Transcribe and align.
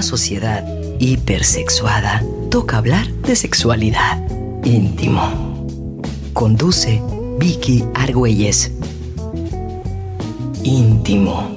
una 0.00 0.06
sociedad 0.06 0.64
hipersexuada, 0.98 2.22
toca 2.50 2.78
hablar 2.78 3.06
de 3.06 3.36
sexualidad. 3.36 4.18
Íntimo. 4.64 5.68
Conduce 6.32 7.02
Vicky 7.38 7.84
Argüelles. 7.92 8.72
Íntimo. 10.64 11.54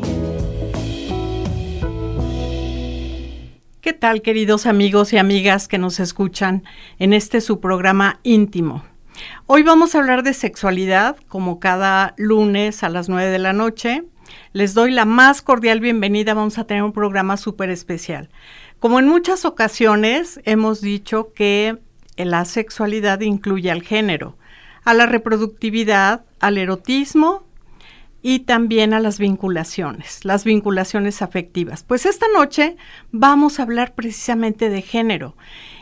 ¿Qué 3.80 3.94
tal, 3.94 4.22
queridos 4.22 4.66
amigos 4.66 5.14
y 5.14 5.18
amigas 5.20 5.70
que 5.70 5.78
nos 5.78 6.02
escuchan 6.02 6.66
en 7.00 7.14
este 7.14 7.40
su 7.40 7.62
programa 7.62 8.20
íntimo? 8.24 8.84
Hoy 9.46 9.64
vamos 9.64 9.96
a 9.96 10.00
hablar 10.00 10.22
de 10.24 10.34
sexualidad, 10.34 11.16
como 11.30 11.62
cada 11.62 12.14
lunes 12.18 12.84
a 12.84 12.90
las 12.90 13.08
9 13.08 13.32
de 13.32 13.40
la 13.40 13.54
noche. 13.54 14.04
Les 14.52 14.74
doy 14.74 14.92
la 14.92 15.06
más 15.06 15.42
cordial 15.42 15.80
bienvenida. 15.80 16.34
Vamos 16.34 16.58
a 16.58 16.66
tener 16.66 16.84
un 16.84 16.94
programa 16.94 17.38
súper 17.38 17.70
especial. 17.70 18.30
Como 18.80 19.00
en 19.00 19.08
muchas 19.08 19.46
ocasiones 19.46 20.40
hemos 20.46 20.82
dicho 20.82 21.34
que 21.34 21.78
la 22.18 22.46
sexualidad 22.46 23.22
incluye 23.22 23.72
al 23.72 23.82
género, 23.82 24.38
a 24.84 24.94
la 24.94 25.06
reproductividad, 25.06 26.26
al 26.40 26.58
erotismo 26.58 27.44
y 28.22 28.40
también 28.40 28.94
a 28.94 29.00
las 29.00 29.20
vinculaciones, 29.20 30.24
las 30.24 30.44
vinculaciones 30.44 31.22
afectivas. 31.22 31.84
Pues 31.84 32.06
esta 32.06 32.28
noche 32.34 32.78
vamos 33.12 33.60
a 33.60 33.64
hablar 33.64 33.94
precisamente 33.96 34.70
de 34.70 34.82
género 34.82 35.36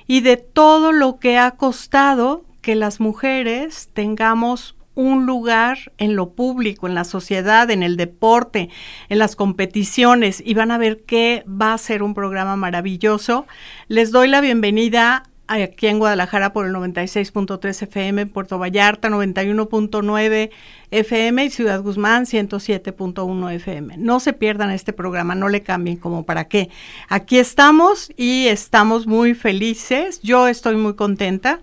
y 0.07 0.21
de 0.21 0.37
todo 0.37 0.91
lo 0.91 1.19
que 1.19 1.37
ha 1.37 1.51
costado 1.51 2.43
que 2.61 2.75
las 2.75 2.99
mujeres 2.99 3.89
tengamos 3.93 4.75
un 5.01 5.25
lugar 5.25 5.91
en 5.97 6.15
lo 6.15 6.33
público, 6.33 6.87
en 6.87 6.95
la 6.95 7.03
sociedad, 7.03 7.69
en 7.71 7.83
el 7.83 7.97
deporte, 7.97 8.69
en 9.09 9.19
las 9.19 9.35
competiciones 9.35 10.41
y 10.45 10.53
van 10.53 10.71
a 10.71 10.77
ver 10.77 11.01
que 11.03 11.43
va 11.47 11.73
a 11.73 11.77
ser 11.77 12.03
un 12.03 12.13
programa 12.13 12.55
maravilloso. 12.55 13.47
Les 13.87 14.11
doy 14.11 14.27
la 14.27 14.41
bienvenida 14.41 15.23
aquí 15.47 15.87
en 15.87 15.99
Guadalajara 15.99 16.53
por 16.53 16.65
el 16.65 16.73
96.3 16.73 17.83
FM, 17.83 18.27
Puerto 18.27 18.57
Vallarta 18.57 19.09
91.9 19.09 20.51
FM 20.91 21.45
y 21.45 21.49
Ciudad 21.49 21.81
Guzmán 21.81 22.25
107.1 22.25 23.51
FM. 23.53 23.97
No 23.97 24.19
se 24.19 24.33
pierdan 24.33 24.71
este 24.71 24.93
programa, 24.93 25.35
no 25.35 25.49
le 25.49 25.61
cambien 25.61 25.97
como 25.97 26.25
para 26.25 26.47
qué. 26.47 26.69
Aquí 27.09 27.37
estamos 27.37 28.11
y 28.15 28.47
estamos 28.47 29.07
muy 29.07 29.33
felices. 29.33 30.21
Yo 30.21 30.47
estoy 30.47 30.77
muy 30.77 30.95
contenta 30.95 31.59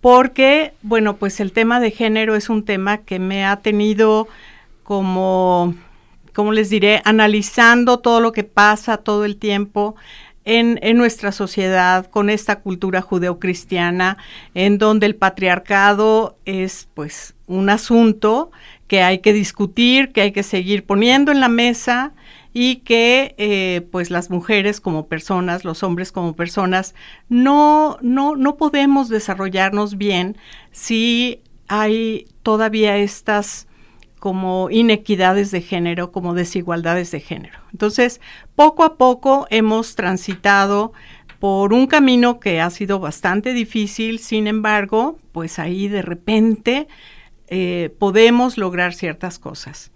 porque, 0.00 0.72
bueno, 0.82 1.16
pues 1.16 1.40
el 1.40 1.52
tema 1.52 1.80
de 1.80 1.90
género 1.90 2.36
es 2.36 2.48
un 2.48 2.64
tema 2.64 2.98
que 2.98 3.18
me 3.18 3.44
ha 3.44 3.56
tenido 3.56 4.28
como, 4.82 5.74
como 6.32 6.52
les 6.52 6.70
diré, 6.70 7.02
analizando 7.04 7.98
todo 7.98 8.20
lo 8.20 8.32
que 8.32 8.44
pasa 8.44 8.98
todo 8.98 9.24
el 9.24 9.36
tiempo 9.36 9.96
en, 10.44 10.96
nuestra 10.96 11.30
sociedad 11.30 12.06
con 12.06 12.30
esta 12.30 12.60
cultura 12.60 13.02
judeocristiana 13.02 14.16
en 14.54 14.78
donde 14.78 15.04
el 15.04 15.14
patriarcado 15.14 16.38
es 16.46 16.88
pues 16.94 17.34
un 17.46 17.68
asunto 17.68 18.50
que 18.86 19.02
hay 19.02 19.18
que 19.18 19.34
discutir, 19.34 20.10
que 20.10 20.22
hay 20.22 20.32
que 20.32 20.42
seguir 20.42 20.86
poniendo 20.86 21.32
en 21.32 21.40
la 21.40 21.48
mesa 21.48 22.12
y 22.60 22.78
que 22.78 23.36
eh, 23.38 23.86
pues 23.92 24.10
las 24.10 24.30
mujeres 24.30 24.80
como 24.80 25.06
personas, 25.06 25.64
los 25.64 25.84
hombres 25.84 26.10
como 26.10 26.34
personas, 26.34 26.92
no, 27.28 27.98
no, 28.02 28.34
no 28.34 28.56
podemos 28.56 29.08
desarrollarnos 29.08 29.96
bien 29.96 30.36
si 30.72 31.40
hay 31.68 32.26
todavía 32.42 32.96
estas 32.96 33.68
como 34.18 34.70
inequidades 34.70 35.52
de 35.52 35.60
género, 35.60 36.10
como 36.10 36.34
desigualdades 36.34 37.12
de 37.12 37.20
género. 37.20 37.60
Entonces, 37.70 38.20
poco 38.56 38.82
a 38.82 38.96
poco 38.96 39.46
hemos 39.50 39.94
transitado 39.94 40.92
por 41.38 41.72
un 41.72 41.86
camino 41.86 42.40
que 42.40 42.60
ha 42.60 42.70
sido 42.70 42.98
bastante 42.98 43.52
difícil, 43.52 44.18
sin 44.18 44.48
embargo, 44.48 45.20
pues 45.30 45.60
ahí 45.60 45.86
de 45.86 46.02
repente 46.02 46.88
eh, 47.46 47.94
podemos 48.00 48.58
lograr 48.58 48.94
ciertas 48.94 49.38
cosas. 49.38 49.92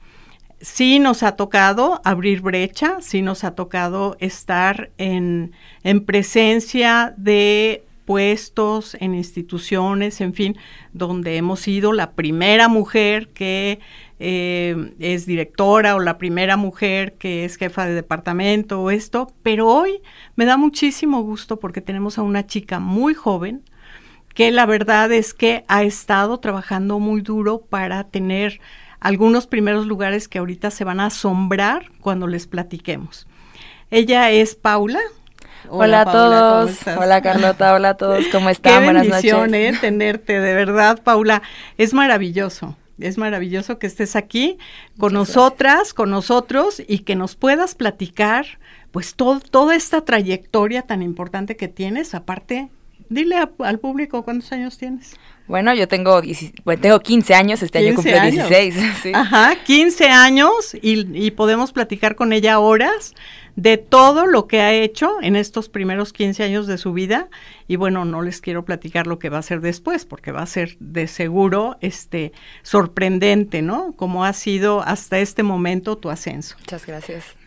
Sí 0.63 0.99
nos 1.01 1.23
ha 1.23 1.37
tocado 1.37 2.01
abrir 2.05 2.41
brecha, 2.41 2.99
sí 3.01 3.21
nos 3.21 3.45
ha 3.45 3.55
tocado 3.55 4.17
estar 4.21 4.91
en, 4.97 5.53
en 5.83 6.05
presencia 6.05 7.15
de 7.17 7.85
puestos, 8.05 8.97
en 9.01 9.15
instituciones, 9.15 10.21
en 10.21 10.35
fin, 10.35 10.57
donde 10.93 11.37
hemos 11.37 11.61
sido 11.61 11.93
la 11.93 12.13
primera 12.13 12.69
mujer 12.69 13.29
que 13.31 13.81
eh, 14.19 14.95
es 15.01 15.27
directora 15.27 15.97
o 15.97 16.01
la 16.01 16.17
primera 16.17 16.57
mujer 16.57 17.15
que 17.15 17.45
es 17.45 17.57
jefa 17.57 17.87
de 17.87 17.95
departamento 17.95 18.81
o 18.81 18.91
esto, 18.91 19.33
pero 19.43 19.67
hoy 19.67 20.01
me 20.37 20.45
da 20.45 20.57
muchísimo 20.57 21.23
gusto 21.23 21.59
porque 21.59 21.81
tenemos 21.81 22.19
a 22.19 22.23
una 22.23 22.47
chica 22.47 22.79
muy 22.79 23.15
joven 23.15 23.63
que 24.35 24.51
la 24.51 24.65
verdad 24.67 25.13
es 25.13 25.35
que 25.35 25.65
ha 25.69 25.83
estado 25.83 26.39
trabajando 26.39 26.99
muy 26.99 27.21
duro 27.21 27.63
para 27.63 28.05
tener 28.05 28.61
algunos 29.03 29.49
primeros 29.49 29.87
lugares 29.87 30.29
que 30.29 30.39
ahorita 30.39 30.71
se 30.71 30.85
van 30.85 31.01
a 31.01 31.07
asombrar 31.07 31.91
cuando 32.01 32.29
les 32.29 32.47
platiquemos. 32.47 33.27
Ella 33.91 34.31
es 34.31 34.55
Paula. 34.55 35.01
Hola, 35.69 36.03
a 36.03 36.05
todos. 36.05 36.79
Hola 36.97 37.21
Carlota, 37.21 37.75
hola 37.75 37.91
a 37.91 37.97
todos. 37.97 38.25
¿Cómo 38.31 38.49
están? 38.51 38.81
Qué 38.81 38.93
bendición, 38.93 39.55
Eh, 39.55 39.77
tenerte, 39.81 40.41
de 40.41 40.55
verdad, 40.55 41.03
Paula. 41.03 41.43
Es 41.79 41.93
maravilloso 41.93 42.77
es 42.99 43.19
maravilloso 43.19 43.81
que 43.81 43.89
estés 43.89 44.15
aquí 44.15 44.59
con 44.97 45.13
nosotras, 45.13 45.93
con 45.93 46.11
nosotros 46.11 46.81
y 46.87 47.01
que 47.01 47.17
nos 47.17 47.35
puedas 47.35 47.75
platicar 47.75 48.47
pues 48.93 49.15
toda 49.17 49.75
esta 49.75 50.05
trayectoria 50.05 50.83
tan 50.83 51.03
importante 51.03 51.57
que 51.57 51.67
tienes. 51.67 52.15
Aparte, 52.15 52.71
dile 53.13 53.37
al 53.59 53.79
público 53.79 54.23
cuántos 54.23 54.51
años 54.53 54.79
tienes. 54.79 55.17
Bueno, 55.49 55.75
yo 55.75 55.89
tengo, 55.89 56.23
tengo 56.81 57.01
15 57.01 57.35
años, 57.35 57.63
este 57.63 57.79
año 57.79 57.95
cumple 57.95 58.31
16. 58.31 58.75
Ajá, 59.15 59.57
15 59.65 60.09
años 60.09 60.75
y, 60.81 61.07
y 61.27 61.31
podemos 61.33 61.73
platicar 61.73 62.15
con 62.15 62.33
ella 62.33 62.59
horas 62.59 63.15
de 63.57 63.77
todo 63.77 64.27
lo 64.27 64.47
que 64.47 64.61
ha 64.61 64.73
hecho 64.73 65.19
en 65.21 65.37
estos 65.37 65.69
primeros 65.69 66.13
15 66.13 66.43
años 66.43 66.67
de 66.67 66.79
su 66.79 66.93
vida 66.93 67.29
y 67.69 67.77
bueno, 67.77 68.05
no 68.05 68.23
les 68.23 68.41
quiero 68.41 68.65
platicar 68.65 69.07
lo 69.07 69.19
que 69.19 69.29
va 69.29 69.39
a 69.39 69.43
ser 69.43 69.61
después 69.61 70.07
porque 70.07 70.33
va 70.33 70.43
a 70.43 70.47
ser 70.47 70.77
de 70.79 71.07
seguro 71.07 71.77
este 71.81 72.33
sorprendente, 72.63 73.63
¿no? 73.63 73.93
Como 73.95 74.25
ha 74.25 74.33
sido 74.33 74.81
hasta 74.83 75.19
este 75.19 75.43
momento 75.43 75.99
tu 75.99 76.09
ascenso. 76.09 76.57
Muchas 76.61 76.87
gracias. 76.87 77.42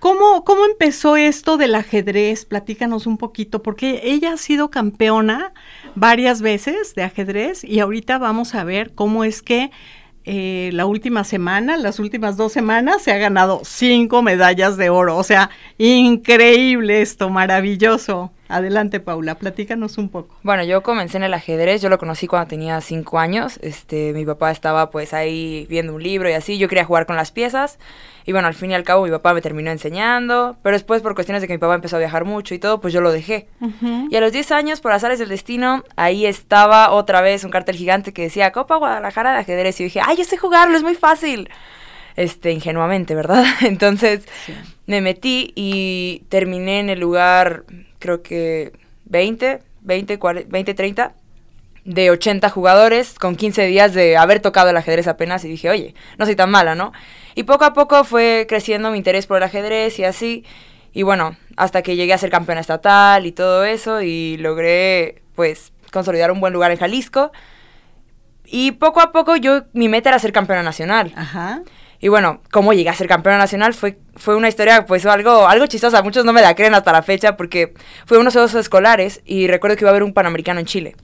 ¿Cómo, 0.00 0.44
¿Cómo 0.44 0.64
empezó 0.64 1.16
esto 1.16 1.58
del 1.58 1.74
ajedrez? 1.74 2.46
Platícanos 2.46 3.06
un 3.06 3.18
poquito, 3.18 3.62
porque 3.62 4.00
ella 4.04 4.32
ha 4.32 4.36
sido 4.38 4.70
campeona 4.70 5.52
varias 5.94 6.40
veces 6.40 6.94
de 6.94 7.02
ajedrez 7.02 7.64
y 7.64 7.80
ahorita 7.80 8.16
vamos 8.16 8.54
a 8.54 8.64
ver 8.64 8.94
cómo 8.94 9.24
es 9.24 9.42
que 9.42 9.70
eh, 10.24 10.70
la 10.72 10.86
última 10.86 11.22
semana, 11.22 11.76
las 11.76 11.98
últimas 11.98 12.38
dos 12.38 12.50
semanas, 12.50 13.02
se 13.02 13.12
ha 13.12 13.18
ganado 13.18 13.60
cinco 13.62 14.22
medallas 14.22 14.78
de 14.78 14.88
oro. 14.88 15.18
O 15.18 15.22
sea, 15.22 15.50
increíble 15.76 17.02
esto, 17.02 17.28
maravilloso. 17.28 18.32
Adelante, 18.50 19.00
Paula, 19.00 19.36
platícanos 19.36 19.96
un 19.96 20.08
poco. 20.08 20.36
Bueno, 20.42 20.64
yo 20.64 20.82
comencé 20.82 21.16
en 21.16 21.22
el 21.22 21.34
ajedrez, 21.34 21.80
yo 21.80 21.88
lo 21.88 21.98
conocí 21.98 22.26
cuando 22.26 22.48
tenía 22.48 22.80
cinco 22.80 23.18
años. 23.18 23.58
Este, 23.62 24.12
mi 24.12 24.26
papá 24.26 24.50
estaba 24.50 24.90
pues 24.90 25.14
ahí 25.14 25.66
viendo 25.70 25.94
un 25.94 26.02
libro 26.02 26.28
y 26.28 26.32
así. 26.32 26.58
Yo 26.58 26.68
quería 26.68 26.84
jugar 26.84 27.06
con 27.06 27.16
las 27.16 27.30
piezas. 27.30 27.78
Y 28.26 28.32
bueno, 28.32 28.48
al 28.48 28.54
fin 28.54 28.70
y 28.70 28.74
al 28.74 28.82
cabo 28.82 29.04
mi 29.04 29.10
papá 29.10 29.34
me 29.34 29.40
terminó 29.40 29.70
enseñando, 29.70 30.56
pero 30.62 30.74
después 30.74 31.00
por 31.02 31.14
cuestiones 31.14 31.40
de 31.40 31.48
que 31.48 31.54
mi 31.54 31.58
papá 31.58 31.74
empezó 31.74 31.96
a 31.96 31.98
viajar 32.00 32.24
mucho 32.24 32.54
y 32.54 32.58
todo, 32.58 32.80
pues 32.80 32.92
yo 32.92 33.00
lo 33.00 33.12
dejé. 33.12 33.48
Y 34.10 34.14
a 34.14 34.20
los 34.20 34.32
10 34.32 34.52
años, 34.52 34.80
por 34.80 34.92
azares 34.92 35.18
del 35.18 35.28
destino, 35.28 35.84
ahí 35.96 36.26
estaba 36.26 36.90
otra 36.90 37.22
vez 37.22 37.44
un 37.44 37.50
cartel 37.50 37.76
gigante 37.76 38.12
que 38.12 38.22
decía 38.22 38.52
Copa 38.52 38.76
Guadalajara 38.76 39.32
de 39.32 39.38
ajedrez 39.38 39.80
y 39.80 39.84
dije, 39.84 40.00
ay, 40.04 40.16
yo 40.16 40.24
sé 40.24 40.36
jugarlo, 40.36 40.76
es 40.76 40.82
muy 40.82 40.94
fácil. 40.94 41.48
Este, 42.16 42.52
ingenuamente, 42.52 43.14
¿verdad? 43.14 43.44
Entonces 43.62 44.26
me 44.86 45.00
metí 45.00 45.52
y 45.54 46.24
terminé 46.28 46.80
en 46.80 46.90
el 46.90 47.00
lugar, 47.00 47.64
creo 48.00 48.22
que 48.22 48.72
20, 49.04 49.62
20, 49.82 50.18
40, 50.18 50.48
20, 50.50 50.74
30 50.74 51.14
de 51.84 52.10
80 52.10 52.50
jugadores 52.50 53.18
con 53.18 53.36
15 53.36 53.66
días 53.66 53.94
de 53.94 54.16
haber 54.16 54.40
tocado 54.40 54.70
el 54.70 54.76
ajedrez 54.76 55.06
apenas 55.06 55.44
y 55.44 55.48
dije, 55.48 55.70
oye, 55.70 55.94
no 56.18 56.26
soy 56.26 56.36
tan 56.36 56.50
mala, 56.50 56.74
¿no? 56.74 56.92
Y 57.34 57.44
poco 57.44 57.64
a 57.64 57.72
poco 57.72 58.04
fue 58.04 58.46
creciendo 58.48 58.90
mi 58.90 58.98
interés 58.98 59.26
por 59.26 59.38
el 59.38 59.44
ajedrez 59.44 59.98
y 59.98 60.04
así. 60.04 60.44
Y 60.92 61.02
bueno, 61.04 61.36
hasta 61.56 61.82
que 61.82 61.96
llegué 61.96 62.12
a 62.12 62.18
ser 62.18 62.30
campeona 62.30 62.60
estatal 62.60 63.24
y 63.24 63.32
todo 63.32 63.64
eso 63.64 64.02
y 64.02 64.36
logré 64.38 65.22
pues 65.34 65.72
consolidar 65.92 66.32
un 66.32 66.40
buen 66.40 66.52
lugar 66.52 66.70
en 66.70 66.78
Jalisco. 66.78 67.32
Y 68.44 68.72
poco 68.72 69.00
a 69.00 69.12
poco 69.12 69.36
yo, 69.36 69.62
mi 69.72 69.88
meta 69.88 70.08
era 70.08 70.18
ser 70.18 70.32
campeona 70.32 70.62
nacional. 70.62 71.12
Ajá. 71.14 71.62
Y 72.00 72.08
bueno, 72.08 72.40
cómo 72.50 72.72
llegué 72.72 72.88
a 72.88 72.94
ser 72.94 73.08
campeona 73.08 73.36
nacional 73.36 73.74
fue, 73.74 73.98
fue 74.16 74.34
una 74.34 74.48
historia, 74.48 74.86
pues 74.86 75.04
algo, 75.04 75.46
algo 75.46 75.66
chistosa. 75.66 76.02
Muchos 76.02 76.24
no 76.24 76.32
me 76.32 76.40
la 76.40 76.54
creen 76.54 76.74
hasta 76.74 76.92
la 76.92 77.02
fecha 77.02 77.36
porque 77.36 77.74
fue 78.06 78.18
unos 78.18 78.32
juegos 78.32 78.54
escolares 78.54 79.20
y 79.26 79.46
recuerdo 79.46 79.76
que 79.76 79.84
iba 79.84 79.90
a 79.90 79.92
haber 79.92 80.02
un 80.02 80.14
panamericano 80.14 80.60
en 80.60 80.66
Chile. 80.66 80.96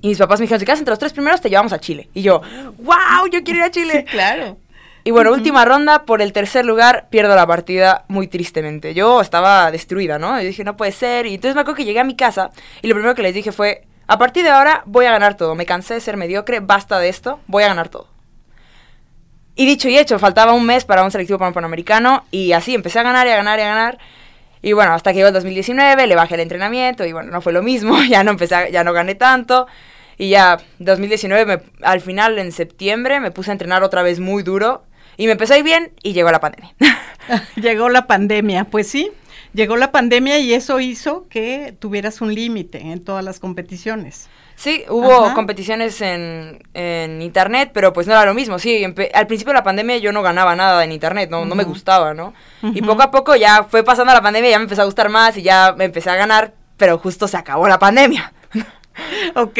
Y 0.00 0.08
mis 0.08 0.18
papás 0.18 0.40
me 0.40 0.44
dijeron, 0.44 0.58
si 0.58 0.66
quedas 0.66 0.78
entre 0.78 0.92
los 0.92 0.98
tres 0.98 1.12
primeros, 1.12 1.40
te 1.40 1.50
llevamos 1.50 1.72
a 1.72 1.78
Chile. 1.78 2.08
Y 2.14 2.22
yo, 2.22 2.40
wow, 2.78 3.28
yo 3.30 3.44
quiero 3.44 3.60
ir 3.60 3.64
a 3.64 3.70
Chile. 3.70 4.04
claro. 4.10 4.56
Y 5.04 5.10
bueno, 5.10 5.32
última 5.32 5.64
ronda, 5.64 6.04
por 6.04 6.22
el 6.22 6.32
tercer 6.32 6.64
lugar, 6.64 7.08
pierdo 7.10 7.34
la 7.34 7.46
partida 7.46 8.04
muy 8.06 8.28
tristemente. 8.28 8.94
Yo 8.94 9.20
estaba 9.20 9.70
destruida, 9.72 10.18
¿no? 10.18 10.40
Y 10.40 10.46
dije, 10.46 10.62
no 10.62 10.76
puede 10.76 10.92
ser. 10.92 11.26
Y 11.26 11.34
entonces 11.34 11.56
me 11.56 11.62
acuerdo 11.62 11.78
que 11.78 11.84
llegué 11.84 11.98
a 11.98 12.04
mi 12.04 12.14
casa 12.14 12.50
y 12.82 12.86
lo 12.86 12.94
primero 12.94 13.14
que 13.16 13.22
les 13.22 13.34
dije 13.34 13.50
fue, 13.50 13.84
a 14.06 14.18
partir 14.18 14.44
de 14.44 14.50
ahora 14.50 14.82
voy 14.86 15.06
a 15.06 15.10
ganar 15.10 15.36
todo. 15.36 15.56
Me 15.56 15.66
cansé 15.66 15.94
de 15.94 16.00
ser 16.00 16.16
mediocre, 16.16 16.60
basta 16.60 17.00
de 17.00 17.08
esto, 17.08 17.40
voy 17.48 17.64
a 17.64 17.68
ganar 17.68 17.88
todo. 17.88 18.11
Y 19.54 19.66
dicho 19.66 19.88
y 19.88 19.98
hecho, 19.98 20.18
faltaba 20.18 20.52
un 20.52 20.64
mes 20.64 20.84
para 20.84 21.04
un 21.04 21.10
selectivo 21.10 21.38
panamericano 21.38 22.24
y 22.30 22.52
así 22.52 22.74
empecé 22.74 22.98
a 23.00 23.02
ganar 23.02 23.26
y 23.26 23.30
a 23.30 23.36
ganar 23.36 23.58
y 23.58 23.62
a 23.62 23.66
ganar. 23.66 23.98
Y 24.62 24.72
bueno, 24.72 24.94
hasta 24.94 25.12
que 25.12 25.16
llegó 25.16 25.28
el 25.28 25.34
2019, 25.34 26.06
le 26.06 26.14
bajé 26.14 26.34
el 26.34 26.40
entrenamiento 26.40 27.04
y 27.04 27.12
bueno, 27.12 27.30
no 27.30 27.40
fue 27.40 27.52
lo 27.52 27.62
mismo, 27.62 28.02
ya 28.08 28.24
no 28.24 28.30
empecé, 28.30 28.70
ya 28.72 28.84
no 28.84 28.92
gané 28.92 29.14
tanto. 29.14 29.66
Y 30.18 30.30
ya 30.30 30.58
2019, 30.78 31.62
al 31.82 32.00
final 32.00 32.38
en 32.38 32.52
septiembre, 32.52 33.20
me 33.20 33.30
puse 33.30 33.50
a 33.50 33.52
entrenar 33.52 33.82
otra 33.82 34.02
vez 34.02 34.20
muy 34.20 34.42
duro 34.42 34.84
y 35.16 35.26
me 35.26 35.32
empezó 35.32 35.54
a 35.54 35.62
bien 35.62 35.92
y 36.02 36.12
llegó 36.12 36.30
la 36.30 36.40
pandemia. 36.40 36.74
llegó 37.56 37.88
la 37.88 38.06
pandemia, 38.06 38.64
pues 38.64 38.88
sí, 38.88 39.10
llegó 39.52 39.76
la 39.76 39.92
pandemia 39.92 40.38
y 40.38 40.52
eso 40.54 40.80
hizo 40.80 41.26
que 41.28 41.74
tuvieras 41.78 42.20
un 42.20 42.34
límite 42.34 42.80
en 42.80 43.02
todas 43.02 43.24
las 43.24 43.40
competiciones. 43.40 44.28
Sí, 44.62 44.84
hubo 44.88 45.34
competiciones 45.34 46.00
en, 46.02 46.62
internet, 47.20 47.72
pero 47.74 47.92
pues 47.92 48.06
no 48.06 48.12
era 48.12 48.24
lo 48.24 48.32
mismo. 48.32 48.60
Sí, 48.60 48.84
al 48.84 49.26
principio 49.26 49.52
de 49.52 49.58
la 49.58 49.64
pandemia 49.64 49.96
yo 49.96 50.12
no 50.12 50.22
ganaba 50.22 50.54
nada 50.54 50.84
en 50.84 50.92
internet, 50.92 51.28
no, 51.30 51.44
no 51.44 51.56
me 51.56 51.64
gustaba, 51.64 52.14
¿no? 52.14 52.32
Y 52.62 52.80
poco 52.80 53.02
a 53.02 53.10
poco 53.10 53.34
ya 53.34 53.64
fue 53.64 53.82
pasando 53.82 54.12
la 54.12 54.22
pandemia, 54.22 54.50
ya 54.50 54.58
me 54.58 54.62
empezó 54.62 54.82
a 54.82 54.84
gustar 54.84 55.08
más 55.08 55.36
y 55.36 55.42
ya 55.42 55.74
me 55.76 55.86
empecé 55.86 56.10
a 56.10 56.14
ganar, 56.14 56.52
pero 56.76 56.96
justo 56.98 57.26
se 57.26 57.36
acabó 57.36 57.66
la 57.66 57.80
pandemia. 57.80 58.32
ok. 59.34 59.58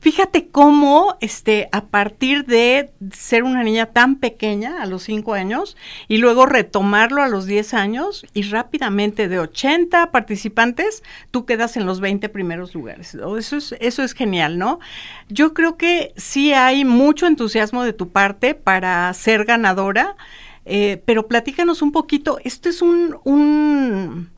Fíjate 0.00 0.48
cómo, 0.48 1.16
este, 1.20 1.68
a 1.72 1.86
partir 1.86 2.44
de 2.44 2.90
ser 3.12 3.42
una 3.42 3.62
niña 3.62 3.86
tan 3.86 4.16
pequeña, 4.16 4.82
a 4.82 4.86
los 4.86 5.02
5 5.04 5.34
años, 5.34 5.76
y 6.08 6.18
luego 6.18 6.46
retomarlo 6.46 7.22
a 7.22 7.28
los 7.28 7.46
10 7.46 7.74
años, 7.74 8.26
y 8.34 8.42
rápidamente 8.42 9.28
de 9.28 9.38
80 9.38 10.10
participantes, 10.10 11.02
tú 11.30 11.44
quedas 11.44 11.76
en 11.76 11.86
los 11.86 12.00
20 12.00 12.28
primeros 12.28 12.74
lugares. 12.74 13.14
Eso 13.14 13.56
es, 13.56 13.74
eso 13.80 14.02
es 14.02 14.12
genial, 14.12 14.58
¿no? 14.58 14.80
Yo 15.28 15.54
creo 15.54 15.76
que 15.76 16.12
sí 16.16 16.52
hay 16.52 16.84
mucho 16.84 17.26
entusiasmo 17.26 17.84
de 17.84 17.92
tu 17.92 18.10
parte 18.10 18.54
para 18.54 19.12
ser 19.14 19.44
ganadora, 19.44 20.16
eh, 20.66 21.02
pero 21.04 21.28
platícanos 21.28 21.82
un 21.82 21.92
poquito, 21.92 22.38
esto 22.42 22.68
es 22.68 22.80
un, 22.80 23.18
un 23.24 24.30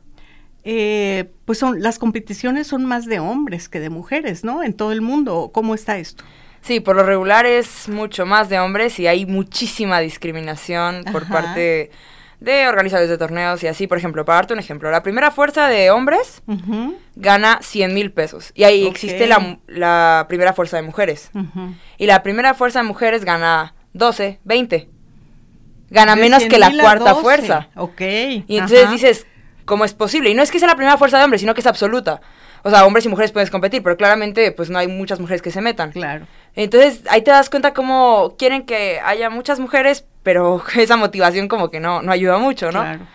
eh, 0.69 1.31
pues 1.45 1.59
son 1.59 1.81
las 1.81 1.97
competiciones 1.97 2.67
son 2.67 2.83
más 2.83 3.05
de 3.05 3.19
hombres 3.19 3.69
que 3.69 3.79
de 3.79 3.89
mujeres, 3.89 4.43
¿no? 4.43 4.63
En 4.63 4.73
todo 4.73 4.91
el 4.91 4.99
mundo. 4.99 5.49
¿Cómo 5.53 5.73
está 5.73 5.97
esto? 5.97 6.25
Sí, 6.59 6.81
por 6.81 6.97
lo 6.97 7.03
regular 7.03 7.45
es 7.45 7.87
mucho 7.87 8.25
más 8.25 8.49
de 8.49 8.59
hombres 8.59 8.99
y 8.99 9.07
hay 9.07 9.25
muchísima 9.25 10.01
discriminación 10.01 11.05
por 11.09 11.25
parte 11.25 11.89
de 12.41 12.67
organizadores 12.67 13.09
de 13.09 13.17
torneos 13.17 13.63
y 13.63 13.67
así. 13.67 13.87
Por 13.87 13.97
ejemplo, 13.97 14.25
para 14.25 14.39
darte 14.39 14.55
un 14.55 14.59
ejemplo, 14.59 14.91
la 14.91 15.03
primera 15.03 15.31
fuerza 15.31 15.69
de 15.69 15.89
hombres 15.89 16.43
gana 17.15 17.59
100 17.61 17.93
mil 17.93 18.11
pesos 18.11 18.51
y 18.53 18.65
ahí 18.65 18.85
existe 18.85 19.25
la, 19.25 20.25
primera 20.27 20.51
fuerza 20.51 20.75
de 20.75 20.83
mujeres. 20.83 21.31
Y 21.97 22.07
la 22.07 22.23
primera 22.23 22.53
fuerza 22.53 22.79
de 22.79 22.83
mujeres 22.83 23.23
gana 23.23 23.73
12, 23.93 24.41
20. 24.43 24.89
Gana 25.91 26.17
menos 26.17 26.43
que 26.43 26.59
la 26.59 26.77
cuarta 26.77 27.15
fuerza. 27.15 27.69
Ok. 27.77 28.01
Y 28.01 28.57
entonces 28.57 28.91
dices, 28.91 29.27
cómo 29.67 29.85
es 29.85 29.93
posible. 29.93 30.31
Y 30.31 30.33
no 30.33 30.41
es 30.41 30.49
que 30.49 30.57
sea 30.57 30.67
la 30.67 30.75
primera 30.75 30.97
fuerza 30.97 31.19
de 31.19 31.25
hombres, 31.25 31.41
sino 31.41 31.53
que 31.53 31.61
es 31.61 31.67
absoluta. 31.67 32.21
O 32.63 32.71
sea, 32.71 32.85
hombres 32.85 33.05
y 33.05 33.09
mujeres 33.09 33.31
pueden 33.31 33.47
competir, 33.49 33.83
pero 33.83 33.95
claramente 33.95 34.51
pues 34.51 34.71
no 34.71 34.79
hay 34.79 34.87
muchas 34.87 35.19
mujeres 35.19 35.43
que 35.43 35.51
se 35.51 35.61
metan. 35.61 35.91
Claro. 35.91 36.25
Entonces 36.55 37.03
ahí 37.09 37.21
te 37.21 37.29
das 37.29 37.51
cuenta 37.51 37.73
cómo 37.73 38.35
quieren 38.39 38.65
que 38.65 38.99
haya 39.05 39.29
muchas 39.29 39.59
mujeres, 39.59 40.05
pero 40.23 40.63
esa 40.75 40.97
motivación 40.97 41.47
como 41.47 41.69
que 41.69 41.79
no, 41.79 42.01
no 42.01 42.11
ayuda 42.11 42.39
mucho, 42.39 42.71
¿no? 42.71 42.81
Claro. 42.81 43.05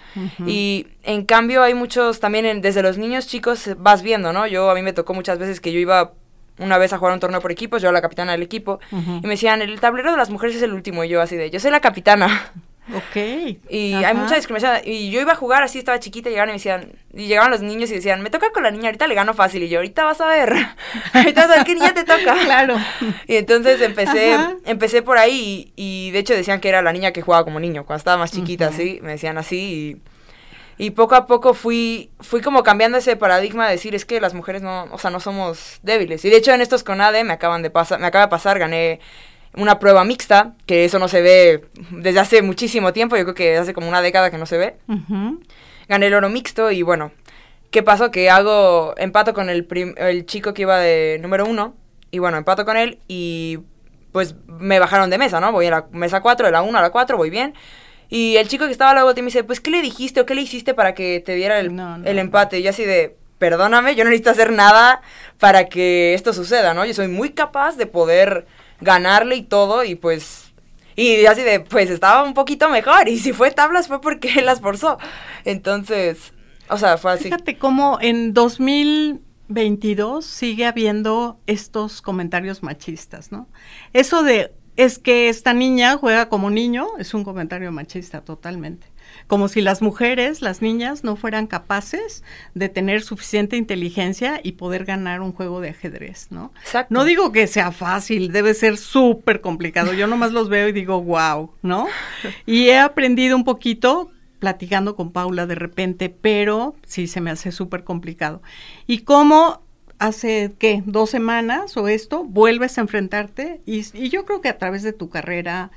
Y 0.47 0.87
en 1.03 1.25
cambio 1.25 1.63
hay 1.63 1.75
muchos 1.75 2.21
también, 2.21 2.61
desde 2.61 2.83
los 2.83 2.99
niños 2.99 3.27
chicos 3.27 3.71
vas 3.79 4.03
viendo, 4.03 4.33
¿no? 4.33 4.47
Yo 4.47 4.71
a 4.71 4.75
mí 4.75 4.83
me 4.83 4.93
tocó 4.93 5.15
muchas 5.15 5.39
veces 5.39 5.59
que 5.61 5.73
yo 5.73 5.81
iba 5.81 6.13
una 6.59 6.77
vez 6.77 6.93
a 6.93 6.99
jugar 6.99 7.15
un 7.15 7.21
torneo 7.21 7.41
por 7.41 7.51
equipos, 7.51 7.81
yo 7.81 7.89
era 7.89 7.95
la 7.95 8.03
capitana 8.03 8.33
del 8.33 8.43
equipo, 8.43 8.79
y 8.91 9.23
me 9.23 9.31
decían, 9.31 9.63
el 9.63 9.81
tablero 9.81 10.11
de 10.11 10.19
las 10.19 10.29
mujeres 10.29 10.57
es 10.57 10.63
el 10.63 10.75
último, 10.75 11.03
y 11.03 11.09
yo 11.09 11.23
así 11.23 11.35
de, 11.35 11.51
yo 11.51 11.59
soy 11.59 11.71
la 11.71 11.81
capitana. 11.81 12.53
Ok. 12.91 13.17
Y 13.71 13.95
hay 13.95 14.15
mucha 14.15 14.35
discriminación. 14.35 14.83
Y 14.85 15.11
yo 15.11 15.21
iba 15.21 15.33
a 15.33 15.37
jugar 15.37 15.63
así, 15.63 15.79
estaba 15.79 16.01
chiquita, 16.01 16.29
y 16.29 16.33
llegaban 16.33 16.51
y 16.51 16.53
me 16.53 16.57
decían, 16.57 16.93
y 17.15 17.27
llegaban 17.27 17.51
los 17.51 17.61
niños 17.61 17.91
y 17.91 17.95
decían, 17.95 18.23
me 18.23 18.31
toca 18.31 18.51
con 18.51 18.65
la 18.65 18.71
niña, 18.71 18.87
ahorita 18.87 19.07
le 19.07 19.15
gano 19.15 19.35
fácil. 19.35 19.63
Y 19.63 19.69
yo, 19.69 19.79
ahorita 19.79 20.05
vas 20.05 20.21
a 20.21 20.27
ver, 20.27 20.53
ahorita 21.13 21.43
vas 21.43 21.51
a 21.51 21.57
ver 21.57 21.65
qué 21.65 21.75
niña 21.75 21.95
te 21.95 22.05
toca. 22.05 22.35
claro. 22.45 22.77
Y 23.29 23.37
entonces 23.37 23.81
empecé, 23.81 24.37
empecé 24.65 25.03
por 25.03 25.19
ahí 25.19 25.73
y, 25.77 26.11
de 26.11 26.19
hecho 26.19 26.35
decían 26.35 26.61
que 26.61 26.69
era 26.69 26.83
la 26.83 26.93
niña 26.93 27.13
que 27.13 27.23
jugaba 27.23 27.45
como 27.45 27.61
niño, 27.61 27.85
cuando 27.87 27.99
estaba 27.99 28.17
más 28.17 28.33
chiquita, 28.33 28.69
así, 28.69 28.99
me 29.03 29.13
decían 29.13 29.39
así 29.39 30.03
y, 30.79 30.87
y 30.87 30.91
poco 30.91 31.15
a 31.15 31.27
poco 31.27 31.55
fui, 31.55 32.11
fui 32.21 32.41
como 32.41 32.65
cambiando 32.65 32.99
ese 32.99 33.15
paradigma 33.15 33.67
de 33.67 33.73
decir, 33.73 33.95
es 33.95 34.05
que 34.05 34.21
las 34.21 34.35
mujeres 34.35 34.63
no, 34.63 34.89
o 34.91 34.99
sea, 34.99 35.11
no 35.11 35.21
somos 35.21 35.79
débiles. 35.83 36.25
Y 36.25 36.31
de 36.31 36.37
hecho 36.37 36.53
en 36.53 36.61
estos 36.61 36.83
CONADE 36.83 37.23
me 37.23 37.33
acaban 37.33 37.63
de 37.63 37.71
pasar, 37.71 38.01
me 38.01 38.07
acaba 38.07 38.27
de 38.27 38.31
pasar, 38.31 38.59
gané 38.59 39.01
una 39.55 39.79
prueba 39.79 40.05
mixta, 40.05 40.55
que 40.67 40.85
eso 40.85 40.99
no 40.99 41.09
se 41.09 41.21
ve 41.23 41.65
desde 41.91 42.21
hace 42.21 42.43
muchísimo 42.43 42.93
tiempo, 42.93 43.17
yo 43.17 43.25
creo 43.25 43.35
que 43.35 43.57
hace 43.57 43.75
como 43.75 43.89
una 43.89 44.03
década 44.03 44.31
que 44.31 44.39
no 44.39 44.47
se 44.47 44.59
ve. 44.59 44.77
Gané 45.89 46.07
el 46.07 46.15
oro 46.15 46.29
mixto 46.29 46.71
y 46.71 46.83
bueno, 46.83 47.13
¿qué 47.71 47.83
pasó? 47.83 48.11
Que 48.11 48.31
hago, 48.31 48.95
empato 48.97 49.35
con 49.35 49.51
el, 49.51 49.67
el 49.97 50.27
chico 50.27 50.55
que 50.55 50.63
iba 50.63 50.79
de 50.79 51.19
número 51.21 51.45
uno, 51.45 51.75
y 52.11 52.19
bueno, 52.19 52.37
empato 52.37 52.65
con 52.65 52.77
él 52.77 52.99
y 53.09 53.59
pues 54.13 54.35
me 54.47 54.79
bajaron 54.79 55.11
de 55.11 55.19
mesa, 55.19 55.41
¿no? 55.41 55.53
Voy 55.53 55.67
a 55.67 55.71
la 55.71 55.87
mesa 55.91 56.21
4, 56.21 56.47
de 56.47 56.53
la 56.53 56.63
1 56.63 56.79
a 56.79 56.83
la 56.83 56.91
4, 56.91 57.17
voy 57.17 57.31
bien. 57.31 57.55
Y 58.11 58.37
el 58.37 58.47
chico 58.47 58.67
que 58.67 58.73
estaba 58.73 58.93
luego 58.93 59.15
te 59.15 59.23
me 59.23 59.27
dice, 59.27 59.43
pues, 59.43 59.61
¿qué 59.61 59.71
le 59.71 59.81
dijiste 59.81 60.21
o 60.21 60.27
qué 60.27 60.35
le 60.35 60.43
hiciste 60.43 60.75
para 60.75 60.95
que 60.95 61.23
te 61.25 61.35
diera 61.35 61.59
el, 61.59 61.73
el 62.05 62.19
empate? 62.19 62.61
Y 62.61 62.69
así 62.69 62.85
de, 62.85 63.17
perdóname, 63.39 63.95
yo 63.95 64.05
no 64.05 64.11
necesito 64.11 64.29
hacer 64.31 64.53
nada 64.53 65.01
para 65.39 65.71
que 65.71 66.13
esto 66.13 66.35
suceda, 66.35 66.75
¿no? 66.75 66.85
Yo 66.85 66.93
soy 66.93 67.09
muy 67.09 67.31
capaz 67.31 67.77
de 67.77 67.87
poder 67.87 68.47
ganarle 68.83 69.37
y 69.37 69.43
todo, 69.43 69.85
y 69.85 69.95
pues 69.95 70.53
y 70.97 71.25
así 71.27 71.43
de, 71.43 71.61
pues 71.61 71.91
estaba 71.91 72.23
un 72.23 72.35
poquito 72.35 72.69
mejor. 72.69 73.09
Y 73.09 73.19
si 73.19 73.33
fue 73.33 73.51
tablas 73.51 73.89
fue 73.89 74.01
porque 74.01 74.29
él 74.39 74.47
las 74.47 74.61
forzó. 74.61 74.99
Entonces, 75.45 76.33
o 76.69 76.77
sea, 76.77 76.99
fue 76.99 77.13
así. 77.13 77.25
Fíjate 77.25 77.59
cómo 77.59 77.99
en 78.01 78.35
2022 78.35 80.25
sigue 80.25 80.67
habiendo 80.67 81.41
estos 81.47 82.03
comentarios 82.03 82.63
machistas, 82.63 83.33
¿no? 83.33 83.49
Eso 83.93 84.23
de, 84.23 84.53
es 84.77 84.99
que 84.99 85.29
esta 85.29 85.53
niña 85.55 85.97
juega 85.97 86.29
como 86.29 86.51
niño, 86.51 86.89
es 86.99 87.15
un 87.15 87.25
comentario 87.25 87.73
machista 87.73 88.23
totalmente 88.23 88.93
como 89.27 89.49
si 89.49 89.61
las 89.61 89.83
mujeres, 89.83 90.43
las 90.43 90.63
niñas, 90.63 91.05
no 91.05 91.17
fueran 91.17 91.47
capaces 91.47 92.23
de 92.55 92.69
tener 92.69 93.03
suficiente 93.03 93.57
inteligencia 93.57 94.41
y 94.43 94.53
poder 94.53 94.85
ganar 94.85 95.21
un 95.21 95.33
juego 95.33 95.61
de 95.61 95.71
ajedrez, 95.71 96.29
¿no? 96.31 96.53
Exacto. 96.61 96.93
No 96.93 97.05
digo 97.05 97.33
que 97.33 97.47
sea 97.47 97.73
fácil, 97.73 98.33
debe 98.33 98.55
ser 98.55 98.77
súper 98.77 99.41
complicado. 99.41 99.93
Yo 99.95 100.07
nomás 100.07 100.33
los 100.33 100.49
veo 100.49 100.69
y 100.69 100.73
digo, 100.73 101.01
wow, 101.03 101.51
¿no? 101.63 101.87
Y 102.47 102.69
he 102.69 102.79
aprendido 102.79 103.37
un 103.37 103.45
poquito 103.45 104.11
platicando 104.39 104.97
con 104.97 105.13
Paula 105.13 105.47
de 105.47 105.55
repente, 105.55 106.09
pero 106.09 106.75
sí 106.85 107.07
se 107.07 107.21
me 107.21 107.31
hace 107.31 107.53
súper 107.53 107.85
complicado. 107.85 108.43
Y 108.87 108.99
cómo 108.99 109.63
hace, 110.03 110.53
¿qué? 110.59 110.83
Dos 110.85 111.11
semanas 111.11 111.77
o 111.77 111.87
esto, 111.87 112.25
vuelves 112.25 112.77
a 112.77 112.81
enfrentarte 112.81 113.61
y, 113.67 113.85
y 113.97 114.09
yo 114.09 114.25
creo 114.25 114.41
que 114.41 114.49
a 114.49 114.59
través 114.59 114.83
de 114.83 114.93
tu 114.93 115.09
carrera 115.09 115.71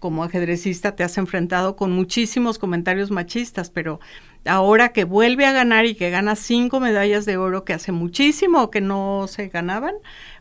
como 0.00 0.22
ajedrecista 0.24 0.96
te 0.96 1.04
has 1.04 1.16
enfrentado 1.18 1.76
con 1.76 1.92
muchísimos 1.92 2.58
comentarios 2.58 3.10
machistas, 3.10 3.70
pero 3.70 4.00
ahora 4.46 4.90
que 4.90 5.04
vuelve 5.04 5.46
a 5.46 5.52
ganar 5.52 5.86
y 5.86 5.94
que 5.94 6.10
gana 6.10 6.36
cinco 6.36 6.80
medallas 6.80 7.24
de 7.26 7.36
oro 7.36 7.64
que 7.64 7.74
hace 7.74 7.92
muchísimo 7.92 8.70
que 8.70 8.80
no 8.80 9.26
se 9.28 9.48
ganaban, 9.48 9.94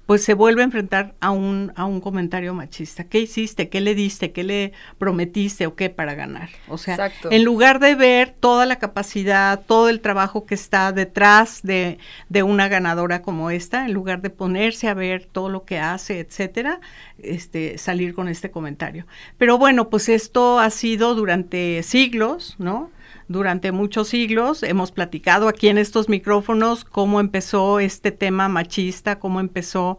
pues 0.10 0.24
se 0.24 0.34
vuelve 0.34 0.64
a 0.64 0.66
enfrentar 0.66 1.14
a 1.20 1.30
un, 1.30 1.72
a 1.76 1.86
un 1.86 2.02
comentario 2.02 2.56
machista. 2.56 3.04
¿Qué 3.04 3.20
hiciste? 3.20 3.70
¿Qué 3.70 3.80
le 3.80 3.94
diste? 3.94 4.32
¿Qué 4.32 4.44
le 4.44 4.74
prometiste 4.98 5.68
o 5.68 5.76
qué 5.76 5.92
para 5.92 6.16
ganar? 6.16 6.50
O 6.68 6.80
sea, 6.80 7.12
en 7.30 7.44
lugar 7.44 7.80
de 7.80 7.94
ver 7.94 8.32
toda 8.32 8.66
la 8.66 8.78
capacidad, 8.78 9.62
todo 9.68 9.88
el 9.88 10.02
trabajo 10.02 10.48
que 10.48 10.56
está 10.56 10.92
detrás 10.94 11.62
de, 11.62 12.00
de, 12.28 12.42
una 12.42 12.68
ganadora 12.70 13.22
como 13.22 13.52
esta, 13.52 13.86
en 13.86 13.94
lugar 13.94 14.24
de 14.24 14.32
ponerse 14.32 14.88
a 14.88 14.96
ver 14.96 15.26
todo 15.26 15.50
lo 15.50 15.64
que 15.64 15.78
hace, 15.78 16.20
etcétera, 16.22 16.80
este, 17.20 17.78
salir 17.78 18.16
con 18.16 18.30
este 18.30 18.50
comentario. 18.50 19.06
Pero 19.38 19.60
bueno, 19.60 19.92
pues 19.92 20.10
esto 20.10 20.60
ha 20.60 20.72
sido 20.72 21.14
durante 21.14 21.84
siglos, 21.84 22.56
¿no? 22.58 22.90
Durante 23.28 23.72
muchos 23.72 24.10
siglos. 24.10 24.64
Hemos 24.64 24.92
platicado 24.92 25.48
aquí 25.48 25.68
en 25.68 25.78
estos 25.78 26.10
micrófonos 26.10 26.86
cómo 26.86 27.20
empezó 27.20 27.80
este 27.80 28.12
tema 28.12 28.50
machista, 28.50 29.20
cómo 29.20 29.40
empezó 29.40 29.98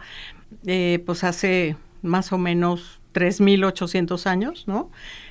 eh, 0.66 1.02
pues 1.06 1.24
hace 1.24 1.76
más 2.02 2.32
o 2.32 2.38
menos 2.38 3.00
3.800 3.14 4.26
años, 4.26 4.64
¿no? 4.66 4.90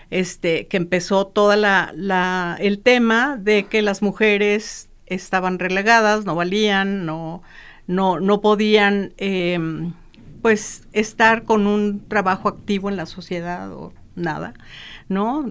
Este, 0.09 0.67
que 0.67 0.77
empezó 0.77 1.27
toda 1.27 1.55
la, 1.55 1.91
la, 1.95 2.57
el 2.59 2.79
tema 2.79 3.37
de 3.37 3.65
que 3.65 3.81
las 3.81 4.01
mujeres 4.01 4.89
estaban 5.05 5.59
relegadas, 5.59 6.25
no 6.25 6.35
valían, 6.35 7.05
no, 7.05 7.41
no, 7.87 8.19
no 8.19 8.41
podían, 8.41 9.13
em, 9.17 9.93
pues, 10.41 10.87
estar 10.93 11.43
con 11.43 11.67
un 11.67 12.07
trabajo 12.07 12.47
activo 12.47 12.89
en 12.89 12.97
la 12.97 13.05
sociedad 13.05 13.71
nada, 14.19 14.53
¿no? 15.07 15.45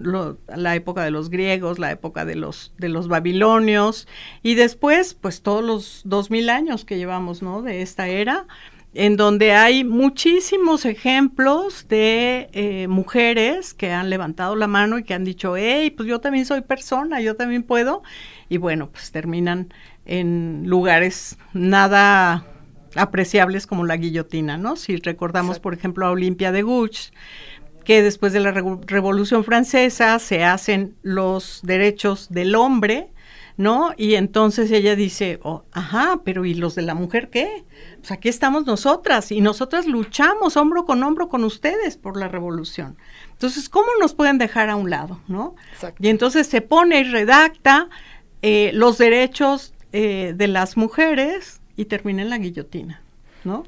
la 0.54 0.75
época 0.75 1.02
de 1.02 1.10
los 1.10 1.30
griegos, 1.30 1.78
la 1.78 1.90
época 1.90 2.25
de 2.25 2.37
los, 2.37 2.72
de 2.78 2.88
los 2.88 3.08
babilonios, 3.08 4.06
y 4.42 4.54
después, 4.54 5.14
pues 5.14 5.42
todos 5.42 5.64
los 5.64 6.02
dos 6.04 6.30
mil 6.30 6.50
años 6.50 6.84
que 6.84 6.96
llevamos, 6.96 7.42
¿no? 7.42 7.62
De 7.62 7.82
esta 7.82 8.06
era, 8.06 8.46
en 8.94 9.16
donde 9.16 9.52
hay 9.52 9.84
muchísimos 9.84 10.84
ejemplos 10.84 11.87
de 11.88 12.48
eh, 12.52 12.88
mujeres 12.88 13.75
que 13.75 13.92
han 13.92 14.10
levantado 14.10 14.56
la 14.56 14.66
mano 14.66 14.98
y 14.98 15.04
que 15.04 15.14
han 15.14 15.25
dicho, 15.25 15.56
hey, 15.56 15.90
pues 15.90 16.08
yo 16.08 16.20
también 16.20 16.46
soy 16.46 16.62
persona, 16.62 17.20
yo 17.20 17.37
también 17.37 17.62
puedo, 17.62 18.02
y 18.48 18.56
bueno, 18.56 18.88
pues 18.90 19.12
terminan 19.12 19.72
en 20.06 20.64
lugares 20.66 21.38
nada 21.52 22.44
apreciables 22.96 23.66
como 23.66 23.84
la 23.84 23.96
guillotina, 23.96 24.56
¿no? 24.56 24.76
Si 24.76 24.96
recordamos, 24.96 25.60
por 25.60 25.75
ejemplo, 25.75 26.06
a 26.06 26.10
Olimpia 26.10 26.52
de 26.52 26.62
Gouges, 26.62 27.12
que 27.88 28.02
después 28.02 28.35
de 28.35 28.40
la 28.40 28.52
Revolución 28.52 29.45
Francesa 29.45 30.18
se 30.18 30.45
hacen 30.45 30.95
los 31.00 31.61
derechos 31.62 32.28
del 32.28 32.54
hombre, 32.54 33.09
¿no? 33.57 33.95
Y 33.97 34.16
entonces 34.16 34.71
ella 34.71 34.95
dice, 34.95 35.40
oh, 35.42 35.62
ajá, 35.73 36.21
pero 36.23 36.45
¿y 36.45 36.52
los 36.52 36.75
de 36.75 36.83
la 36.83 36.95
mujer 36.95 37.30
qué? 37.30 37.64
Pues 37.97 38.11
aquí 38.12 38.28
estamos 38.28 38.66
nosotras 38.66 39.33
y 39.33 39.40
nosotras 39.40 39.87
luchamos 39.87 40.59
hombro 40.59 40.85
con 40.85 41.02
hombro 41.02 41.30
con 41.30 41.45
ustedes 41.45 41.97
por 41.97 42.18
la 42.18 42.28
revolución. 42.28 42.99
Entonces, 43.33 43.71
¿cómo 43.71 43.88
nos 43.99 44.12
pueden 44.12 44.37
dejar 44.37 44.68
a 44.68 44.76
un 44.76 44.90
lado, 44.90 45.23
no? 45.26 45.54
Y 45.99 46.09
entonces 46.09 46.47
se 46.47 46.61
pone 46.61 47.00
y 47.00 47.04
redacta 47.04 47.88
eh, 48.42 48.71
los 48.75 48.99
derechos 48.99 49.73
eh, 49.95 50.35
de 50.37 50.47
las 50.47 50.76
mujeres 50.76 51.62
y 51.75 51.87
termina 51.87 52.21
en 52.21 52.28
la 52.28 52.37
guillotina, 52.37 53.00
¿no? 53.45 53.64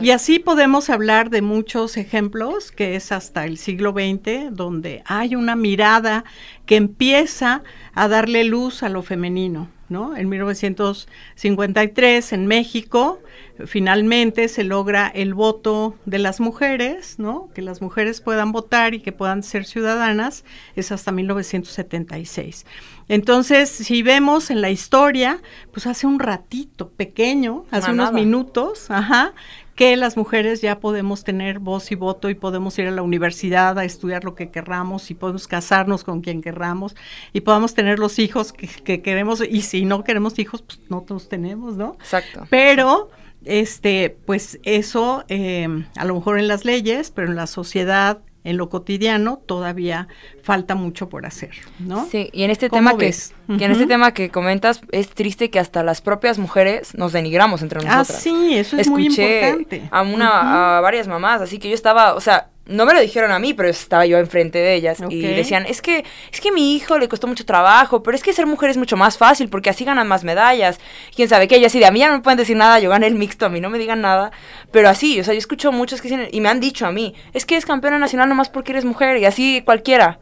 Y 0.00 0.10
así 0.10 0.38
podemos 0.38 0.90
hablar 0.90 1.30
de 1.30 1.42
muchos 1.42 1.96
ejemplos, 1.96 2.72
que 2.72 2.96
es 2.96 3.12
hasta 3.12 3.44
el 3.44 3.58
siglo 3.58 3.92
XX, 3.92 4.54
donde 4.54 5.02
hay 5.06 5.36
una 5.36 5.56
mirada 5.56 6.24
que 6.66 6.76
empieza 6.76 7.62
a 7.94 8.08
darle 8.08 8.44
luz 8.44 8.82
a 8.82 8.88
lo 8.88 9.02
femenino. 9.02 9.68
¿no? 9.88 10.16
En 10.16 10.28
1953, 10.28 12.32
en 12.32 12.46
México, 12.46 13.20
finalmente 13.66 14.48
se 14.48 14.64
logra 14.64 15.08
el 15.08 15.34
voto 15.34 15.96
de 16.06 16.18
las 16.18 16.40
mujeres, 16.40 17.18
¿no? 17.18 17.50
Que 17.54 17.62
las 17.62 17.82
mujeres 17.82 18.20
puedan 18.20 18.52
votar 18.52 18.94
y 18.94 19.00
que 19.00 19.12
puedan 19.12 19.42
ser 19.42 19.64
ciudadanas, 19.64 20.44
es 20.74 20.90
hasta 20.90 21.12
1976. 21.12 22.66
Entonces, 23.08 23.68
si 23.68 24.02
vemos 24.02 24.50
en 24.50 24.62
la 24.62 24.70
historia, 24.70 25.40
pues 25.72 25.86
hace 25.86 26.06
un 26.06 26.18
ratito, 26.18 26.88
pequeño, 26.88 27.66
hace 27.70 27.90
unos 27.90 28.12
minutos, 28.12 28.90
ajá, 28.90 29.34
que 29.74 29.96
las 29.96 30.16
mujeres 30.16 30.60
ya 30.60 30.78
podemos 30.78 31.24
tener 31.24 31.58
voz 31.58 31.90
y 31.90 31.94
voto 31.94 32.30
y 32.30 32.34
podemos 32.34 32.78
ir 32.78 32.86
a 32.86 32.90
la 32.90 33.02
universidad 33.02 33.78
a 33.78 33.84
estudiar 33.84 34.24
lo 34.24 34.34
que 34.34 34.50
querramos 34.50 35.10
y 35.10 35.14
podemos 35.14 35.48
casarnos 35.48 36.04
con 36.04 36.20
quien 36.20 36.42
querramos 36.42 36.94
y 37.32 37.40
podamos 37.40 37.74
tener 37.74 37.98
los 37.98 38.18
hijos 38.18 38.52
que, 38.52 39.02
queremos 39.02 39.42
y 39.48 39.62
si 39.62 39.84
no 39.84 40.04
queremos 40.04 40.38
hijos, 40.38 40.62
pues 40.62 40.80
no 40.88 41.04
los 41.08 41.28
tenemos, 41.28 41.76
¿no? 41.76 41.96
Exacto. 42.00 42.46
Pero 42.50 43.10
este, 43.44 44.16
pues 44.24 44.60
eso, 44.62 45.24
eh, 45.28 45.68
a 45.96 46.04
lo 46.04 46.14
mejor 46.14 46.38
en 46.38 46.48
las 46.48 46.64
leyes, 46.64 47.10
pero 47.10 47.28
en 47.28 47.36
la 47.36 47.46
sociedad 47.46 48.20
en 48.44 48.58
lo 48.58 48.68
cotidiano 48.68 49.40
todavía 49.44 50.08
falta 50.42 50.74
mucho 50.74 51.08
por 51.08 51.26
hacer, 51.26 51.52
¿no? 51.78 52.06
Sí, 52.06 52.28
y 52.32 52.44
en 52.44 52.50
este 52.50 52.68
tema 52.68 52.96
que, 52.96 53.12
que 53.58 53.64
en 53.64 53.72
este 53.72 53.86
tema 53.86 54.12
que 54.12 54.30
comentas 54.30 54.82
es 54.92 55.08
triste 55.08 55.50
que 55.50 55.58
hasta 55.58 55.82
las 55.82 56.02
propias 56.02 56.38
mujeres 56.38 56.94
nos 56.94 57.12
denigramos 57.12 57.62
entre 57.62 57.80
ah, 57.80 57.96
nosotras. 57.96 58.18
Ah, 58.18 58.20
sí, 58.20 58.54
eso 58.56 58.76
es 58.76 58.88
muy 58.88 59.06
importante. 59.06 59.88
a 59.90 60.02
una 60.02 60.76
a 60.76 60.80
varias 60.80 61.08
mamás, 61.08 61.40
así 61.40 61.58
que 61.58 61.68
yo 61.68 61.74
estaba, 61.74 62.14
o 62.14 62.20
sea, 62.20 62.50
no 62.66 62.86
me 62.86 62.94
lo 62.94 63.00
dijeron 63.00 63.30
a 63.30 63.38
mí, 63.38 63.52
pero 63.52 63.68
estaba 63.68 64.06
yo 64.06 64.16
enfrente 64.18 64.58
de 64.58 64.74
ellas 64.74 64.98
y 65.10 65.20
decían, 65.20 65.66
es 65.66 65.82
que 65.82 66.04
es 66.32 66.40
que 66.40 66.50
mi 66.50 66.74
hijo 66.74 66.98
le 66.98 67.08
costó 67.08 67.26
mucho 67.26 67.44
trabajo, 67.44 68.02
pero 68.02 68.16
es 68.16 68.22
que 68.22 68.32
ser 68.32 68.46
mujer 68.46 68.70
es 68.70 68.78
mucho 68.78 68.96
más 68.96 69.18
fácil 69.18 69.50
porque 69.50 69.68
así 69.68 69.84
ganan 69.84 70.08
más 70.08 70.24
medallas. 70.24 70.78
Quién 71.14 71.28
sabe 71.28 71.46
qué, 71.46 71.58
y 71.58 71.64
así 71.64 71.78
de 71.78 71.86
a 71.86 71.90
mí 71.90 71.98
ya 71.98 72.08
no 72.08 72.16
me 72.16 72.22
pueden 72.22 72.38
decir 72.38 72.56
nada, 72.56 72.78
yo 72.78 72.88
gané 72.88 73.06
el 73.06 73.16
mixto, 73.16 73.46
a 73.46 73.48
mí 73.50 73.60
no 73.60 73.68
me 73.68 73.78
digan 73.78 74.00
nada, 74.00 74.32
pero 74.70 74.88
así, 74.88 75.20
o 75.20 75.24
sea, 75.24 75.34
yo 75.34 75.38
escucho 75.38 75.72
muchos 75.72 76.00
que 76.00 76.08
dicen 76.08 76.28
y 76.32 76.40
me 76.40 76.48
han 76.48 76.60
dicho 76.60 76.86
a 76.86 76.92
mí, 76.92 77.14
es 77.34 77.44
que 77.44 77.56
es 77.56 77.66
campeona 77.66 77.98
nacional 77.98 78.28
nomás 78.28 78.48
porque 78.48 78.72
eres 78.72 78.84
mujer 78.84 79.18
y 79.18 79.26
así 79.26 79.62
cualquiera. 79.64 80.18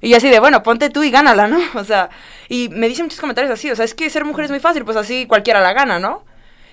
Y 0.00 0.14
así 0.14 0.28
de, 0.28 0.40
bueno, 0.40 0.62
ponte 0.62 0.90
tú 0.90 1.02
y 1.02 1.10
gánala, 1.10 1.46
¿no? 1.48 1.58
O 1.74 1.84
sea, 1.84 2.10
y 2.48 2.68
me 2.70 2.88
dicen 2.88 3.06
muchos 3.06 3.20
comentarios 3.20 3.52
así, 3.52 3.70
o 3.70 3.76
sea, 3.76 3.84
es 3.84 3.94
que 3.94 4.10
ser 4.10 4.24
mujer 4.24 4.46
es 4.46 4.50
muy 4.50 4.60
fácil, 4.60 4.84
pues 4.84 4.96
así 4.96 5.26
cualquiera 5.26 5.60
la 5.60 5.72
gana, 5.72 6.00
¿no? 6.00 6.24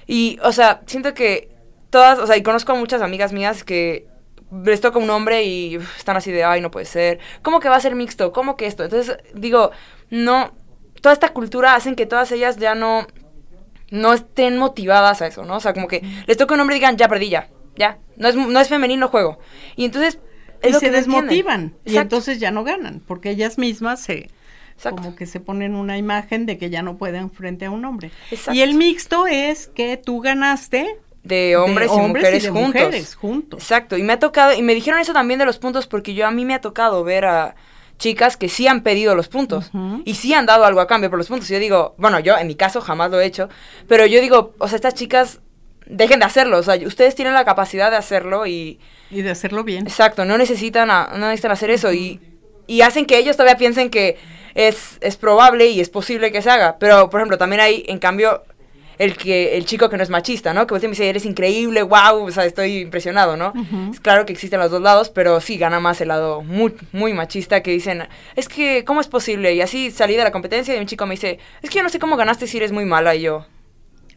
Y, 0.07 0.39
o 0.41 0.51
sea, 0.51 0.81
siento 0.87 1.13
que 1.13 1.49
todas, 1.91 2.17
o 2.17 2.25
sea, 2.25 2.37
y 2.37 2.43
conozco 2.43 2.71
a 2.71 2.75
muchas 2.75 3.03
amigas 3.03 3.33
mías 3.33 3.63
que 3.63 4.10
les 4.51 4.81
toca 4.81 4.99
un 4.99 5.09
hombre 5.09 5.43
y 5.43 5.75
están 5.97 6.17
así 6.17 6.31
de, 6.31 6.43
ay, 6.43 6.61
no 6.61 6.71
puede 6.71 6.85
ser. 6.85 7.19
¿Cómo 7.41 7.59
que 7.59 7.69
va 7.69 7.77
a 7.77 7.81
ser 7.81 7.95
mixto? 7.95 8.31
¿Cómo 8.31 8.57
que 8.57 8.67
esto? 8.67 8.83
Entonces, 8.83 9.17
digo, 9.33 9.71
no, 10.09 10.51
toda 11.01 11.13
esta 11.13 11.29
cultura 11.29 11.75
hacen 11.75 11.95
que 11.95 12.05
todas 12.05 12.31
ellas 12.31 12.57
ya 12.57 12.75
no, 12.75 13.07
no 13.89 14.13
estén 14.13 14.57
motivadas 14.57 15.21
a 15.21 15.27
eso, 15.27 15.45
¿no? 15.45 15.57
O 15.57 15.59
sea, 15.59 15.73
como 15.73 15.87
que 15.87 16.03
les 16.27 16.37
toca 16.37 16.53
un 16.53 16.59
hombre 16.59 16.75
y 16.75 16.79
digan, 16.79 16.97
ya 16.97 17.07
perdí, 17.07 17.29
ya, 17.29 17.49
ya, 17.75 17.99
no 18.17 18.27
es, 18.27 18.35
no 18.35 18.59
es 18.59 18.67
femenino 18.69 19.07
juego. 19.07 19.39
Y 19.75 19.85
entonces... 19.85 20.19
Es 20.61 20.75
y 20.75 20.79
se 20.79 20.91
desmotivan 20.91 21.73
y 21.85 21.97
entonces 21.97 22.39
ya 22.39 22.51
no 22.51 22.63
ganan, 22.63 23.01
porque 23.07 23.31
ellas 23.31 23.57
mismas 23.57 24.01
se... 24.01 24.29
Como 24.89 25.15
que 25.15 25.27
se 25.27 25.39
ponen 25.39 25.75
una 25.75 25.97
imagen 25.97 26.47
de 26.47 26.57
que 26.57 26.71
ya 26.71 26.81
no 26.81 26.97
pueden 26.97 27.29
frente 27.29 27.65
a 27.65 27.71
un 27.71 27.85
hombre. 27.85 28.11
Y 28.51 28.61
el 28.61 28.73
mixto 28.73 29.27
es 29.27 29.67
que 29.67 29.97
tú 29.97 30.21
ganaste, 30.21 30.97
de 31.23 31.55
hombres, 31.55 31.91
y 31.93 31.97
mujeres 31.97 32.49
juntos. 32.49 33.15
juntos. 33.15 33.61
Exacto, 33.61 33.97
y 33.97 34.03
me 34.03 34.13
ha 34.13 34.19
tocado, 34.19 34.53
y 34.53 34.61
me 34.61 34.73
dijeron 34.73 34.99
eso 34.99 35.13
también 35.13 35.39
de 35.39 35.45
los 35.45 35.59
puntos 35.59 35.87
porque 35.87 36.13
yo 36.13 36.25
a 36.25 36.31
mí 36.31 36.45
me 36.45 36.53
ha 36.53 36.61
tocado 36.61 37.03
ver 37.03 37.25
a 37.25 37.55
chicas 37.97 38.35
que 38.35 38.49
sí 38.49 38.67
han 38.67 38.81
pedido 38.81 39.13
los 39.13 39.27
puntos 39.27 39.69
y 40.05 40.15
sí 40.15 40.33
han 40.33 40.47
dado 40.47 40.65
algo 40.65 40.81
a 40.81 40.87
cambio 40.87 41.11
por 41.11 41.19
los 41.19 41.27
puntos. 41.27 41.49
Y 41.51 41.53
yo 41.53 41.59
digo, 41.59 41.93
bueno, 41.97 42.19
yo 42.19 42.35
en 42.35 42.47
mi 42.47 42.55
caso 42.55 42.81
jamás 42.81 43.11
lo 43.11 43.21
he 43.21 43.25
hecho, 43.25 43.47
pero 43.87 44.07
yo 44.07 44.19
digo, 44.19 44.55
o 44.57 44.67
sea, 44.67 44.75
estas 44.75 44.95
chicas 44.95 45.39
dejen 45.85 46.19
de 46.19 46.25
hacerlo, 46.25 46.57
o 46.57 46.63
sea, 46.63 46.75
ustedes 46.85 47.13
tienen 47.13 47.35
la 47.35 47.45
capacidad 47.45 47.91
de 47.91 47.97
hacerlo 47.97 48.47
y... 48.47 48.79
Y 49.11 49.21
de 49.21 49.29
hacerlo 49.29 49.63
bien. 49.63 49.85
Exacto, 49.85 50.25
no 50.25 50.37
necesitan, 50.37 50.87
no 50.87 51.27
necesitan 51.27 51.51
hacer 51.51 51.69
eso 51.69 51.93
y, 51.93 52.19
y 52.65 52.81
hacen 52.81 53.05
que 53.05 53.17
ellos 53.19 53.37
todavía 53.37 53.57
piensen 53.57 53.89
que 53.89 54.17
es, 54.55 54.97
es 55.01 55.17
probable 55.17 55.67
y 55.67 55.79
es 55.79 55.89
posible 55.89 56.31
que 56.31 56.41
se 56.41 56.49
haga. 56.49 56.77
Pero, 56.79 57.09
por 57.09 57.19
ejemplo, 57.19 57.37
también 57.37 57.61
hay, 57.61 57.83
en 57.87 57.99
cambio, 57.99 58.43
el 59.01 59.17
que 59.17 59.57
el 59.57 59.65
chico 59.65 59.89
que 59.89 59.97
no 59.97 60.03
es 60.03 60.11
machista, 60.11 60.53
¿no? 60.53 60.67
Que 60.67 60.75
me 60.75 60.89
dice, 60.89 61.09
eres 61.09 61.25
increíble, 61.25 61.81
wow, 61.81 62.23
o 62.23 62.31
sea, 62.31 62.45
estoy 62.45 62.77
impresionado, 62.77 63.35
¿no? 63.35 63.51
Es 63.91 63.99
claro 63.99 64.27
que 64.27 64.31
existen 64.31 64.59
los 64.59 64.69
dos 64.69 64.79
lados, 64.79 65.09
pero 65.09 65.41
sí 65.41 65.57
gana 65.57 65.79
más 65.79 65.99
el 66.01 66.09
lado 66.09 66.43
muy, 66.43 66.75
muy 66.91 67.11
machista 67.11 67.63
que 67.63 67.71
dicen, 67.71 68.07
es 68.35 68.47
que, 68.47 68.85
¿cómo 68.85 69.01
es 69.01 69.07
posible? 69.07 69.55
Y 69.55 69.61
así 69.61 69.89
salí 69.89 70.15
de 70.15 70.23
la 70.23 70.31
competencia 70.31 70.75
y 70.75 70.79
un 70.79 70.85
chico 70.85 71.07
me 71.07 71.15
dice, 71.15 71.39
es 71.63 71.71
que 71.71 71.77
yo 71.77 71.83
no 71.83 71.89
sé 71.89 71.97
cómo 71.97 72.15
ganaste 72.15 72.45
si 72.45 72.57
eres 72.57 72.71
muy 72.71 72.85
mala. 72.85 73.15
Y 73.15 73.21
yo, 73.21 73.47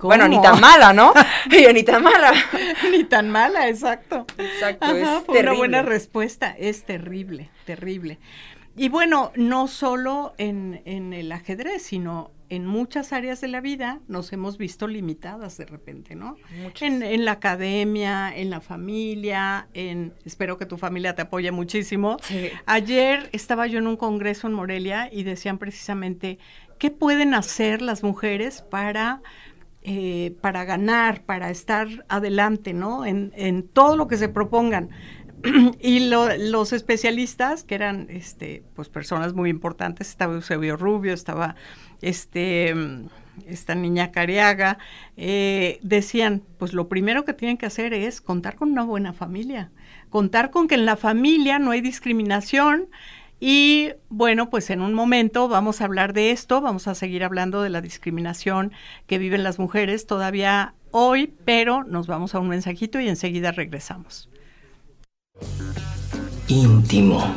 Bueno, 0.01 0.29
ni 0.29 0.39
tan 0.43 0.61
mala, 0.61 0.93
¿no? 0.93 1.15
y 1.51 1.63
yo, 1.63 1.73
ni 1.73 1.83
tan 1.83 2.03
mala. 2.03 2.35
ni 2.91 3.05
tan 3.05 3.31
mala, 3.31 3.71
exacto. 3.71 4.27
Exacto, 4.37 4.95
es 4.95 5.09
fue 5.25 5.41
una 5.41 5.55
buena 5.55 5.81
respuesta. 5.81 6.55
Es 6.59 6.85
terrible, 6.85 7.49
terrible. 7.65 8.19
Y 8.77 8.91
bueno, 8.91 9.33
no 9.35 9.67
solo 9.67 10.35
en, 10.37 10.83
en 10.85 11.15
el 11.15 11.33
ajedrez, 11.33 11.85
sino 11.85 12.33
en 12.55 12.67
muchas 12.67 13.13
áreas 13.13 13.41
de 13.41 13.49
la 13.49 13.61
vida 13.61 14.01
nos 14.09 14.33
hemos 14.33 14.59
visto 14.59 14.87
limitadas 14.87 15.57
de 15.57 15.67
repente, 15.67 16.15
¿no? 16.15 16.37
En, 16.81 17.25
la 17.25 17.33
academia, 17.33 18.35
en 18.35 18.51
la 18.51 18.61
familia, 18.61 19.69
en 19.75 20.13
espero 20.25 20.59
que 20.59 20.67
tu 20.67 20.79
familia 20.79 21.15
te 21.15 21.23
apoye 21.23 21.51
muchísimo. 21.53 22.17
Ayer 22.67 23.29
estaba 23.33 23.67
yo 23.67 23.79
en 23.79 23.87
un 23.87 23.97
congreso 23.97 24.47
en 24.47 24.55
Morelia 24.55 25.09
y 25.13 25.23
decían 25.23 25.59
precisamente 25.59 26.39
qué 26.79 26.91
pueden 26.91 27.35
hacer 27.35 27.83
las 27.83 28.03
mujeres 28.03 28.63
para 28.63 29.23
eh, 29.87 30.35
para 30.41 30.65
ganar, 30.65 31.25
para 31.25 31.51
estar 31.51 31.87
adelante, 32.09 32.73
¿no? 32.73 33.05
En, 33.05 33.35
en 33.37 33.69
todo 33.69 33.99
lo 33.99 34.09
que 34.09 34.17
se 34.17 34.31
propongan. 34.31 34.89
y 35.81 36.09
los 36.09 36.73
especialistas, 36.73 37.65
que 37.65 37.75
eran 37.75 38.07
este, 38.09 38.65
pues 38.75 38.89
personas 38.89 39.35
muy 39.35 39.51
importantes, 39.51 40.09
estaba 40.09 40.35
Eusebio 40.35 40.77
Rubio, 40.77 41.13
estaba 41.13 41.55
este, 42.05 42.75
esta 43.47 43.75
niña 43.75 44.13
Cariaga, 44.13 44.79
eh, 45.17 45.79
decían, 45.83 46.43
pues 46.59 46.73
lo 46.73 46.89
primero 46.89 47.25
que 47.25 47.33
tienen 47.33 47.57
que 47.57 47.67
hacer 47.67 47.95
es 47.95 48.21
contar 48.21 48.57
con 48.57 48.71
una 48.73 48.85
buena 48.85 49.13
familia, 49.13 49.71
contar 50.11 50.51
con 50.51 50.69
que 50.69 50.75
en 50.75 50.87
la 50.87 50.97
familia 50.97 51.59
no 51.59 51.71
hay 51.71 51.81
discriminación. 51.81 52.89
Y 53.41 53.91
bueno, 54.09 54.49
pues 54.49 54.71
en 54.71 54.81
un 54.81 54.95
momento 54.95 55.49
vamos 55.49 55.81
a 55.81 55.85
hablar 55.85 56.13
de 56.13 56.31
esto, 56.31 56.61
vamos 56.61 56.89
a 56.89 56.95
seguir 56.95 57.25
hablando 57.25 57.63
de 57.63 57.71
la 57.71 57.81
discriminación 57.81 58.73
que 59.07 59.19
viven 59.19 59.43
las 59.43 59.59
mujeres 59.59 60.07
todavía 60.07 60.75
hoy, 60.93 61.35
pero 61.45 61.85
nos 61.85 62.07
vamos 62.07 62.35
a 62.35 62.39
un 62.39 62.49
mensajito 62.49 63.01
y 63.01 63.09
enseguida 63.09 63.51
regresamos. 63.51 64.31
Íntimo, 66.47 67.35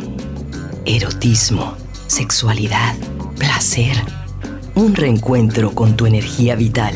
erotismo, 0.85 1.75
sexualidad, 2.07 2.95
placer 3.37 3.97
un 4.77 4.95
reencuentro 4.95 5.71
con 5.71 5.97
tu 5.97 6.05
energía 6.05 6.55
vital. 6.55 6.93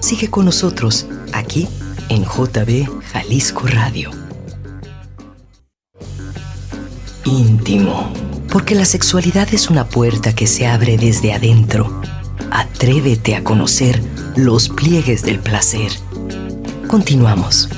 Sigue 0.00 0.28
con 0.28 0.44
nosotros 0.44 1.06
aquí 1.32 1.66
en 2.08 2.24
JB 2.24 2.88
Jalisco 3.12 3.66
Radio. 3.66 4.10
íntimo. 7.24 8.12
Porque 8.50 8.74
la 8.74 8.84
sexualidad 8.84 9.48
es 9.52 9.70
una 9.70 9.88
puerta 9.88 10.34
que 10.34 10.46
se 10.46 10.66
abre 10.66 10.96
desde 10.96 11.32
adentro. 11.32 12.00
Atrévete 12.50 13.36
a 13.36 13.44
conocer 13.44 14.02
los 14.36 14.68
pliegues 14.68 15.22
del 15.22 15.38
placer. 15.38 15.92
Continuamos. 16.88 17.68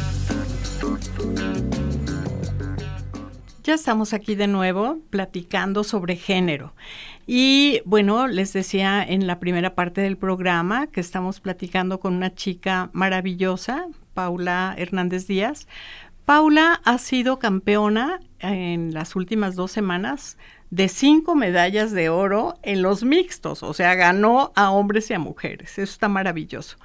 Estamos 3.75 4.13
aquí 4.13 4.35
de 4.35 4.49
nuevo 4.49 4.99
platicando 5.09 5.83
sobre 5.83 6.17
género. 6.17 6.75
Y 7.27 7.81
bueno, 7.87 8.27
les 8.27 8.53
decía 8.53 9.03
en 9.03 9.27
la 9.27 9.41
primera 9.41 9.75
parte 9.75 10.03
del 10.03 10.19
programa 10.19 10.89
que 10.89 11.01
estamos 11.01 11.41
platicando 11.41 11.99
con 11.99 12.15
una 12.15 12.35
chica 12.35 12.91
maravillosa, 12.93 13.87
Paula 14.13 14.75
Hernández 14.77 15.27
Díaz. 15.27 15.69
Paula 16.27 16.81
ha 16.85 16.99
sido 16.99 17.39
campeona 17.39 18.21
en 18.41 18.93
las 18.93 19.17
últimas 19.17 19.57
dos 19.57 19.73
semanas 19.73 20.37
de 20.73 20.89
cinco 20.89 21.35
medallas 21.35 21.93
de 21.93 22.09
oro 22.09 22.55
en 22.63 22.81
los 22.81 23.05
mixtos, 23.05 23.63
o 23.63 23.75
sea, 23.75 23.95
ganó 23.95 24.53
a 24.55 24.71
hombres 24.71 25.11
y 25.11 25.15
a 25.15 25.19
mujeres. 25.19 25.73
Eso 25.73 25.83
está 25.83 26.09
maravilloso. 26.09 26.79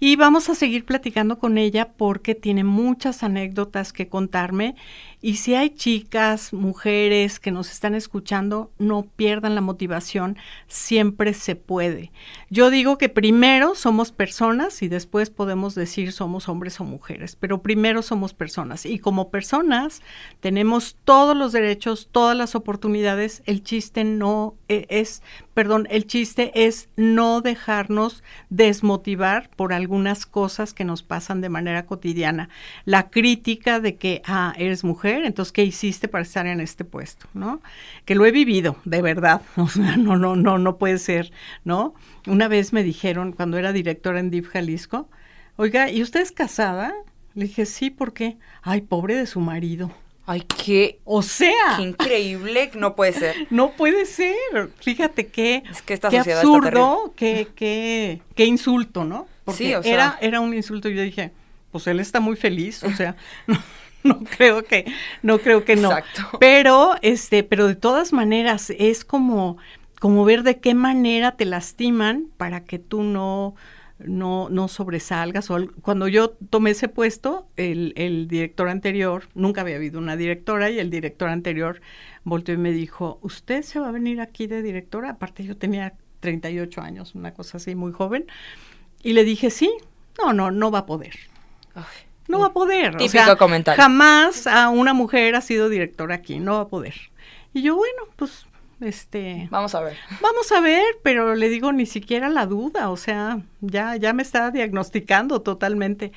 Y 0.00 0.16
vamos 0.16 0.48
a 0.48 0.54
seguir 0.54 0.86
platicando 0.86 1.38
con 1.38 1.58
ella 1.58 1.92
porque 1.94 2.34
tiene 2.34 2.64
muchas 2.64 3.22
anécdotas 3.22 3.92
que 3.92 4.08
contarme 4.08 4.76
y 5.24 5.36
si 5.36 5.54
hay 5.54 5.70
chicas, 5.70 6.52
mujeres 6.52 7.40
que 7.40 7.50
nos 7.50 7.70
están 7.70 7.94
escuchando, 7.94 8.70
no 8.78 9.06
pierdan 9.16 9.54
la 9.54 9.62
motivación, 9.62 10.36
siempre 10.68 11.32
se 11.32 11.56
puede. 11.56 12.12
Yo 12.50 12.68
digo 12.68 12.98
que 12.98 13.08
primero 13.08 13.74
somos 13.74 14.12
personas 14.12 14.82
y 14.82 14.88
después 14.88 15.30
podemos 15.30 15.74
decir 15.74 16.12
somos 16.12 16.46
hombres 16.50 16.78
o 16.78 16.84
mujeres, 16.84 17.36
pero 17.40 17.62
primero 17.62 18.02
somos 18.02 18.34
personas 18.34 18.84
y 18.84 18.98
como 18.98 19.30
personas 19.30 20.02
tenemos 20.40 20.98
todos 21.06 21.34
los 21.34 21.52
derechos, 21.52 22.10
todas 22.12 22.36
las 22.36 22.54
oportunidades. 22.54 23.42
El 23.46 23.62
chiste 23.62 24.04
no 24.04 24.56
eh, 24.68 24.84
es 24.90 25.22
perdón, 25.54 25.86
el 25.90 26.06
chiste 26.06 26.66
es 26.66 26.88
no 26.96 27.40
dejarnos 27.40 28.22
desmotivar 28.50 29.48
por 29.56 29.72
algunas 29.72 30.26
cosas 30.26 30.74
que 30.74 30.84
nos 30.84 31.02
pasan 31.02 31.40
de 31.40 31.48
manera 31.48 31.86
cotidiana. 31.86 32.48
La 32.84 33.08
crítica 33.08 33.80
de 33.80 33.96
que, 33.96 34.20
ah, 34.26 34.52
eres 34.58 34.84
mujer, 34.84 35.24
entonces, 35.24 35.52
¿qué 35.52 35.64
hiciste 35.64 36.08
para 36.08 36.22
estar 36.22 36.46
en 36.46 36.60
este 36.60 36.84
puesto? 36.84 37.28
¿No? 37.32 37.62
Que 38.04 38.14
lo 38.14 38.26
he 38.26 38.32
vivido, 38.32 38.76
de 38.84 39.00
verdad. 39.02 39.40
O 39.64 39.68
sea, 39.68 39.96
no, 39.96 40.16
no, 40.16 40.36
no, 40.36 40.58
no 40.58 40.76
puede 40.76 40.98
ser, 40.98 41.32
¿no? 41.64 41.94
Una 42.26 42.48
vez 42.48 42.74
me 42.74 42.82
dijeron, 42.82 43.32
cuando 43.32 43.56
era 43.56 43.72
directora 43.72 44.20
en 44.20 44.30
DIF 44.30 44.48
Jalisco, 44.48 45.08
oiga, 45.56 45.90
¿y 45.90 46.02
usted 46.02 46.20
es 46.20 46.32
casada? 46.32 46.92
Le 47.34 47.46
dije, 47.46 47.64
sí, 47.64 47.90
¿por 47.90 48.12
qué? 48.12 48.36
Ay, 48.62 48.82
pobre 48.82 49.14
de 49.16 49.26
su 49.26 49.40
marido. 49.40 49.90
Ay, 50.26 50.42
qué. 50.42 51.00
O 51.04 51.22
sea. 51.22 51.76
Qué 51.76 51.82
increíble, 51.82 52.70
no 52.74 52.94
puede 52.94 53.12
ser. 53.12 53.34
No 53.50 53.72
puede 53.72 54.06
ser. 54.06 54.34
Fíjate 54.80 55.26
qué, 55.26 55.62
es 55.70 55.82
que 55.82 55.94
esta 55.94 56.08
qué 56.08 56.18
sociedad 56.18 56.40
absurdo, 56.40 57.12
qué, 57.16 57.48
qué, 57.54 58.22
qué 58.34 58.44
insulto, 58.46 59.04
¿no? 59.04 59.26
Porque 59.44 59.64
Sí, 59.64 59.74
o 59.74 59.82
sea. 59.82 59.92
era, 59.92 60.18
era 60.20 60.40
un 60.40 60.54
insulto 60.54 60.88
yo 60.88 61.02
dije, 61.02 61.32
pues 61.70 61.86
él 61.86 62.00
está 62.00 62.20
muy 62.20 62.36
feliz, 62.36 62.82
o 62.84 62.92
sea, 62.92 63.16
no, 63.46 63.58
no 64.02 64.20
creo 64.24 64.64
que, 64.64 64.86
no 65.22 65.38
creo 65.38 65.64
que 65.64 65.76
no. 65.76 65.90
Exacto. 65.90 66.38
Pero, 66.40 66.94
este, 67.02 67.42
pero 67.42 67.66
de 67.66 67.74
todas 67.74 68.12
maneras, 68.12 68.70
es 68.78 69.04
como, 69.04 69.58
como 70.00 70.24
ver 70.24 70.42
de 70.42 70.58
qué 70.58 70.74
manera 70.74 71.32
te 71.32 71.44
lastiman 71.44 72.28
para 72.36 72.64
que 72.64 72.78
tú 72.78 73.02
no, 73.02 73.54
no, 73.98 74.48
no 74.50 74.68
sobresalgas. 74.68 75.50
O 75.50 75.54
al- 75.56 75.70
cuando 75.72 76.08
yo 76.08 76.30
tomé 76.50 76.70
ese 76.70 76.88
puesto, 76.88 77.46
el, 77.56 77.92
el 77.96 78.28
director 78.28 78.68
anterior, 78.68 79.24
nunca 79.34 79.60
había 79.62 79.76
habido 79.76 79.98
una 79.98 80.16
directora, 80.16 80.70
y 80.70 80.78
el 80.78 80.90
director 80.90 81.28
anterior 81.28 81.80
volteó 82.24 82.54
y 82.54 82.58
me 82.58 82.72
dijo, 82.72 83.18
¿usted 83.22 83.62
se 83.62 83.78
va 83.80 83.88
a 83.88 83.92
venir 83.92 84.20
aquí 84.20 84.46
de 84.46 84.62
directora? 84.62 85.10
Aparte 85.10 85.44
yo 85.44 85.56
tenía 85.56 85.94
38 86.20 86.80
años, 86.80 87.14
una 87.14 87.34
cosa 87.34 87.58
así, 87.58 87.74
muy 87.74 87.92
joven. 87.92 88.26
Y 89.02 89.12
le 89.12 89.24
dije, 89.24 89.50
sí, 89.50 89.70
no, 90.18 90.32
no, 90.32 90.50
no 90.50 90.70
va 90.70 90.80
a 90.80 90.86
poder. 90.86 91.14
Ay, 91.74 91.84
No 92.28 92.38
va 92.40 92.46
a 92.46 92.52
poder. 92.52 92.94
o 92.94 92.98
Típico 92.98 93.10
sea, 93.24 93.36
comentario. 93.36 93.82
Jamás 93.82 94.46
a 94.46 94.70
una 94.70 94.94
mujer 94.94 95.34
ha 95.34 95.40
sido 95.42 95.68
directora 95.68 96.14
aquí, 96.14 96.38
no 96.40 96.54
va 96.54 96.60
a 96.60 96.68
poder. 96.68 96.94
Y 97.52 97.62
yo, 97.62 97.76
bueno, 97.76 98.04
pues, 98.16 98.46
este, 98.80 99.48
Vamos 99.50 99.74
a 99.74 99.80
ver. 99.80 99.96
vamos 100.20 100.50
a 100.52 100.60
ver, 100.60 100.84
pero 101.02 101.34
le 101.34 101.48
digo 101.48 101.72
ni 101.72 101.86
siquiera 101.86 102.28
la 102.28 102.46
duda, 102.46 102.90
o 102.90 102.96
sea, 102.96 103.40
ya, 103.60 103.96
ya 103.96 104.12
me 104.12 104.22
está 104.22 104.50
diagnosticando 104.50 105.40
totalmente. 105.42 106.12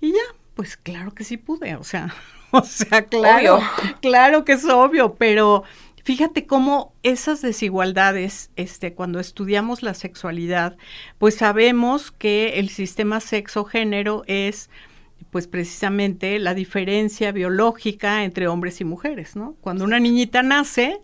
Y 0.00 0.12
ya, 0.12 0.22
pues 0.54 0.76
claro 0.76 1.12
que 1.14 1.24
sí 1.24 1.36
pude, 1.36 1.76
o 1.76 1.84
sea, 1.84 2.14
o 2.50 2.62
sea, 2.62 3.02
claro, 3.06 3.56
Obvio. 3.56 3.68
claro 4.00 4.44
que 4.44 4.52
es 4.52 4.64
obvio, 4.64 5.14
pero 5.14 5.62
fíjate 6.04 6.46
cómo 6.46 6.92
esas 7.02 7.42
desigualdades, 7.42 8.50
este, 8.56 8.94
cuando 8.94 9.20
estudiamos 9.20 9.82
la 9.82 9.94
sexualidad, 9.94 10.76
pues 11.18 11.36
sabemos 11.36 12.10
que 12.10 12.58
el 12.58 12.68
sistema 12.70 13.20
sexo-género 13.20 14.24
es 14.26 14.70
pues 15.30 15.46
precisamente 15.46 16.38
la 16.40 16.54
diferencia 16.54 17.30
biológica 17.30 18.24
entre 18.24 18.48
hombres 18.48 18.80
y 18.80 18.84
mujeres, 18.84 19.36
¿no? 19.36 19.54
Cuando 19.60 19.84
una 19.84 20.00
niñita 20.00 20.42
nace, 20.42 20.98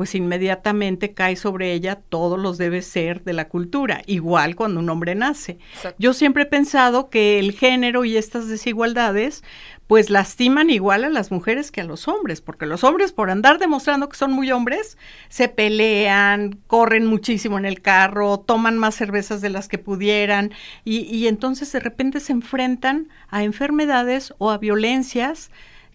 pues 0.00 0.14
inmediatamente 0.14 1.12
cae 1.12 1.36
sobre 1.36 1.74
ella 1.74 2.00
todos 2.08 2.38
los 2.38 2.56
debe 2.56 2.80
ser 2.80 3.22
de 3.22 3.34
la 3.34 3.48
cultura, 3.48 4.00
igual 4.06 4.56
cuando 4.56 4.80
un 4.80 4.88
hombre 4.88 5.14
nace. 5.14 5.58
Exacto. 5.74 5.96
Yo 5.98 6.14
siempre 6.14 6.44
he 6.44 6.46
pensado 6.46 7.10
que 7.10 7.38
el 7.38 7.52
género 7.52 8.06
y 8.06 8.16
estas 8.16 8.48
desigualdades 8.48 9.44
pues 9.86 10.08
lastiman 10.08 10.70
igual 10.70 11.04
a 11.04 11.10
las 11.10 11.30
mujeres 11.30 11.70
que 11.70 11.82
a 11.82 11.84
los 11.84 12.08
hombres, 12.08 12.40
porque 12.40 12.64
los 12.64 12.82
hombres 12.82 13.12
por 13.12 13.30
andar 13.30 13.58
demostrando 13.58 14.08
que 14.08 14.16
son 14.16 14.32
muy 14.32 14.50
hombres, 14.50 14.96
se 15.28 15.50
pelean, 15.50 16.58
corren 16.66 17.04
muchísimo 17.04 17.58
en 17.58 17.66
el 17.66 17.82
carro, 17.82 18.40
toman 18.40 18.78
más 18.78 18.94
cervezas 18.94 19.42
de 19.42 19.50
las 19.50 19.68
que 19.68 19.76
pudieran 19.76 20.50
y, 20.82 21.00
y 21.14 21.28
entonces 21.28 21.70
de 21.72 21.80
repente 21.80 22.20
se 22.20 22.32
enfrentan 22.32 23.10
a 23.28 23.44
enfermedades 23.44 24.32
o 24.38 24.50
a 24.50 24.56
violencias 24.56 25.50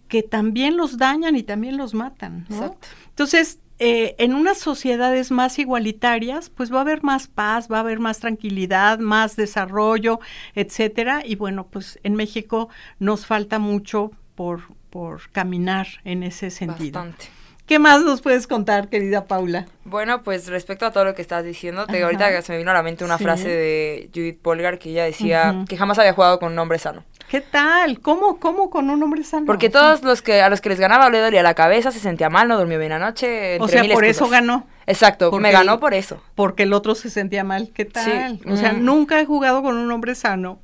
que 0.06 0.22
también 0.22 0.76
los 0.76 0.96
dañan 0.96 1.34
y 1.34 1.42
también 1.42 1.76
los 1.76 1.92
matan. 1.92 2.46
¿no? 2.48 2.54
Exacto. 2.54 2.88
Entonces, 3.08 3.58
eh, 3.78 4.14
en 4.18 4.34
unas 4.34 4.58
sociedades 4.58 5.30
más 5.30 5.58
igualitarias, 5.58 6.48
pues 6.50 6.72
va 6.72 6.78
a 6.78 6.80
haber 6.80 7.02
más 7.02 7.26
paz, 7.28 7.68
va 7.70 7.78
a 7.78 7.80
haber 7.80 7.98
más 7.98 8.20
tranquilidad, 8.20 8.98
más 8.98 9.36
desarrollo, 9.36 10.20
etcétera. 10.54 11.22
Y 11.24 11.36
bueno, 11.36 11.66
pues 11.66 11.98
en 12.02 12.14
México 12.14 12.68
nos 12.98 13.26
falta 13.26 13.58
mucho 13.58 14.12
por, 14.34 14.62
por 14.90 15.30
caminar 15.30 15.86
en 16.04 16.22
ese 16.22 16.50
sentido. 16.50 17.00
Bastante. 17.00 17.35
¿Qué 17.66 17.80
más 17.80 18.02
nos 18.04 18.20
puedes 18.22 18.46
contar, 18.46 18.88
querida 18.88 19.24
Paula? 19.26 19.66
Bueno, 19.84 20.22
pues 20.22 20.46
respecto 20.46 20.86
a 20.86 20.92
todo 20.92 21.04
lo 21.04 21.14
que 21.16 21.22
estás 21.22 21.44
diciendo, 21.44 21.84
te, 21.86 22.02
ahorita 22.04 22.40
se 22.42 22.52
me 22.52 22.58
vino 22.58 22.70
a 22.70 22.74
la 22.74 22.82
mente 22.84 23.04
una 23.04 23.18
Sí. 23.18 23.24
frase 23.24 23.48
de 23.48 24.08
Judith 24.14 24.40
Polgar 24.40 24.78
que 24.78 24.90
ella 24.90 25.04
decía 25.04 25.64
que 25.68 25.76
jamás 25.76 25.98
había 25.98 26.12
jugado 26.12 26.38
con 26.38 26.52
un 26.52 26.58
hombre 26.60 26.78
sano. 26.78 27.02
¿Qué 27.28 27.40
tal? 27.40 27.98
¿Cómo, 27.98 28.38
cómo 28.38 28.70
con 28.70 28.88
un 28.88 29.02
hombre 29.02 29.24
sano? 29.24 29.46
Porque 29.46 29.68
todos 29.68 30.04
los 30.04 30.22
que 30.22 30.42
a 30.42 30.48
los 30.48 30.60
que 30.60 30.68
les 30.68 30.78
ganaba 30.78 31.10
le 31.10 31.18
dolía 31.18 31.42
la 31.42 31.54
cabeza, 31.54 31.90
se 31.90 31.98
sentía 31.98 32.30
mal, 32.30 32.46
no 32.46 32.56
durmió 32.56 32.78
bien 32.78 32.92
anoche. 32.92 33.58
O 33.60 33.66
sea, 33.66 33.82
por 33.92 34.04
eso 34.04 34.28
ganó. 34.28 34.68
Exacto, 34.86 35.30
Porque 35.30 35.42
me 35.42 35.50
ganó 35.50 35.80
por 35.80 35.92
eso. 35.94 36.22
Porque 36.36 36.62
el 36.62 36.72
otro 36.72 36.94
se 36.94 37.10
sentía 37.10 37.42
mal. 37.42 37.70
¿Qué 37.74 37.84
tal? 37.84 38.38
Sí. 38.44 38.48
O 38.48 38.56
sea, 38.56 38.74
Mm. 38.74 38.84
nunca 38.84 39.18
he 39.20 39.26
jugado 39.26 39.60
con 39.64 39.76
un 39.76 39.90
hombre 39.90 40.14
sano. 40.14 40.60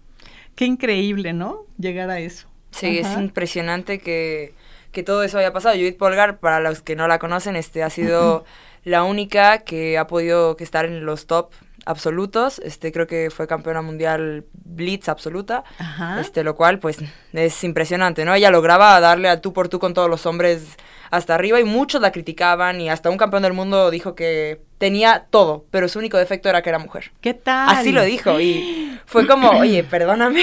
Qué 0.55 0.67
increíble, 0.67 1.33
¿no? 1.33 1.63
Llegar 1.79 2.11
a 2.11 2.21
eso. 2.21 2.47
Sí, 2.71 2.99
es 2.99 3.13
impresionante 3.19 3.99
que, 3.99 4.55
que 4.93 5.03
todo 5.03 5.23
eso 5.25 5.39
haya 5.39 5.53
pasado. 5.53 5.75
Judith 5.75 5.99
Polgar, 5.99 6.39
para 6.39 6.61
los 6.61 6.83
que 6.83 6.95
no 6.95 7.09
la 7.09 7.19
conocen, 7.19 7.57
este 7.57 7.83
ha 7.83 7.91
sido 7.91 8.45
la 8.85 9.03
única 9.05 9.59
que 9.59 9.99
ha 9.99 10.07
podido 10.07 10.57
que 10.57 10.65
estar 10.65 10.85
en 10.85 11.05
los 11.05 11.27
top 11.27 11.51
absolutos. 11.85 12.59
Este 12.61 12.93
creo 12.93 13.07
que 13.07 13.31
fue 13.31 13.47
campeona 13.47 13.83
mundial 13.83 14.45
blitz 14.53 15.09
absoluta. 15.09 15.65
Ajá. 15.79 16.21
Este, 16.21 16.45
lo 16.45 16.57
cual, 16.57 16.79
pues, 16.79 16.99
es 17.33 17.65
impresionante, 17.65 18.25
¿no? 18.25 18.35
Ella 18.35 18.51
lograba 18.51 18.99
darle 19.01 19.29
al 19.29 19.41
tú 19.41 19.53
por 19.53 19.69
tú 19.69 19.79
con 19.79 19.95
todos 19.95 20.09
los 20.09 20.27
hombres 20.27 20.77
hasta 21.13 21.35
arriba 21.35 21.61
y 21.61 21.65
muchos 21.65 22.01
la 22.01 22.11
criticaban 22.11 22.81
y 22.81 22.89
hasta 22.89 23.11
un 23.11 23.19
campeón 23.19 23.43
del 23.43 23.53
mundo 23.53 23.91
dijo 23.91 24.15
que 24.15 24.63
tenía 24.79 25.27
todo, 25.29 25.67
pero 25.71 25.87
su 25.87 25.99
único 25.99 26.17
defecto 26.17 26.49
era 26.49 26.63
que 26.63 26.71
era 26.71 26.79
mujer. 26.79 27.13
¿Qué 27.21 27.35
tal? 27.35 27.69
Así 27.69 27.93
lo 27.93 28.03
dijo 28.03 28.41
y 28.41 28.99
fue 29.05 29.27
como, 29.27 29.51
oye, 29.61 29.85
perdóname. 29.85 30.43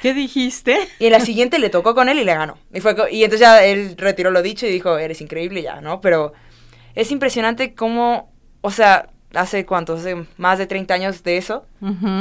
¿Qué 0.00 0.14
dijiste? 0.14 0.88
Y 0.98 1.06
en 1.06 1.12
la 1.12 1.20
siguiente 1.20 1.58
le 1.58 1.68
tocó 1.68 1.94
con 1.94 2.08
él 2.08 2.18
y 2.18 2.24
le 2.24 2.34
ganó. 2.34 2.56
Y, 2.72 2.80
fue 2.80 2.96
y 3.12 3.24
entonces 3.24 3.40
ya 3.40 3.62
él 3.62 3.94
retiró 3.98 4.30
lo 4.30 4.40
dicho 4.40 4.66
y 4.66 4.70
dijo, 4.70 4.96
eres 4.96 5.20
increíble 5.20 5.60
ya, 5.60 5.82
¿no? 5.82 6.00
Pero 6.00 6.32
es 6.94 7.10
impresionante 7.10 7.74
cómo, 7.74 8.32
o 8.62 8.70
sea, 8.70 9.10
hace 9.34 9.66
cuánto, 9.66 9.94
hace 9.94 10.26
más 10.36 10.58
de 10.58 10.66
30 10.66 10.94
años 10.94 11.22
de 11.22 11.36
eso. 11.36 11.66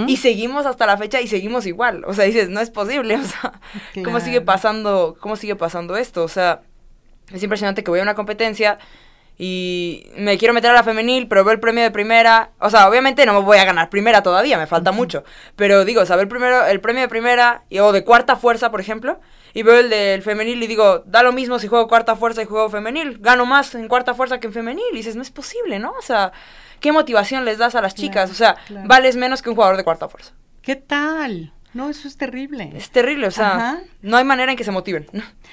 Y 0.08 0.18
seguimos 0.18 0.66
hasta 0.66 0.86
la 0.86 0.98
fecha 0.98 1.22
y 1.22 1.28
seguimos 1.28 1.66
igual. 1.66 2.04
O 2.06 2.14
sea, 2.14 2.26
dices, 2.26 2.50
no 2.50 2.60
es 2.60 2.70
posible. 2.70 3.16
O 3.22 3.24
sea, 3.24 3.60
¿cómo 4.04 4.20
sigue 4.20 4.42
pasando, 4.42 5.18
cómo 5.20 5.36
sigue 5.36 5.56
pasando 5.56 5.98
esto? 5.98 6.24
O 6.24 6.28
sea, 6.28 6.62
es 7.32 7.42
impresionante 7.42 7.84
que 7.84 7.92
voy 7.92 8.00
a 8.00 8.04
una 8.04 8.16
competencia 8.16 8.78
y 9.38 10.12
me 10.18 10.38
quiero 10.38 10.54
meter 10.54 10.72
a 10.72 10.74
la 10.74 10.84
femenil, 10.84 11.28
pero 11.28 11.44
veo 11.44 11.54
el 11.54 11.60
premio 11.60 11.84
de 11.84 11.92
primera. 11.92 12.52
O 12.60 12.70
sea, 12.70 12.88
obviamente 12.88 13.26
no 13.26 13.34
me 13.34 13.40
voy 13.40 13.58
a 13.58 13.66
ganar 13.66 13.90
primera 13.90 14.24
todavía, 14.24 14.58
me 14.58 14.68
falta 14.68 14.92
mucho. 14.92 15.24
Pero 15.56 15.84
digo, 15.84 16.06
saber 16.06 16.30
primero 16.30 16.66
el 16.66 16.80
premio 16.80 17.02
de 17.02 17.10
primera 17.10 17.64
y, 17.70 17.80
o 17.80 17.92
de 17.92 18.04
cuarta 18.04 18.38
fuerza, 18.38 18.72
por 18.72 18.80
ejemplo, 18.80 19.20
y 19.54 19.64
veo 19.64 19.80
el 19.80 19.90
del 19.90 20.22
femenil 20.22 20.64
y 20.64 20.68
digo, 20.68 21.04
da 21.06 21.22
lo 21.22 21.34
mismo 21.34 21.60
si 21.60 21.68
juego 21.68 21.88
cuarta 21.88 22.16
fuerza 22.16 22.42
y 22.42 22.46
juego 22.46 22.70
femenil. 22.70 23.18
Gano 23.20 23.46
más 23.46 23.76
en 23.76 23.88
cuarta 23.90 24.14
fuerza 24.14 24.40
que 24.40 24.48
en 24.48 24.54
femenil. 24.54 24.86
Y 24.94 24.98
dices, 24.98 25.18
no 25.18 25.22
es 25.22 25.32
posible, 25.32 25.80
¿no? 25.80 25.94
O 26.00 26.02
sea, 26.02 26.32
¿qué 26.80 26.92
motivación 26.92 27.46
les 27.46 27.58
das 27.58 27.76
a 27.76 27.82
las 27.82 27.96
chicas? 27.96 28.32
o 28.32 28.34
sea, 28.34 28.56
vales 28.86 29.16
menos 29.16 29.42
que 29.42 29.50
un 29.50 29.56
jugador 29.56 29.78
de 29.78 29.84
cuarta 29.84 30.10
fuerza. 30.10 30.34
¿Qué 30.62 30.76
tal? 30.76 31.54
No, 31.76 31.90
eso 31.90 32.08
es 32.08 32.16
terrible. 32.16 32.72
Es 32.74 32.90
terrible, 32.90 33.28
o 33.28 33.32
sea, 33.32 33.82
no 34.02 34.16
hay 34.16 34.24
manera 34.24 34.50
en 34.50 34.58
que 34.58 34.64
se 34.64 34.72
motiven. 34.72 35.08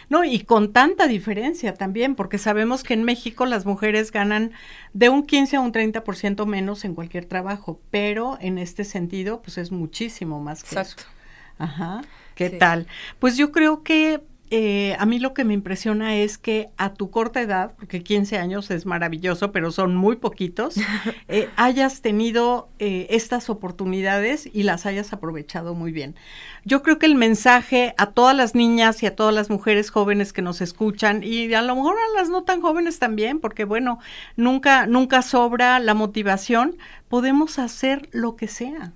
No, 0.09 0.23
y 0.25 0.41
con 0.45 0.73
tanta 0.73 1.09
diferencia 1.09 1.75
también, 1.75 2.15
porque 2.15 2.39
sabemos 2.39 2.85
que 2.85 2.95
en 2.95 3.03
México 3.03 3.45
las 3.45 3.67
mujeres 3.67 4.13
ganan 4.13 4.53
de 4.93 5.09
un 5.09 5.25
15 5.27 5.57
a 5.57 5.61
un 5.61 5.73
30% 5.73 6.47
menos 6.47 6.85
en 6.85 6.95
cualquier 6.95 7.25
trabajo, 7.25 7.81
pero 7.91 8.39
en 8.41 8.59
este 8.59 8.85
sentido, 8.85 9.43
pues 9.43 9.59
es 9.59 9.73
muchísimo 9.73 10.39
más 10.39 10.63
que 10.63 10.77
Exacto. 10.77 11.05
Ajá. 11.59 12.03
¿Qué 12.37 12.51
tal? 12.51 12.87
Pues 13.19 13.37
yo 13.37 13.51
creo 13.51 13.83
que 13.83 14.23
eh, 14.55 14.97
a 14.99 15.07
mí 15.07 15.19
lo 15.19 15.33
que 15.33 15.45
me 15.45 15.55
impresiona 15.55 16.15
es 16.17 16.37
que 16.37 16.69
a 16.77 16.93
tu 16.93 17.11
corta 17.11 17.41
edad, 17.41 17.73
porque 17.75 18.03
15 18.03 18.37
años 18.37 18.71
es 18.71 18.85
maravilloso, 18.85 19.51
pero 19.51 19.73
son 19.73 19.97
muy 19.97 20.17
poquitos, 20.17 20.75
eh, 21.29 21.49
hayas 21.57 22.03
tenido 22.03 22.69
eh, 22.79 23.07
estas 23.09 23.49
oportunidades 23.49 24.47
y 24.53 24.65
las 24.65 24.85
hayas 24.85 25.15
aprovechado 25.15 25.75
muy 25.75 25.91
bien. 25.91 26.17
Yo 26.67 26.83
creo 26.83 26.99
que 26.99 27.07
el 27.07 27.15
mensaje 27.15 27.95
a 27.97 28.11
todas 28.11 28.37
las 28.37 28.55
niñas 28.55 29.03
y 29.03 29.07
a 29.07 29.17
todas 29.17 29.35
las 29.35 29.49
mujeres 29.49 29.89
jóvenes 29.89 30.35
que 30.35 30.43
nos 30.43 30.61
escuchan, 30.61 31.23
y 31.25 31.55
a 31.55 31.63
lo 31.63 31.75
mejor 31.75 31.97
a 31.97 32.21
las 32.21 32.29
no 32.29 32.43
tan 32.43 32.61
jóvenes 32.61 32.99
también, 32.99 33.41
porque 33.41 33.65
bueno, 33.65 34.01
nunca, 34.37 34.87
nunca 34.87 35.23
sobra 35.23 35.79
la 35.79 35.95
motivación, 35.95 36.77
podemos 37.09 37.59
hacer 37.59 38.11
lo 38.13 38.37
que 38.37 38.49
sea 38.49 38.93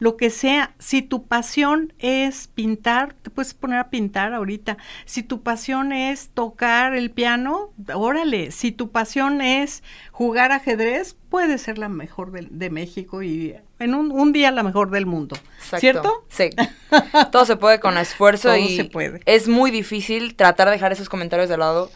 lo 0.00 0.16
que 0.16 0.30
sea. 0.30 0.74
Si 0.78 1.02
tu 1.02 1.26
pasión 1.26 1.92
es 2.00 2.48
pintar, 2.48 3.14
te 3.14 3.30
puedes 3.30 3.54
poner 3.54 3.78
a 3.78 3.90
pintar 3.90 4.34
ahorita. 4.34 4.78
Si 5.04 5.22
tu 5.22 5.42
pasión 5.42 5.92
es 5.92 6.30
tocar 6.30 6.96
el 6.96 7.10
piano, 7.10 7.70
órale. 7.94 8.50
Si 8.50 8.72
tu 8.72 8.90
pasión 8.90 9.40
es 9.40 9.84
jugar 10.10 10.50
ajedrez, 10.50 11.16
puede 11.28 11.58
ser 11.58 11.78
la 11.78 11.88
mejor 11.88 12.32
de, 12.32 12.70
México 12.70 13.22
y 13.22 13.54
en 13.78 13.94
un, 13.94 14.32
día 14.32 14.50
la 14.50 14.62
mejor 14.62 14.90
del 14.90 15.06
mundo. 15.06 15.36
¿Cierto? 15.78 16.24
Sí. 16.28 16.50
Todo 17.30 17.44
se 17.44 17.56
puede 17.56 17.78
con 17.78 17.96
esfuerzo 17.98 18.48
Todo 18.48 18.56
y 18.56 18.76
se 18.76 18.84
puede. 18.86 19.20
es 19.26 19.48
muy 19.48 19.70
difícil 19.70 20.34
tratar 20.34 20.68
de 20.68 20.72
dejar 20.72 20.92
esos 20.92 21.08
comentarios 21.08 21.48
de 21.48 21.58
lado 21.58 21.90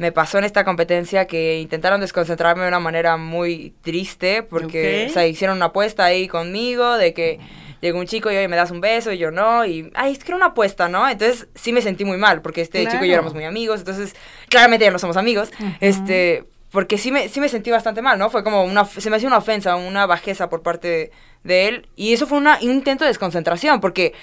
me 0.00 0.12
pasó 0.12 0.38
en 0.38 0.44
esta 0.44 0.64
competencia 0.64 1.26
que 1.26 1.60
intentaron 1.60 2.00
desconcentrarme 2.00 2.62
de 2.62 2.68
una 2.68 2.80
manera 2.80 3.18
muy 3.18 3.74
triste 3.82 4.42
porque, 4.42 5.08
o 5.10 5.12
sea, 5.12 5.26
hicieron 5.26 5.58
una 5.58 5.66
apuesta 5.66 6.06
ahí 6.06 6.26
conmigo 6.26 6.96
de 6.96 7.12
que 7.12 7.38
llegó 7.82 7.98
un 7.98 8.06
chico 8.06 8.30
y 8.30 8.36
oye, 8.38 8.48
me 8.48 8.56
das 8.56 8.70
un 8.70 8.80
beso 8.80 9.12
y 9.12 9.18
yo 9.18 9.30
no, 9.30 9.66
y, 9.66 9.92
ay, 9.94 10.12
es 10.12 10.20
que 10.20 10.28
era 10.28 10.36
una 10.36 10.46
apuesta, 10.46 10.88
¿no? 10.88 11.06
Entonces 11.06 11.48
sí 11.54 11.74
me 11.74 11.82
sentí 11.82 12.06
muy 12.06 12.16
mal 12.16 12.40
porque 12.40 12.62
este 12.62 12.86
chico 12.86 13.04
y 13.04 13.08
yo 13.08 13.12
éramos 13.12 13.34
muy 13.34 13.44
amigos, 13.44 13.80
entonces 13.80 14.16
claramente 14.48 14.86
ya 14.86 14.90
no 14.90 14.98
somos 14.98 15.18
amigos, 15.18 15.50
este, 15.80 16.44
porque 16.70 16.96
sí 16.96 17.12
me, 17.12 17.28
sí 17.28 17.38
me 17.42 17.50
sentí 17.50 17.70
bastante 17.70 18.00
mal, 18.00 18.18
¿no? 18.18 18.30
Fue 18.30 18.42
como 18.42 18.64
una, 18.64 18.86
se 18.86 19.10
me 19.10 19.16
hacía 19.16 19.28
una 19.28 19.36
ofensa, 19.36 19.76
una 19.76 20.06
bajeza 20.06 20.48
por 20.48 20.62
parte 20.62 20.88
de, 20.88 21.10
de 21.44 21.68
él 21.68 21.88
y 21.94 22.14
eso 22.14 22.26
fue 22.26 22.38
una, 22.38 22.58
un 22.62 22.70
intento 22.70 23.04
de 23.04 23.08
desconcentración 23.08 23.82
porque 23.82 24.14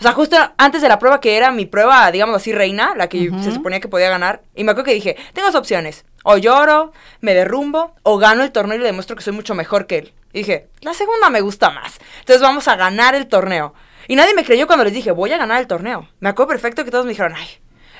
o 0.00 0.02
sea, 0.02 0.12
justo 0.12 0.34
antes 0.56 0.80
de 0.80 0.88
la 0.88 0.98
prueba 0.98 1.20
que 1.20 1.36
era 1.36 1.50
mi 1.50 1.66
prueba, 1.66 2.10
digamos 2.10 2.34
así, 2.34 2.52
reina, 2.52 2.94
la 2.96 3.06
que 3.10 3.30
se 3.42 3.52
suponía 3.52 3.80
que 3.80 3.88
podía 3.88 4.08
ganar, 4.08 4.40
y 4.54 4.64
me 4.64 4.70
acuerdo 4.70 4.86
que 4.86 4.94
dije, 4.94 5.14
tengo 5.34 5.48
dos 5.48 5.60
opciones, 5.60 6.06
o 6.24 6.38
lloro, 6.38 6.92
me 7.20 7.34
derrumbo, 7.34 7.94
o 8.02 8.16
gano 8.16 8.42
el 8.42 8.50
torneo 8.50 8.76
y 8.76 8.80
le 8.80 8.86
demuestro 8.86 9.14
que 9.14 9.22
soy 9.22 9.34
mucho 9.34 9.54
mejor 9.54 9.86
que 9.86 9.98
él. 9.98 10.14
Y 10.32 10.38
dije, 10.38 10.68
la 10.80 10.94
segunda 10.94 11.28
me 11.28 11.42
gusta 11.42 11.68
más, 11.68 12.00
entonces 12.20 12.40
vamos 12.40 12.66
a 12.66 12.76
ganar 12.76 13.14
el 13.14 13.26
torneo. 13.26 13.74
Y 14.08 14.16
nadie 14.16 14.32
me 14.32 14.42
creyó 14.42 14.66
cuando 14.66 14.86
les 14.86 14.94
dije, 14.94 15.10
voy 15.10 15.32
a 15.32 15.38
ganar 15.38 15.60
el 15.60 15.66
torneo. 15.66 16.08
Me 16.18 16.30
acuerdo 16.30 16.48
perfecto 16.48 16.82
que 16.82 16.90
todos 16.90 17.04
me 17.04 17.10
dijeron, 17.10 17.34
ay, 17.36 17.48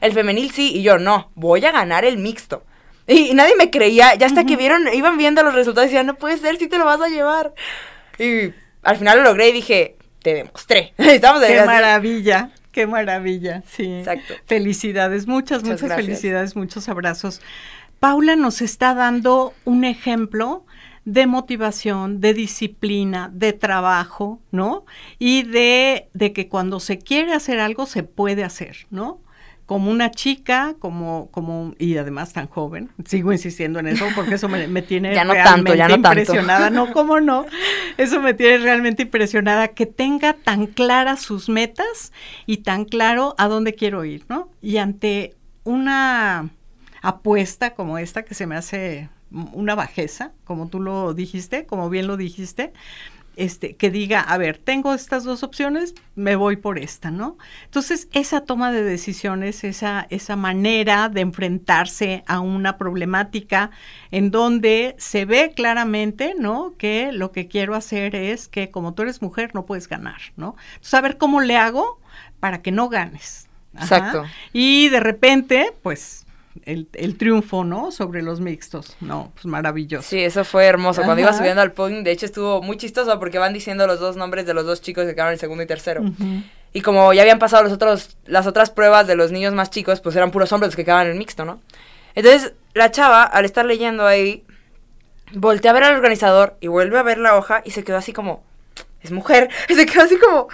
el 0.01 0.15
femenil 0.15 0.53
sí, 0.53 0.73
y 0.75 0.83
yo 0.83 0.99
no, 0.99 1.31
voy 1.35 1.67
a 1.67 1.71
ganar 1.71 2.07
el 2.07 2.17
mixto. 2.17 2.65
Y, 3.07 3.35
nadie 3.35 3.57
me 3.57 3.71
creía, 3.71 4.15
ya 4.15 4.25
hasta 4.25 4.45
que 4.45 4.57
vieron, 4.57 4.89
iban 4.95 5.19
viendo 5.19 5.43
los 5.43 5.55
resultados 5.55 5.89
y 5.89 5.91
decían, 5.91 6.07
no 6.07 6.15
puede 6.15 6.39
ser, 6.39 6.57
si 6.57 6.67
te 6.67 6.79
lo 6.79 6.87
vas 6.87 7.03
a 7.03 7.09
llevar. 7.09 7.53
Y 8.19 8.55
al 8.83 8.97
final 8.97 9.19
lo 9.19 9.25
logré 9.25 9.51
y 9.51 9.53
dije, 9.53 9.97
te 10.23 10.35
demostré. 10.35 10.95
Estamos 10.99 11.43
qué 11.43 11.65
maravilla, 11.65 12.51
qué 12.73 12.87
maravilla, 12.87 13.63
sí. 13.67 13.85
Exacto. 13.85 14.35
Felicidades, 14.47 15.27
muchas, 15.27 15.63
muchas, 15.65 15.95
felicidades, 15.95 16.57
muchos 16.57 16.89
abrazos. 16.89 17.41
Paula 17.99 18.37
nos 18.37 18.63
está 18.63 18.95
dando 18.95 19.53
un 19.65 19.85
ejemplo 19.85 20.65
de 21.05 21.27
motivación, 21.27 22.21
de 22.21 22.35
disciplina, 22.35 23.31
de 23.33 23.53
trabajo, 23.53 24.41
¿no? 24.51 24.85
Y 25.19 25.43
de, 25.43 26.09
de 26.15 26.33
que 26.33 26.49
cuando 26.49 26.81
se 26.81 26.99
quiere 26.99 27.33
hacer 27.33 27.59
algo 27.61 27.87
se 27.87 28.03
puede 28.03 28.45
hacer, 28.45 28.87
¿no? 28.91 29.21
Como 29.71 29.93
una 29.93 30.11
chica, 30.11 30.75
como, 30.81 31.29
como, 31.31 31.77
y 31.79 31.97
además 31.97 32.33
tan 32.33 32.49
joven, 32.49 32.91
sigo 33.05 33.33
insistiendo 33.33 33.79
en 33.79 33.87
eso 33.87 34.05
porque 34.17 34.35
eso 34.35 34.49
me, 34.49 34.83
tiene 34.83 35.15
realmente 35.25 35.95
impresionada, 35.95 36.71
no, 36.71 36.91
cómo 36.93 37.21
no, 37.21 37.47
eso 37.97 38.21
me 38.21 38.35
tiene 38.35 38.59
realmente 38.59 39.05
impresionada, 39.05 39.69
que 39.69 39.87
tenga 39.87 40.33
tan 40.33 40.67
claras 40.67 41.23
sus 41.23 41.49
metas 41.49 42.13
y 42.47 42.57
tan 42.57 42.85
claro 42.85 43.37
a 43.39 43.47
dónde 43.47 43.75
quiero 43.75 44.05
ir, 44.05 44.25
¿no? 44.29 44.51
Y 44.61 44.79
ante 44.79 45.37
una 45.63 46.51
apuesta 47.01 47.75
como 47.75 47.97
esta 47.99 48.25
que 48.25 48.35
se 48.35 48.49
me 48.49 48.57
hace 48.57 49.09
una 49.31 49.77
bajeza, 49.77 50.33
como 50.43 50.67
tú 50.67 50.81
lo 50.81 51.15
dijiste, 51.15 51.65
como 51.67 51.89
bien 51.91 52.09
lo 52.09 52.17
dijiste, 52.17 52.73
este, 53.37 53.77
que 53.77 53.91
diga, 53.91 54.21
a 54.21 54.37
ver, 54.39 54.59
tengo 54.59 54.95
estas 54.95 55.25
dos 55.25 55.43
opciones, 55.43 55.95
me 56.15 56.37
voy 56.37 56.57
por 56.57 56.79
esta, 56.79 57.11
¿no? 57.11 57.39
Entonces, 57.65 58.09
esa 58.13 58.43
toma 58.43 58.73
de 58.73 58.83
decisiones, 58.83 59.65
esa, 59.65 60.07
esa 60.11 60.37
manera 60.37 61.09
de 61.09 61.21
enfrentarse 61.23 62.23
a 62.27 62.41
una 62.41 62.77
problemática 62.77 63.71
en 64.11 64.31
donde 64.31 64.95
se 64.99 65.25
ve 65.25 65.53
claramente, 65.55 66.35
¿no? 66.39 66.75
Que 66.77 67.13
lo 67.13 67.33
que 67.33 67.49
quiero 67.49 67.75
hacer 67.75 68.15
es 68.15 68.49
que 68.49 68.71
como 68.71 68.95
tú 68.95 69.03
eres 69.03 69.23
mujer, 69.23 69.55
no 69.55 69.67
puedes 69.67 69.89
ganar, 69.89 70.21
¿no? 70.37 70.57
Entonces, 70.75 70.95
a 70.95 71.01
ver 71.01 71.19
cómo 71.19 71.41
le 71.41 71.57
hago 71.57 72.01
para 72.41 72.63
que 72.63 72.73
no 72.73 72.89
ganes. 72.89 73.49
Exacto. 73.75 74.25
Y 74.53 74.89
de 74.89 75.01
repente, 75.01 75.73
pues 75.83 76.20
el, 76.65 76.89
el, 76.95 77.17
triunfo, 77.17 77.65
¿no? 77.65 77.91
Sobre 77.91 78.23
los 78.23 78.41
mixtos. 78.41 78.97
No, 79.01 79.31
pues 79.35 79.47
maravilloso. 79.47 80.09
Sí, 80.09 80.21
eso 80.21 80.45
fue 80.45 80.67
hermoso. 80.67 81.03
Cuando 81.03 81.23
iba 81.23 81.33
subiendo 81.33 81.63
al 81.63 81.73
podium, 81.73 82.03
de 82.03 82.11
hecho 82.11 82.27
estuvo 82.27 82.61
muy 82.63 82.77
chistoso 82.77 83.19
porque 83.19 83.39
van 83.39 83.53
diciendo 83.53 83.87
los 83.87 84.01
dos 84.01 84.17
nombres 84.17 84.47
de 84.47 84.55
los 84.55 84.67
dos 84.67 84.81
chicos 84.81 85.07
que 85.07 85.15
quedaron 85.15 85.33
en 85.33 85.39
segundo 85.39 85.63
y 85.63 85.67
tercero. 85.67 86.03
Y 86.73 86.83
como 86.83 87.13
ya 87.13 87.23
habían 87.23 87.39
pasado 87.39 87.63
los 87.63 87.73
otros, 87.73 88.17
las 88.27 88.47
otras 88.47 88.71
pruebas 88.71 89.07
de 89.07 89.17
los 89.17 89.33
niños 89.33 89.55
más 89.55 89.71
chicos, 89.71 90.01
pues 90.01 90.17
eran 90.17 90.31
puros 90.31 90.53
hombres 90.53 90.69
los 90.69 90.77
que 90.77 90.85
quedaban 90.85 91.07
en 91.07 91.13
el 91.13 91.19
mixto, 91.19 91.45
¿no? 91.45 91.61
Entonces, 92.15 92.55
la 92.75 92.91
chava, 92.91 93.23
al 93.23 93.45
estar 93.45 93.65
leyendo 93.65 94.07
ahí, 94.07 94.45
voltea 95.33 95.71
a 95.71 95.75
ver 95.75 95.85
al 95.85 95.95
organizador 95.95 96.57
y 96.61 96.67
vuelve 96.67 96.99
a 96.99 97.03
ver 97.03 97.19
la 97.19 97.37
hoja 97.37 97.63
y 97.65 97.71
se 97.71 97.85
quedó 97.85 97.97
así 97.97 98.13
como, 98.13 98.43
es 99.03 99.13
mujer, 99.13 99.51
y 99.69 99.75
se 99.75 99.87
quedó 99.87 100.03
así 100.03 100.19
como, 100.19 100.49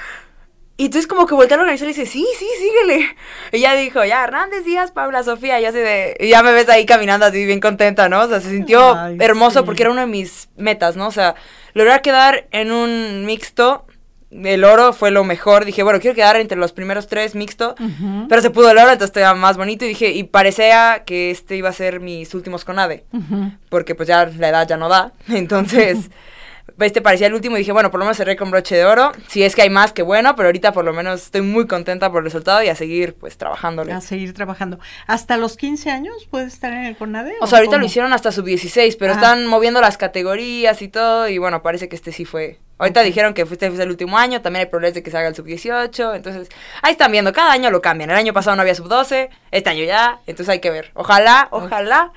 y 0.79 0.87
entonces 0.87 1.07
como 1.07 1.27
que 1.27 1.35
voltea 1.35 1.57
a 1.57 1.61
organizar 1.61 1.89
y 1.89 1.93
dice, 1.93 2.05
sí, 2.05 2.27
sí, 2.39 2.47
síguele. 2.59 3.17
Y 3.53 3.61
ya 3.61 3.75
dijo, 3.75 4.05
ya, 4.05 4.23
Hernández 4.25 4.65
Díaz, 4.65 4.91
Paula, 4.91 5.23
Sofía, 5.23 5.59
ya 5.59 5.73
se 5.73 5.79
de... 5.79 6.17
Y 6.21 6.29
ya 6.29 6.43
me 6.43 6.53
ves 6.53 6.69
ahí 6.69 6.85
caminando 6.85 7.25
así 7.25 7.47
bien 7.47 7.61
contenta, 7.61 8.11
¿no? 8.11 8.21
O 8.21 8.29
sea, 8.29 8.41
se 8.41 8.51
sintió 8.51 8.95
hermoso 9.19 9.65
porque 9.65 9.85
era 9.85 9.91
una 9.91 10.03
de 10.03 10.09
mis 10.09 10.51
metas, 10.57 10.95
¿no? 10.95 11.07
O 11.07 11.13
sea, 11.13 11.35
lograr 11.73 12.03
quedar 12.03 12.47
en 12.51 12.73
un 12.73 13.25
mixto, 13.25 13.87
el 14.31 14.65
oro 14.65 14.93
fue 14.93 15.11
lo 15.11 15.25
mejor. 15.25 15.65
Dije, 15.65 15.83
bueno, 15.83 15.99
quiero 15.99 16.15
quedar 16.15 16.37
entre 16.37 16.59
los 16.59 16.73
primeros 16.73 17.07
tres 17.07 17.35
mixto, 17.35 17.75
pero 18.29 18.43
se 18.43 18.51
pudo 18.51 18.71
el 18.71 18.77
oro, 18.77 18.93
entonces 18.93 19.17
estaba 19.17 19.35
más 19.35 19.57
bonito. 19.57 19.87
Y 19.87 19.89
dije, 19.89 20.11
y 20.11 20.25
parecía 20.25 21.05
que 21.07 21.31
este 21.31 21.57
iba 21.57 21.71
a 21.71 21.73
ser 21.73 22.01
mis 22.01 22.35
últimos 22.35 22.67
con 22.67 22.79
ADE, 22.79 23.07
porque 23.71 23.95
pues 23.95 24.09
ya 24.09 24.27
la 24.27 24.51
edad 24.51 24.69
ya 24.69 24.77
no 24.77 24.91
da. 24.91 25.13
Entonces... 25.29 26.11
este 26.79 27.01
parecía 27.01 27.29
el 27.29 27.35
último 27.35 27.57
y 27.57 27.61
dije, 27.61 27.73
bueno, 27.73 27.91
por 27.91 28.01
lo 28.01 28.05
menos 28.05 28.17
cerré 28.17 28.37
con 28.37 28.51
broche 28.51 28.77
de 28.77 28.85
oro. 28.85 29.13
Si 29.29 29.43
es 29.43 29.55
que 29.55 29.63
hay 29.63 29.71
más, 29.71 29.93
que 29.93 30.03
bueno, 30.03 30.37
pero 30.37 30.49
ahorita 30.49 30.73
por 30.73 30.85
lo 30.85 30.93
menos 30.93 31.23
estoy 31.23 31.41
muy 31.41 31.67
contenta 31.67 32.11
por 32.11 32.19
el 32.19 32.25
resultado 32.25 32.63
y 32.63 32.69
a 32.69 32.75
seguir 32.75 33.15
pues 33.15 33.39
trabajándole. 33.39 33.93
A 33.93 34.01
seguir 34.01 34.35
trabajando. 34.35 34.79
¿Hasta 35.07 35.37
los 35.37 35.57
15 35.57 35.91
años 35.91 36.27
puedes 36.31 36.53
estar 36.53 36.73
en 36.73 36.85
el 36.85 36.97
CONADE? 36.97 37.35
O, 37.41 37.47
sea, 37.47 37.59
ahorita 37.59 37.79
lo 37.79 37.87
hicieron 37.87 38.13
hasta 38.13 38.33
sub 38.33 38.45
16, 38.45 38.97
pero 38.97 39.13
están 39.13 39.47
moviendo 39.47 39.81
las 39.81 39.97
categorías 39.97 40.83
y 40.83 40.89
todo 40.89 41.29
y 41.29 41.39
bueno, 41.39 41.63
parece 41.63 41.89
que 41.89 41.97
este 41.97 42.13
sí 42.13 42.25
fue... 42.25 42.59
Ahorita 42.79 43.01
dijeron 43.03 43.33
que 43.33 43.43
este 43.43 43.71
fue 43.71 43.83
el 43.83 43.89
último 43.89 44.19
año, 44.19 44.43
también 44.43 44.67
hay 44.67 44.71
problemas 44.71 44.95
de 44.95 45.03
que 45.03 45.11
salga 45.11 45.29
el 45.29 45.35
sub 45.35 45.47
18, 45.47 46.15
entonces 46.15 46.49
ahí 46.83 46.93
están 46.93 47.11
viendo, 47.11 47.33
cada 47.33 47.53
año 47.53 47.71
lo 47.71 47.81
cambian. 47.81 48.11
El 48.11 48.17
año 48.17 48.35
pasado 48.35 48.55
no 48.55 48.61
había 48.61 48.75
sub 48.75 48.89
12, 48.89 49.31
este 49.51 49.71
año 49.71 49.85
ya, 49.85 50.21
entonces 50.27 50.53
hay 50.53 50.61
que 50.61 50.71
ver. 50.71 50.91
Ojalá, 50.93 51.49
ojalá 51.53 52.13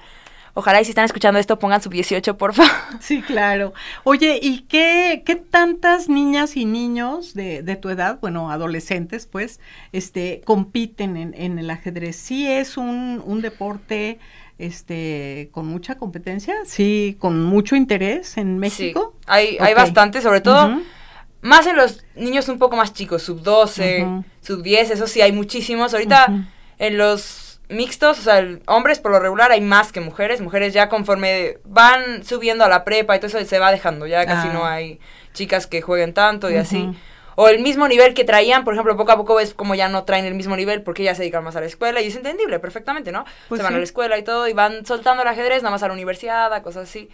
Ojalá 0.54 0.82
y 0.82 0.86
si 0.86 0.92
están 0.92 1.06
escuchando 1.06 1.40
esto 1.40 1.60
pongan 1.60 1.82
sub 1.82 1.94
18, 1.94 2.38
por 2.38 2.54
favor. 2.54 2.72
Sí, 3.00 3.22
claro. 3.22 3.74
Oye, 4.04 4.40
¿y 4.42 4.62
qué, 4.62 5.24
qué 5.26 5.36
tantas 5.36 6.10
niñas 6.10 6.58
y 6.58 6.66
niños 6.66 7.34
de, 7.34 7.64
de, 7.64 7.76
tu 7.76 7.90
edad, 7.90 8.20
bueno, 8.20 8.52
adolescentes, 8.52 9.26
pues, 9.26 9.60
este, 9.92 10.42
compiten 10.46 11.18
en, 11.18 11.34
en 11.36 11.60
el 11.60 11.70
ajedrez? 11.70 12.16
Sí 12.16 12.48
es 12.48 12.78
un, 12.78 13.22
un 13.26 13.42
deporte 13.42 14.20
este, 14.60 15.50
con 15.52 15.66
mucha 15.68 15.96
competencia, 15.96 16.54
sí, 16.66 17.16
con 17.20 17.42
mucho 17.44 17.76
interés 17.76 18.38
en 18.38 18.60
México. 18.60 19.16
Sí, 19.20 19.26
hay, 19.28 19.58
hay 19.60 19.74
bastante, 19.74 20.22
sobre 20.22 20.42
todo, 20.42 20.82
más 21.42 21.66
en 21.66 21.78
los 21.78 22.04
niños 22.16 22.50
un 22.50 22.60
poco 22.60 22.76
más 22.76 22.94
chicos, 22.94 23.24
sub 23.24 23.42
12, 23.42 24.06
sub 24.42 24.62
10, 24.62 24.92
eso 24.92 25.08
sí, 25.08 25.22
hay 25.22 25.32
muchísimos. 25.32 25.94
Ahorita 25.94 26.50
en 26.78 26.98
los 26.98 27.49
mixtos, 27.70 28.20
o 28.20 28.22
sea, 28.22 28.46
hombres 28.68 29.00
por 29.00 29.12
lo 29.12 29.20
regular 29.20 29.52
hay 29.52 29.62
más 29.62 29.92
que 29.92 30.02
mujeres, 30.02 30.42
mujeres 30.42 30.74
ya 30.74 30.90
conforme 30.90 31.58
van 31.64 32.24
subiendo 32.24 32.66
a 32.66 32.70
la 32.70 32.84
prepa 32.84 33.16
y 33.16 33.20
todo 33.20 33.28
eso 33.28 33.46
se 33.46 33.60
va 33.60 33.72
dejando, 33.72 34.08
ya 34.08 34.26
casi 34.26 34.50
no 34.50 34.66
ah. 34.66 34.74
hay 34.74 35.00
chicas 35.34 35.68
que 35.68 35.82
jueguen 35.82 36.14
tanto 36.14 36.50
y 36.50 36.56
así 36.56 36.94
o 37.42 37.48
el 37.48 37.60
mismo 37.60 37.88
nivel 37.88 38.14
que 38.14 38.26
traían, 38.26 38.66
por 38.66 38.74
ejemplo, 38.74 38.98
poco 38.98 39.14
a 39.14 39.16
poco 39.16 39.36
ves 39.36 39.54
como 39.54 39.74
ya 39.74 39.88
no 39.88 40.04
traen 40.04 40.26
el 40.26 40.34
mismo 40.34 40.58
nivel 40.58 40.82
porque 40.84 41.04
ya 41.04 41.16
se 41.16 41.22
dedican 41.22 41.42
más 41.42 41.56
a 41.56 41.62
la 41.62 41.68
escuela 41.68 42.02
y 42.02 42.08
es 42.08 42.16
entendible 42.18 42.60
perfectamente, 42.60 43.14
¿no? 43.14 43.24
Pues 43.48 43.60
se 43.60 43.64
van 43.64 43.76
a 43.76 43.78
la 43.78 43.84
escuela 43.86 44.18
y 44.18 44.24
todo 44.24 44.50
y 44.50 44.52
van 44.52 44.86
soltando 44.86 45.22
el 45.22 45.30
ajedrez 45.30 45.64
nada 45.64 45.72
más 45.72 45.82
a 45.82 45.88
la 45.88 45.94
universidad, 45.94 46.54
a 46.54 46.62
cosas 46.64 46.90
así. 46.90 47.10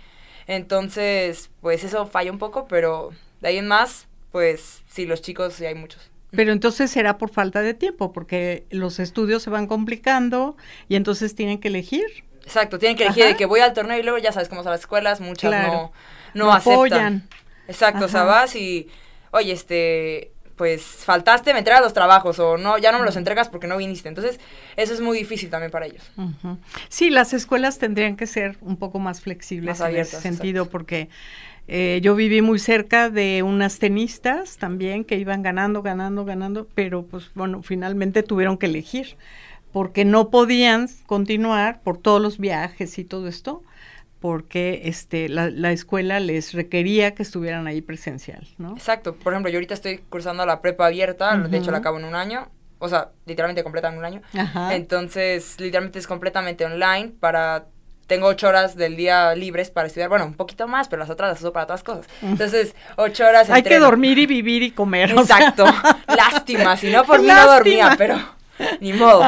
Entonces, 0.47 1.51
pues 1.61 1.83
eso 1.83 2.07
falla 2.07 2.31
un 2.31 2.39
poco, 2.39 2.67
pero 2.67 3.11
de 3.39 3.49
ahí 3.49 3.59
en 3.59 3.67
más, 3.67 4.07
pues 4.31 4.81
sí, 4.87 5.05
los 5.05 5.21
chicos 5.21 5.53
sí 5.53 5.67
hay 5.67 5.75
muchos. 5.75 6.09
Pero 6.35 6.51
entonces 6.51 6.91
será 6.91 7.17
por 7.17 7.29
falta 7.29 7.61
de 7.61 7.73
tiempo, 7.73 8.11
porque 8.11 8.65
los 8.69 8.99
estudios 8.99 9.43
se 9.43 9.49
van 9.49 9.67
complicando 9.67 10.57
y 10.87 10.95
entonces 10.95 11.35
tienen 11.35 11.59
que 11.59 11.69
elegir. 11.69 12.05
Exacto, 12.43 12.77
tienen 12.77 12.97
que 12.97 13.03
elegir 13.03 13.25
de 13.25 13.35
que 13.35 13.45
voy 13.45 13.61
al 13.61 13.73
torneo 13.73 13.97
y 13.97 14.03
luego 14.03 14.17
ya 14.17 14.31
sabes 14.31 14.49
cómo 14.49 14.63
son 14.63 14.71
las 14.71 14.81
escuelas, 14.81 15.19
muchas 15.19 15.51
no, 15.51 15.91
no, 16.33 16.53
aceptan. 16.53 17.27
Exacto, 17.67 18.05
o 18.05 18.07
sea, 18.07 18.23
vas 18.23 18.55
y 18.55 18.87
oye, 19.31 19.51
este, 19.51 20.31
pues 20.55 20.81
faltaste, 20.81 21.53
me 21.53 21.59
entregas 21.59 21.81
los 21.81 21.93
trabajos 21.93 22.39
o 22.39 22.57
no, 22.57 22.77
ya 22.77 22.91
no 22.91 22.99
me 22.99 23.05
los 23.05 23.17
entregas 23.17 23.49
porque 23.49 23.67
no 23.67 23.77
viniste. 23.77 24.07
Entonces, 24.07 24.39
eso 24.75 24.93
es 24.93 25.01
muy 25.01 25.17
difícil 25.17 25.49
también 25.49 25.71
para 25.71 25.85
ellos. 25.85 26.03
Sí, 26.87 27.09
las 27.09 27.33
escuelas 27.33 27.77
tendrían 27.77 28.15
que 28.15 28.27
ser 28.27 28.57
un 28.61 28.77
poco 28.77 28.99
más 28.99 29.21
flexibles 29.21 29.81
en 29.81 29.97
ese 29.97 30.21
sentido 30.21 30.69
porque 30.69 31.09
eh, 31.67 31.99
yo 32.03 32.15
viví 32.15 32.41
muy 32.41 32.59
cerca 32.59 33.09
de 33.09 33.43
unas 33.43 33.79
tenistas 33.79 34.57
también 34.57 35.03
que 35.03 35.17
iban 35.17 35.41
ganando, 35.41 35.81
ganando, 35.81 36.25
ganando, 36.25 36.67
pero 36.75 37.05
pues 37.05 37.31
bueno, 37.33 37.63
finalmente 37.63 38.23
tuvieron 38.23 38.57
que 38.57 38.67
elegir 38.67 39.17
porque 39.71 40.05
no 40.05 40.29
podían 40.29 40.87
continuar 41.05 41.81
por 41.81 41.97
todos 41.97 42.21
los 42.21 42.37
viajes 42.37 42.97
y 42.97 43.03
todo 43.03 43.27
esto 43.27 43.63
porque 44.19 44.81
este, 44.85 45.29
la, 45.29 45.71
escuela 45.71 46.19
les 46.19 46.53
requería 46.53 47.13
que 47.13 47.21
estuvieran 47.21 47.67
ahí 47.67 47.81
presencial, 47.81 48.47
¿no? 48.57 48.71
Exacto. 48.71 49.15
Por 49.15 49.33
ejemplo, 49.33 49.51
yo 49.51 49.57
ahorita 49.57 49.75
estoy 49.75 49.99
cursando 50.09 50.45
la 50.47 50.61
prepa 50.61 50.87
abierta, 50.87 51.37
de 51.37 51.57
hecho 51.57 51.69
la 51.69 51.77
acabo 51.77 51.99
en 51.99 52.05
un 52.05 52.15
año, 52.15 52.49
o 52.79 52.89
sea, 52.89 53.11
literalmente 53.25 53.63
completa 53.63 53.89
en 53.89 53.99
un 53.99 54.05
año. 54.05 54.21
Entonces, 54.71 55.59
literalmente 55.59 55.99
es 55.99 56.07
completamente 56.07 56.65
online 56.65 57.13
para... 57.19 57.67
Tengo 58.07 58.27
ocho 58.27 58.47
horas 58.47 58.75
del 58.75 58.95
día 58.95 59.33
libres 59.35 59.71
para 59.71 59.87
estudiar, 59.87 60.09
bueno, 60.09 60.25
un 60.25 60.35
poquito 60.35 60.67
más, 60.67 60.87
pero 60.87 60.99
las 60.99 61.09
otras 61.09 61.31
las 61.31 61.39
uso 61.39 61.53
para 61.53 61.63
otras 61.63 61.83
cosas. 61.83 62.05
Entonces, 62.21 62.75
ocho 62.97 63.25
horas... 63.25 63.49
Hay 63.49 63.63
que 63.63 63.79
dormir 63.79 64.17
y 64.19 64.25
vivir 64.25 64.63
y 64.63 64.71
comer. 64.71 65.11
Exacto. 65.11 65.65
Lástima, 66.07 66.77
si 66.77 66.91
no 66.91 67.03
por 67.03 67.21
mí 67.21 67.27
no 67.27 67.47
dormía, 67.47 67.95
pero... 67.97 68.17
ni 68.79 68.93
modo. 68.93 69.23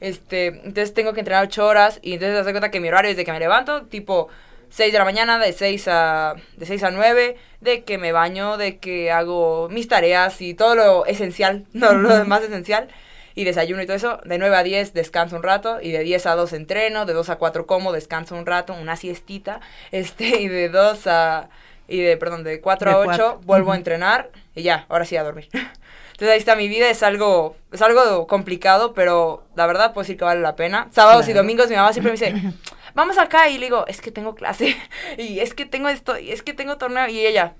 Este, 0.00 0.46
entonces 0.46 0.92
tengo 0.92 1.12
que 1.12 1.20
entrenar 1.20 1.44
ocho 1.44 1.66
horas 1.66 1.98
y 2.02 2.14
entonces 2.14 2.32
te 2.32 2.44
das 2.44 2.52
cuenta 2.52 2.70
que 2.70 2.80
mi 2.80 2.88
horario 2.88 3.10
es 3.10 3.16
de 3.16 3.24
que 3.24 3.32
me 3.32 3.38
levanto, 3.38 3.82
tipo 3.82 4.28
6 4.70 4.92
de 4.92 4.98
la 4.98 5.04
mañana, 5.04 5.38
de 5.38 5.52
6 5.52 5.88
a, 5.88 6.34
de 6.56 6.66
6 6.66 6.82
a 6.82 6.90
9, 6.90 7.36
de 7.60 7.84
que 7.84 7.98
me 7.98 8.12
baño, 8.12 8.56
de 8.56 8.78
que 8.78 9.12
hago 9.12 9.68
mis 9.70 9.88
tareas 9.88 10.40
y 10.40 10.54
todo 10.54 10.74
lo 10.74 11.06
esencial, 11.06 11.64
no 11.72 11.92
lo 11.92 12.24
más 12.24 12.42
esencial, 12.42 12.88
y 13.36 13.44
desayuno 13.44 13.82
y 13.82 13.86
todo 13.86 13.96
eso, 13.96 14.18
de 14.24 14.38
9 14.38 14.56
a 14.56 14.62
10 14.62 14.94
descanso 14.94 15.36
un 15.36 15.42
rato, 15.44 15.78
y 15.80 15.92
de 15.92 16.00
10 16.00 16.26
a 16.26 16.34
2 16.34 16.54
entreno, 16.54 17.04
de 17.04 17.12
2 17.12 17.28
a 17.28 17.36
4 17.36 17.66
como, 17.66 17.92
descanso 17.92 18.34
un 18.34 18.46
rato, 18.46 18.72
una 18.72 18.96
siestita, 18.96 19.60
este, 19.92 20.40
y 20.40 20.48
de 20.48 20.70
2 20.70 21.06
a, 21.06 21.50
y 21.86 22.00
de, 22.00 22.16
perdón, 22.16 22.42
de 22.42 22.60
4 22.60 22.90
a 22.90 22.98
8 22.98 23.40
vuelvo 23.44 23.72
a 23.72 23.76
entrenar, 23.76 24.30
y 24.54 24.62
ya, 24.62 24.86
ahora 24.88 25.04
sí 25.04 25.16
a 25.16 25.22
dormir. 25.22 25.48
Entonces 25.52 26.32
ahí 26.32 26.38
está, 26.38 26.56
mi 26.56 26.66
vida 26.66 26.88
es 26.88 27.02
algo, 27.02 27.56
es 27.72 27.82
algo 27.82 28.26
complicado, 28.26 28.94
pero 28.94 29.46
la 29.54 29.66
verdad 29.66 29.92
puedo 29.92 30.04
decir 30.04 30.16
que 30.16 30.24
vale 30.24 30.40
la 30.40 30.56
pena. 30.56 30.88
Sábados 30.90 31.28
y 31.28 31.34
domingos 31.34 31.68
mi 31.68 31.76
mamá 31.76 31.92
siempre 31.92 32.10
me 32.10 32.18
dice, 32.18 32.54
vamos 32.94 33.18
acá, 33.18 33.50
y 33.50 33.58
le 33.58 33.66
digo, 33.66 33.86
es 33.86 34.00
que 34.00 34.10
tengo 34.10 34.34
clase, 34.34 34.74
y 35.18 35.40
es 35.40 35.52
que 35.52 35.66
tengo 35.66 35.90
esto, 35.90 36.18
y 36.18 36.32
es 36.32 36.42
que 36.42 36.54
tengo 36.54 36.78
torneo, 36.78 37.06
y 37.06 37.26
ella, 37.26 37.52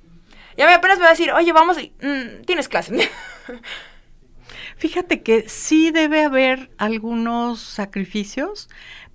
ya 0.57 0.65
me 0.65 0.73
apenas 0.73 0.97
me 0.97 1.03
va 1.03 1.11
a 1.11 1.13
decir, 1.13 1.33
oye, 1.33 1.53
vamos, 1.53 1.79
y, 1.79 1.93
mm, 2.01 2.47
tienes 2.47 2.67
clase. 2.71 3.11
Fíjate 4.77 5.23
que 5.23 5.49
sí 5.49 5.91
debe 5.91 6.23
haber 6.23 6.71
algunos 6.77 7.61
sacrificios, 7.61 8.69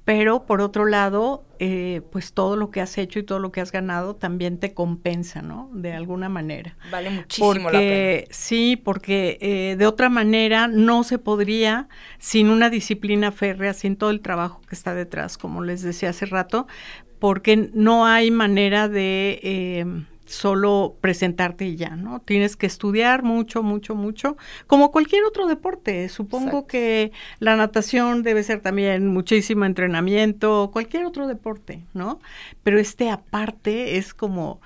pero 0.04 0.45
por 0.47 0.62
otro 0.62 0.86
lado, 0.86 1.45
eh, 1.60 2.02
pues 2.12 2.34
todo 2.34 2.56
lo 2.56 2.71
que 2.71 2.82
has 2.82 2.97
hecho 2.97 3.19
y 3.19 3.24
todo 3.24 3.38
lo 3.38 3.52
que 3.52 3.62
has 3.62 3.71
ganado 3.71 4.15
también 4.15 4.58
te 4.58 4.74
compensa, 4.74 5.43
¿no? 5.43 5.69
De 5.74 5.93
alguna 5.93 6.28
manera. 6.28 6.76
Vale 6.89 7.12
muchísimo 7.12 7.69
la 7.69 7.80
pena. 7.80 8.28
Sí, 8.32 8.82
porque 8.84 9.38
eh, 9.39 9.76
de 9.78 9.86
otra 9.86 10.10
manera 10.10 10.67
no 10.67 11.04
se 11.04 11.19
podría, 11.19 11.88
sin 12.17 12.50
una 12.50 12.71
disciplina 12.71 13.32
férrea, 13.32 13.74
sin 13.74 13.95
todo 13.95 14.10
el 14.10 14.21
trabajo 14.21 14.62
que 14.67 14.74
está 14.74 14.95
detrás, 14.95 15.38
como 15.38 15.63
les 15.63 15.84
decía 15.84 16.10
hace 16.10 16.26
rato, 16.26 16.67
porque 17.19 17.69
no 17.74 18.08
hay 18.08 18.32
manera 18.32 18.89
de... 18.89 19.39
Eh, 19.43 19.86
solo 20.32 20.96
presentarte 21.02 21.65
y 21.65 21.76
ya, 21.76 21.96
¿no? 21.96 22.22
Tienes 22.22 22.56
que 22.56 22.65
estudiar 22.65 23.24
mucho, 23.24 23.63
mucho, 23.63 23.96
mucho, 23.96 24.38
como 24.67 24.91
cualquier 24.91 25.24
otro 25.26 25.48
deporte. 25.48 26.10
Supongo 26.10 26.67
que 26.67 27.12
la 27.39 27.56
natación 27.56 28.24
debe 28.24 28.44
ser 28.44 28.62
también 28.62 29.08
muchísimo 29.08 29.65
entrenamiento, 29.65 30.70
cualquier 30.72 31.06
otro 31.06 31.28
deporte, 31.28 31.82
¿no? 31.94 32.20
Pero 32.63 32.80
este 32.80 33.10
aparte 33.10 33.98
es 33.98 34.13
como 34.13 34.62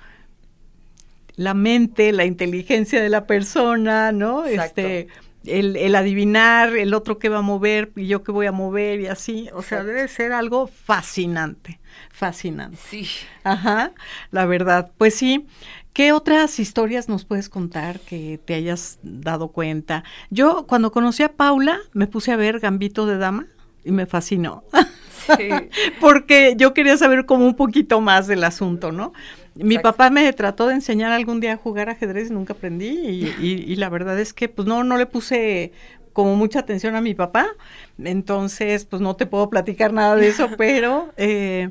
la 1.36 1.54
mente, 1.54 2.12
la 2.12 2.24
inteligencia 2.24 3.02
de 3.02 3.08
la 3.08 3.26
persona, 3.26 4.12
¿no? 4.12 4.44
Este 4.46 5.08
el, 5.46 5.76
el, 5.76 5.94
adivinar 5.94 6.76
el 6.76 6.94
otro 6.94 7.18
que 7.18 7.28
va 7.28 7.38
a 7.38 7.42
mover 7.42 7.92
y 7.96 8.06
yo 8.06 8.22
que 8.22 8.32
voy 8.32 8.46
a 8.46 8.52
mover 8.52 9.00
y 9.00 9.06
así. 9.06 9.48
O 9.54 9.62
sea, 9.62 9.84
debe 9.84 10.08
ser 10.08 10.32
algo 10.32 10.66
fascinante, 10.66 11.80
fascinante. 12.10 12.78
Sí. 12.88 13.08
Ajá, 13.44 13.92
la 14.30 14.46
verdad. 14.46 14.92
Pues 14.98 15.14
sí. 15.14 15.46
¿Qué 15.92 16.12
otras 16.12 16.58
historias 16.60 17.08
nos 17.08 17.24
puedes 17.24 17.48
contar 17.48 18.00
que 18.00 18.38
te 18.44 18.52
hayas 18.52 18.98
dado 19.02 19.48
cuenta? 19.48 20.04
Yo 20.28 20.66
cuando 20.66 20.92
conocí 20.92 21.22
a 21.22 21.32
Paula 21.32 21.78
me 21.94 22.06
puse 22.06 22.32
a 22.32 22.36
ver 22.36 22.60
Gambito 22.60 23.06
de 23.06 23.16
Dama 23.16 23.46
y 23.82 23.92
me 23.92 24.04
fascinó. 24.04 24.62
Sí. 25.38 25.48
Porque 26.00 26.54
yo 26.58 26.74
quería 26.74 26.98
saber 26.98 27.24
como 27.24 27.46
un 27.46 27.56
poquito 27.56 28.02
más 28.02 28.26
del 28.26 28.44
asunto, 28.44 28.92
¿no? 28.92 29.14
Mi 29.58 29.78
papá 29.78 30.10
me 30.10 30.32
trató 30.32 30.66
de 30.66 30.74
enseñar 30.74 31.12
algún 31.12 31.40
día 31.40 31.54
a 31.54 31.56
jugar 31.56 31.88
ajedrez, 31.88 32.30
nunca 32.30 32.52
aprendí 32.52 32.88
y, 32.88 33.76
la 33.76 33.88
verdad 33.88 34.18
es 34.18 34.32
que 34.32 34.48
pues 34.48 34.66
no, 34.66 34.84
no 34.84 34.96
le 34.96 35.06
puse 35.06 35.72
como 36.12 36.34
mucha 36.34 36.60
atención 36.60 36.96
a 36.96 37.02
mi 37.02 37.14
papá, 37.14 37.46
entonces 38.02 38.86
pues 38.86 39.02
no 39.02 39.16
te 39.16 39.26
puedo 39.26 39.50
platicar 39.50 39.92
nada 39.92 40.16
de 40.16 40.28
eso, 40.28 40.48
pero 40.56 41.12
eh, 41.18 41.70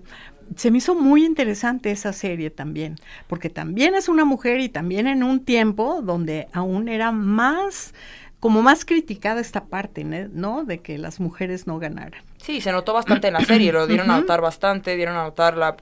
se 0.56 0.69
me 0.69 0.78
hizo 0.78 0.93
muy 0.93 1.26
interesante 1.26 1.89
esa 1.89 2.13
serie 2.13 2.52
también, 2.52 2.98
porque 3.28 3.50
también 3.50 3.95
es 3.95 4.08
una 4.08 4.26
mujer 4.26 4.60
y 4.60 4.69
también 4.69 5.08
en 5.08 5.24
un 5.24 5.43
tiempo 5.43 6.02
donde 6.04 6.48
aún 6.54 6.89
era 6.89 7.12
más 7.12 7.93
como 8.39 8.62
más 8.62 8.86
criticada 8.86 9.41
esta 9.41 9.65
parte, 9.65 10.04
¿no? 10.04 10.65
De 10.65 10.80
que 10.80 11.00
las 11.00 11.19
mujeres 11.19 11.65
no 11.65 11.80
ganaran. 11.80 12.21
Sí, 12.38 12.62
se 12.62 12.71
notó 12.71 12.93
bastante 12.93 13.30
en 13.30 13.34
la 13.34 13.43
serie, 13.43 13.71
lo 13.71 13.88
dieron 13.88 14.12
a 14.12 14.19
notar 14.19 14.39
bastante, 14.41 14.95
dieron 14.95 15.17
a 15.17 15.24
notar 15.24 15.58
la, 15.58 15.76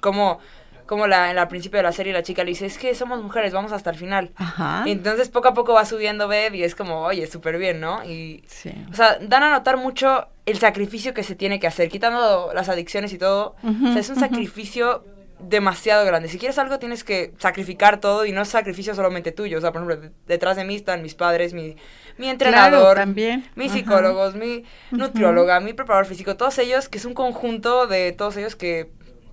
cómo 0.00 0.38
como 0.86 1.06
la, 1.06 1.30
en 1.30 1.38
el 1.38 1.48
principio 1.48 1.78
de 1.78 1.84
la 1.84 1.92
serie 1.92 2.12
la 2.12 2.22
chica 2.22 2.44
le 2.44 2.50
dice, 2.50 2.66
es 2.66 2.78
que 2.78 2.94
somos 2.94 3.22
mujeres, 3.22 3.52
vamos 3.52 3.72
hasta 3.72 3.90
el 3.90 3.96
final. 3.96 4.30
Ajá. 4.36 4.82
Y 4.86 4.92
entonces 4.92 5.28
poco 5.28 5.48
a 5.48 5.54
poco 5.54 5.72
va 5.74 5.84
subiendo 5.84 6.28
Beb 6.28 6.54
y 6.54 6.64
es 6.64 6.74
como, 6.74 7.02
oye, 7.02 7.26
súper 7.26 7.58
bien, 7.58 7.80
¿no? 7.80 8.04
Y, 8.04 8.44
sí. 8.46 8.72
o 8.90 8.94
sea, 8.94 9.18
dan 9.20 9.42
a 9.42 9.50
notar 9.50 9.76
mucho 9.76 10.28
el 10.46 10.58
sacrificio 10.58 11.14
que 11.14 11.22
se 11.22 11.34
tiene 11.34 11.60
que 11.60 11.66
hacer, 11.66 11.88
quitando 11.88 12.52
las 12.54 12.68
adicciones 12.68 13.12
y 13.12 13.18
todo. 13.18 13.56
o 13.62 13.92
sea, 13.92 13.98
es 13.98 14.10
un 14.10 14.16
sacrificio 14.16 15.04
demasiado 15.48 16.04
grande. 16.04 16.28
Si 16.28 16.38
quieres 16.38 16.58
algo 16.58 16.78
tienes 16.78 17.04
que 17.04 17.32
sacrificar 17.38 18.00
todo 18.00 18.24
y 18.24 18.32
no 18.32 18.42
es 18.42 18.48
sacrificio 18.48 18.94
solamente 18.94 19.32
tuyo. 19.32 19.58
O 19.58 19.60
sea, 19.60 19.72
por 19.72 19.82
ejemplo, 19.82 20.10
detrás 20.26 20.56
de 20.56 20.64
mí 20.64 20.76
están 20.76 21.02
mis 21.02 21.14
padres, 21.14 21.52
mi, 21.52 21.76
mi 22.16 22.28
entrenador, 22.28 22.96
también. 22.96 23.48
mis 23.54 23.72
psicólogos, 23.72 24.34
mi 24.34 24.64
nutrióloga, 24.90 25.60
mi 25.60 25.72
preparador 25.72 26.06
físico, 26.06 26.36
todos 26.36 26.58
ellos, 26.58 26.88
que 26.88 26.98
es 26.98 27.04
un 27.04 27.14
conjunto 27.14 27.86
de 27.86 28.12
todos 28.12 28.36
ellos 28.36 28.56
que 28.56 28.90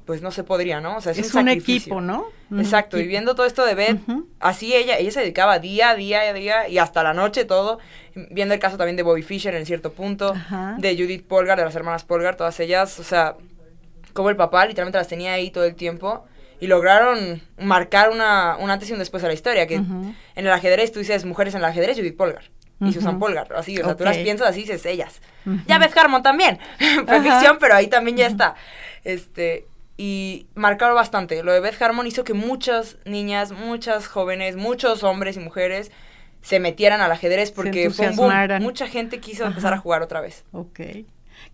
pues 0.10 0.24
no 0.24 0.32
se 0.32 0.44
podría, 0.44 0.82
¿no? 0.82 0.98
O 0.98 1.02
sea, 1.02 1.12
es, 1.12 1.36
un, 1.36 1.50
equipo, 1.50 2.02
¿no? 2.02 2.30
Exacto, 2.58 2.98
y 2.98 3.06
viendo 3.06 3.36
todo 3.36 3.46
esto 3.46 3.64
de 3.64 3.76
Beth, 3.76 4.00
así 4.40 4.74
ella, 4.74 4.98
ella 4.98 5.12
se 5.12 5.20
dedicaba 5.20 5.60
día 5.60 5.92
a 5.92 5.96
día 5.96 6.22
a 6.22 6.34
día 6.34 6.68
y 6.68 6.80
hasta 6.80 7.04
la 7.04 7.14
noche 7.14 7.46
todo, 7.46 7.78
viendo 8.16 8.56
el 8.56 8.60
caso 8.60 8.76
también 8.76 8.96
de 8.96 9.04
Bobby 9.04 9.22
Fischer 9.22 9.54
en 9.54 9.68
cierto 9.68 9.94
punto, 9.94 10.34
de 10.80 10.96
Judith 10.98 11.28
Polgar, 11.28 11.60
de 11.60 11.66
las 11.66 11.76
hermanas 11.76 12.06
Polgar, 12.06 12.38
todas 12.38 12.60
ellas, 12.60 13.00
o 13.00 13.04
sea, 13.04 13.36
como 14.14 14.32
el 14.32 14.36
papá 14.36 14.66
literalmente 14.66 14.98
las 14.98 15.08
tenía 15.08 15.34
ahí 15.34 15.52
todo 15.52 15.66
el 15.66 15.76
tiempo 15.76 16.26
y 16.60 16.66
lograron 16.66 17.44
marcar 17.60 18.10
una, 18.10 18.58
un 18.58 18.72
antes 18.72 18.90
y 18.90 18.94
un 18.94 18.98
después 18.98 19.24
a 19.24 19.28
la 19.28 19.34
historia, 19.34 19.68
que 19.68 19.76
en 19.76 20.16
el 20.36 20.50
ajedrez 20.50 20.92
tú 20.92 20.98
dices 20.98 21.24
mujeres 21.24 21.54
en 21.54 21.60
el 21.60 21.66
ajedrez, 21.66 21.98
Judith 21.98 22.18
Polgar. 22.18 22.46
y 22.82 22.94
Susan 22.94 23.20
Polgar, 23.20 23.54
así, 23.56 23.78
o 23.80 23.86
sea, 23.86 23.96
tú 23.96 24.06
las 24.06 24.18
piensas 24.18 24.48
así, 24.48 24.62
dices 24.62 24.88
ellas. 24.88 25.22
Ya 25.68 25.78
ves 25.78 25.96
Harmon 25.96 26.24
también, 26.24 26.58
fue 27.06 27.22
ficción, 27.22 27.58
pero 27.60 27.76
ahí 27.76 27.86
también 27.86 28.18
ya 28.18 28.26
está. 28.26 28.56
Este, 29.04 29.66
y 30.02 30.48
marcaron 30.56 30.96
bastante. 30.96 31.44
Lo 31.44 31.52
de 31.52 31.60
Beth 31.60 31.82
Harmon 31.82 32.08
hizo 32.08 32.24
que 32.24 32.34
muchas 32.34 32.96
niñas, 33.04 33.52
muchas 33.52 34.08
jóvenes, 34.08 34.56
muchos 34.56 35.04
hombres 35.04 35.36
y 35.36 35.42
mujeres 35.42 35.92
se 36.42 36.62
metieran 36.62 37.02
al 37.02 37.12
ajedrez 37.12 37.52
porque 37.52 37.90
fue 37.90 38.12
un 38.12 38.16
boom. 38.16 38.32
Mucha 38.62 38.88
gente 38.88 39.20
quiso 39.20 39.46
empezar 39.46 39.74
a 39.74 39.78
jugar 39.78 40.02
otra 40.02 40.22
vez. 40.22 40.46
Ok. 40.54 40.80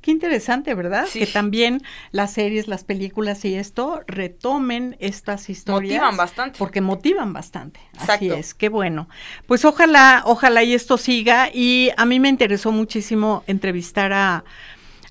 Qué 0.02 0.12
interesante, 0.12 0.76
¿verdad? 0.76 1.08
Que 1.12 1.26
también 1.26 1.82
las 2.12 2.34
series, 2.34 2.68
las 2.68 2.84
películas 2.84 3.44
y 3.46 3.56
esto 3.56 4.02
retomen 4.06 4.96
estas 5.00 5.50
historias. 5.50 5.94
Motivan 5.94 6.16
bastante. 6.16 6.60
Porque 6.60 6.82
motivan 6.82 7.34
bastante. 7.34 7.80
Así 7.98 8.30
es, 8.30 8.54
qué 8.54 8.70
bueno. 8.70 9.10
Pues 9.48 9.66
ojalá, 9.66 10.22
ojalá 10.24 10.62
y 10.62 10.76
esto 10.76 11.00
siga. 11.00 11.50
Y 11.52 11.90
a 11.98 12.06
mí 12.06 12.20
me 12.20 12.30
interesó 12.30 12.72
muchísimo 12.72 13.44
entrevistar 13.48 14.14
a, 14.14 14.44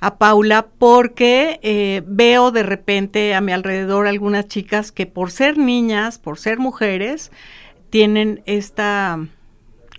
a 0.04 0.18
Paula 0.18 0.66
porque 0.78 1.58
eh, 1.62 2.02
veo 2.06 2.50
de 2.50 2.62
repente 2.62 3.34
a 3.34 3.40
mi 3.40 3.52
alrededor 3.52 4.06
algunas 4.06 4.46
chicas 4.48 4.92
que 4.92 5.06
por 5.06 5.30
ser 5.30 5.56
niñas, 5.56 6.18
por 6.18 6.38
ser 6.38 6.58
mujeres, 6.58 7.32
tienen 7.88 8.42
esta 8.44 9.18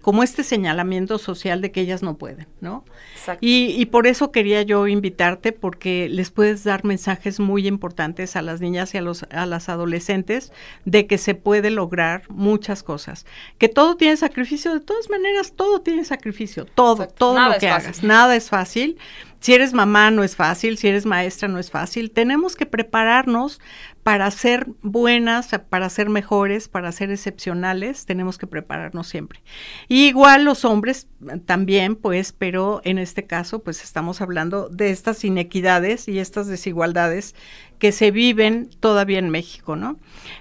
como 0.05 0.21
este 0.21 0.43
señalamiento 0.43 1.17
social 1.17 1.61
de 1.61 1.71
que 1.71 1.81
ellas 1.81 2.03
no 2.03 2.15
pueden, 2.19 2.45
¿no? 2.61 2.85
Exacto. 3.15 3.39
Y, 3.41 3.83
por 3.87 4.05
eso 4.05 4.31
quería 4.31 4.61
yo 4.61 4.85
invitarte, 4.85 5.51
porque 5.51 6.07
les 6.09 6.29
puedes 6.29 6.63
dar 6.63 6.85
mensajes 6.85 7.39
muy 7.39 7.65
importantes 7.65 8.35
a 8.35 8.43
las 8.43 8.61
niñas 8.61 8.93
y 8.93 8.99
a, 8.99 9.01
los, 9.01 9.23
a 9.31 9.47
las 9.47 9.67
adolescentes 9.67 10.51
de 10.85 11.07
que 11.07 11.17
se 11.17 11.33
puede 11.33 11.71
lograr 11.71 12.21
muchas 12.29 12.83
cosas. 12.83 13.25
Que 13.57 13.67
todo 13.67 13.97
tiene 13.97 14.15
sacrificio, 14.15 14.75
de 14.75 14.79
todas 14.79 15.09
maneras, 15.09 15.53
todo 15.55 15.81
tiene 15.81 16.05
sacrificio, 16.05 16.65
todo, 16.65 17.07
todo 17.07 17.39
lo 17.39 17.57
que 17.57 17.69
hagas. 17.69 18.03
Nada 18.03 18.35
es 18.35 18.51
fácil. 18.51 18.99
Si 19.45 19.53
eres 19.53 19.73
mamá 19.73 20.10
no 20.10 20.23
es 20.23 20.36
fácil, 20.36 20.75
si 20.79 20.88
eres 20.88 21.05
maestra 21.05 21.47
no 21.47 21.60
es 21.60 21.69
fácil. 21.69 22.10
Tenemos 22.10 22.55
que 22.55 22.65
prepararnos 22.65 23.62
para 24.01 24.31
ser 24.31 24.65
buenas, 24.81 25.49
para 25.69 25.88
ser 25.91 26.10
mejores, 26.10 26.67
para 26.67 26.91
ser 26.91 27.12
excepcionales, 27.12 28.08
tenemos 28.08 28.39
que 28.39 28.47
prepararnos 28.47 29.08
siempre. 29.08 29.43
Igual 29.88 30.45
los 30.45 30.65
hombres 30.65 31.10
también, 31.45 31.95
pues, 31.95 32.34
pero 32.34 32.81
en 32.86 32.97
este 32.97 33.27
caso, 33.27 33.60
pues 33.63 33.84
estamos 33.84 34.19
hablando 34.19 34.67
de 34.67 34.89
estas 34.89 35.23
inequidades 35.23 36.08
y 36.08 36.17
estas 36.17 36.47
desigualdades 36.47 37.36
que 37.77 37.91
se 37.91 38.10
viven 38.10 38.71
todavía 38.79 39.19
en 39.19 39.29
México, 39.29 39.75
¿no? 39.75 39.99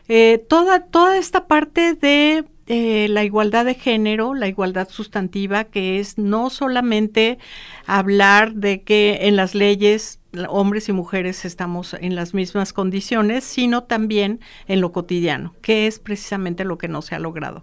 Eh, 0.08 0.42
toda, 0.48 0.80
toda 0.80 1.18
esta 1.18 1.46
parte 1.46 1.92
de 1.92 2.46
eh, 2.66 3.08
la 3.08 3.24
igualdad 3.24 3.64
de 3.64 3.74
género, 3.74 4.34
la 4.34 4.48
igualdad 4.48 4.88
sustantiva, 4.88 5.64
que 5.64 6.00
es 6.00 6.18
no 6.18 6.50
solamente 6.50 7.38
hablar 7.86 8.54
de 8.54 8.82
que 8.82 9.20
en 9.22 9.36
las 9.36 9.54
leyes 9.54 10.20
hombres 10.48 10.88
y 10.88 10.92
mujeres 10.92 11.44
estamos 11.44 11.94
en 11.94 12.14
las 12.14 12.34
mismas 12.34 12.72
condiciones, 12.72 13.44
sino 13.44 13.84
también 13.84 14.40
en 14.66 14.80
lo 14.80 14.92
cotidiano, 14.92 15.54
que 15.62 15.86
es 15.86 15.98
precisamente 15.98 16.64
lo 16.64 16.78
que 16.78 16.88
no 16.88 17.02
se 17.02 17.14
ha 17.14 17.18
logrado. 17.18 17.62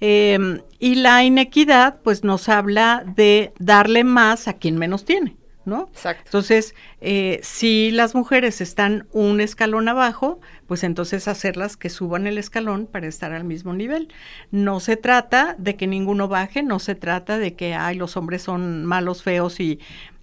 Em, 0.00 0.60
y 0.78 0.96
la 0.96 1.24
inequidad, 1.24 2.00
pues 2.02 2.24
nos 2.24 2.48
habla 2.48 3.04
de 3.06 3.52
darle 3.58 4.04
más 4.04 4.48
a 4.48 4.54
quien 4.54 4.76
menos 4.76 5.04
tiene. 5.04 5.39
¿No? 5.64 5.88
Exacto. 5.92 6.22
Entonces, 6.26 6.74
eh, 7.00 7.40
si 7.42 7.90
las 7.90 8.14
mujeres 8.14 8.60
están 8.60 9.06
un 9.12 9.40
escalón 9.40 9.88
abajo, 9.88 10.40
pues 10.66 10.84
entonces 10.84 11.28
hacerlas 11.28 11.76
que 11.76 11.90
suban 11.90 12.26
el 12.26 12.38
escalón 12.38 12.86
para 12.86 13.06
estar 13.06 13.32
al 13.32 13.44
mismo 13.44 13.72
nivel. 13.74 14.08
No 14.50 14.80
se 14.80 14.96
trata 14.96 15.54
de 15.58 15.76
que 15.76 15.86
ninguno 15.86 16.28
baje, 16.28 16.62
no 16.62 16.78
se 16.78 16.94
trata 16.94 17.38
de 17.38 17.54
que, 17.54 17.74
ay, 17.74 17.96
los 17.96 18.16
hombres 18.16 18.42
son 18.42 18.84
malos, 18.84 19.22
feos 19.22 19.60
y, 19.60 19.80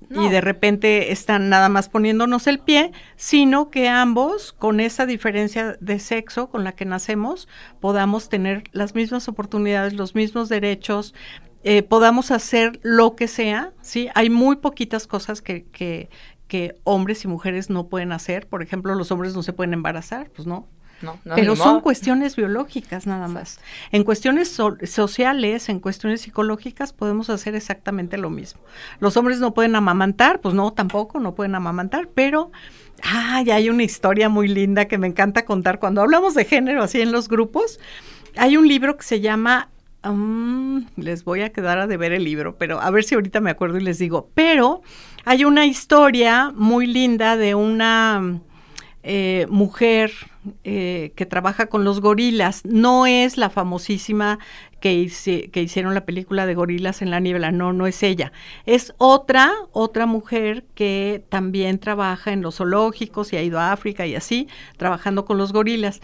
y 0.10 0.30
de 0.30 0.42
repente 0.42 1.12
están 1.12 1.50
nada 1.50 1.70
más 1.70 1.90
poniéndonos 1.90 2.48
el 2.48 2.60
pie, 2.60 2.92
sino 3.16 3.70
que 3.70 3.90
ambos, 3.90 4.54
con 4.54 4.80
esa 4.80 5.06
diferencia 5.06 5.78
de 5.80 6.00
sexo 6.00 6.50
con 6.50 6.64
la 6.64 6.72
que 6.74 6.86
nacemos, 6.86 7.48
podamos 7.80 8.30
tener 8.30 8.64
las 8.72 8.96
mismas 8.96 9.28
oportunidades, 9.28 9.94
los 9.94 10.16
mismos 10.16 10.50
derechos, 10.50 11.14
eh, 11.64 11.84
podamos 11.84 12.32
hacer 12.32 12.80
lo 12.84 13.16
que 13.16 13.28
sea, 13.28 13.74
¿sí? 13.82 14.10
Hay 14.16 14.30
muy 14.30 14.58
poquitas 14.58 15.08
cosas 15.08 15.42
que, 15.42 15.66
que, 15.66 16.10
que, 16.48 16.76
hombres 16.84 17.24
y 17.26 17.28
mujeres 17.28 17.70
no 17.70 17.88
pueden 17.88 18.12
hacer. 18.12 18.48
Por 18.48 18.62
ejemplo, 18.62 18.96
los 18.96 19.12
hombres 19.12 19.36
no 19.36 19.44
se 19.44 19.54
pueden 19.54 19.74
embarazar, 19.74 20.30
pues 20.30 20.48
no. 20.48 20.68
No, 21.02 21.20
Pero 21.36 21.56
son 21.56 21.82
cuestiones 21.82 22.36
biológicas 22.36 23.06
nada 23.06 23.28
más. 23.28 23.60
En 23.92 24.04
cuestiones 24.04 24.58
sociales, 24.86 25.70
en 25.70 25.80
cuestiones 25.80 26.22
psicológicas, 26.22 26.92
podemos 26.92 27.30
hacer 27.30 27.54
exactamente 27.54 28.18
lo 28.18 28.32
mismo. 28.32 28.62
Los 29.00 29.16
hombres 29.16 29.40
no 29.40 29.54
pueden 29.54 29.76
amamantar, 29.76 30.42
pues 30.42 30.56
no, 30.56 30.74
tampoco, 30.74 31.20
no 31.20 31.36
pueden 31.36 31.54
amamantar, 31.54 32.10
pero 32.16 32.52
ay, 33.04 33.52
hay 33.52 33.70
una 33.70 33.84
historia 33.84 34.28
muy 34.28 34.48
linda 34.48 34.86
que 34.86 34.98
me 34.98 35.06
encanta 35.06 35.46
contar 35.46 35.78
cuando 35.78 36.02
hablamos 36.02 36.34
de 36.34 36.46
género 36.46 36.82
así 36.82 37.00
en 37.00 37.12
los 37.12 37.28
grupos. 37.28 37.80
Hay 38.36 38.58
un 38.58 38.68
libro 38.68 38.98
que 38.98 39.04
se 39.04 39.22
llama 39.22 39.70
les 40.96 41.24
voy 41.24 41.42
a 41.42 41.52
quedar 41.52 41.80
a 41.80 41.88
deber 41.88 42.12
el 42.12 42.24
libro, 42.24 42.58
pero 42.58 42.82
a 42.82 42.90
ver 42.92 43.04
si 43.04 43.16
ahorita 43.16 43.40
me 43.42 43.52
acuerdo 43.52 43.78
y 43.78 43.84
les 43.84 44.00
digo. 44.00 44.30
Pero 44.34 44.82
hay 45.26 45.46
una 45.46 45.66
historia 45.66 46.52
muy 46.56 46.88
linda 46.88 47.38
de 47.38 47.56
una 47.56 48.42
eh, 49.04 49.46
mujer 49.50 50.12
eh, 50.64 51.14
que 51.16 51.26
trabaja 51.26 51.68
con 51.68 51.84
los 51.84 52.02
gorilas. 52.02 52.66
No 52.66 53.06
es 53.06 53.38
la 53.38 53.50
famosísima 53.50 54.40
que, 54.80 55.10
que 55.52 55.62
hicieron 55.62 55.94
la 55.94 56.06
película 56.06 56.46
de 56.46 56.56
gorilas 56.56 57.02
en 57.02 57.10
la 57.10 57.20
niebla, 57.20 57.52
no, 57.52 57.74
no 57.74 57.88
es 57.88 58.04
ella. 58.04 58.32
Es 58.66 58.94
otra, 58.98 59.52
otra 59.72 60.06
mujer 60.06 60.66
que 60.76 61.24
también 61.30 61.80
trabaja 61.80 62.32
en 62.32 62.42
los 62.42 62.58
zoológicos 62.58 63.34
y 63.34 63.38
ha 63.38 63.44
ido 63.44 63.60
a 63.60 63.72
África 63.72 64.06
y 64.06 64.16
así, 64.16 64.48
trabajando 64.78 65.26
con 65.26 65.38
los 65.38 65.54
gorilas. 65.54 66.02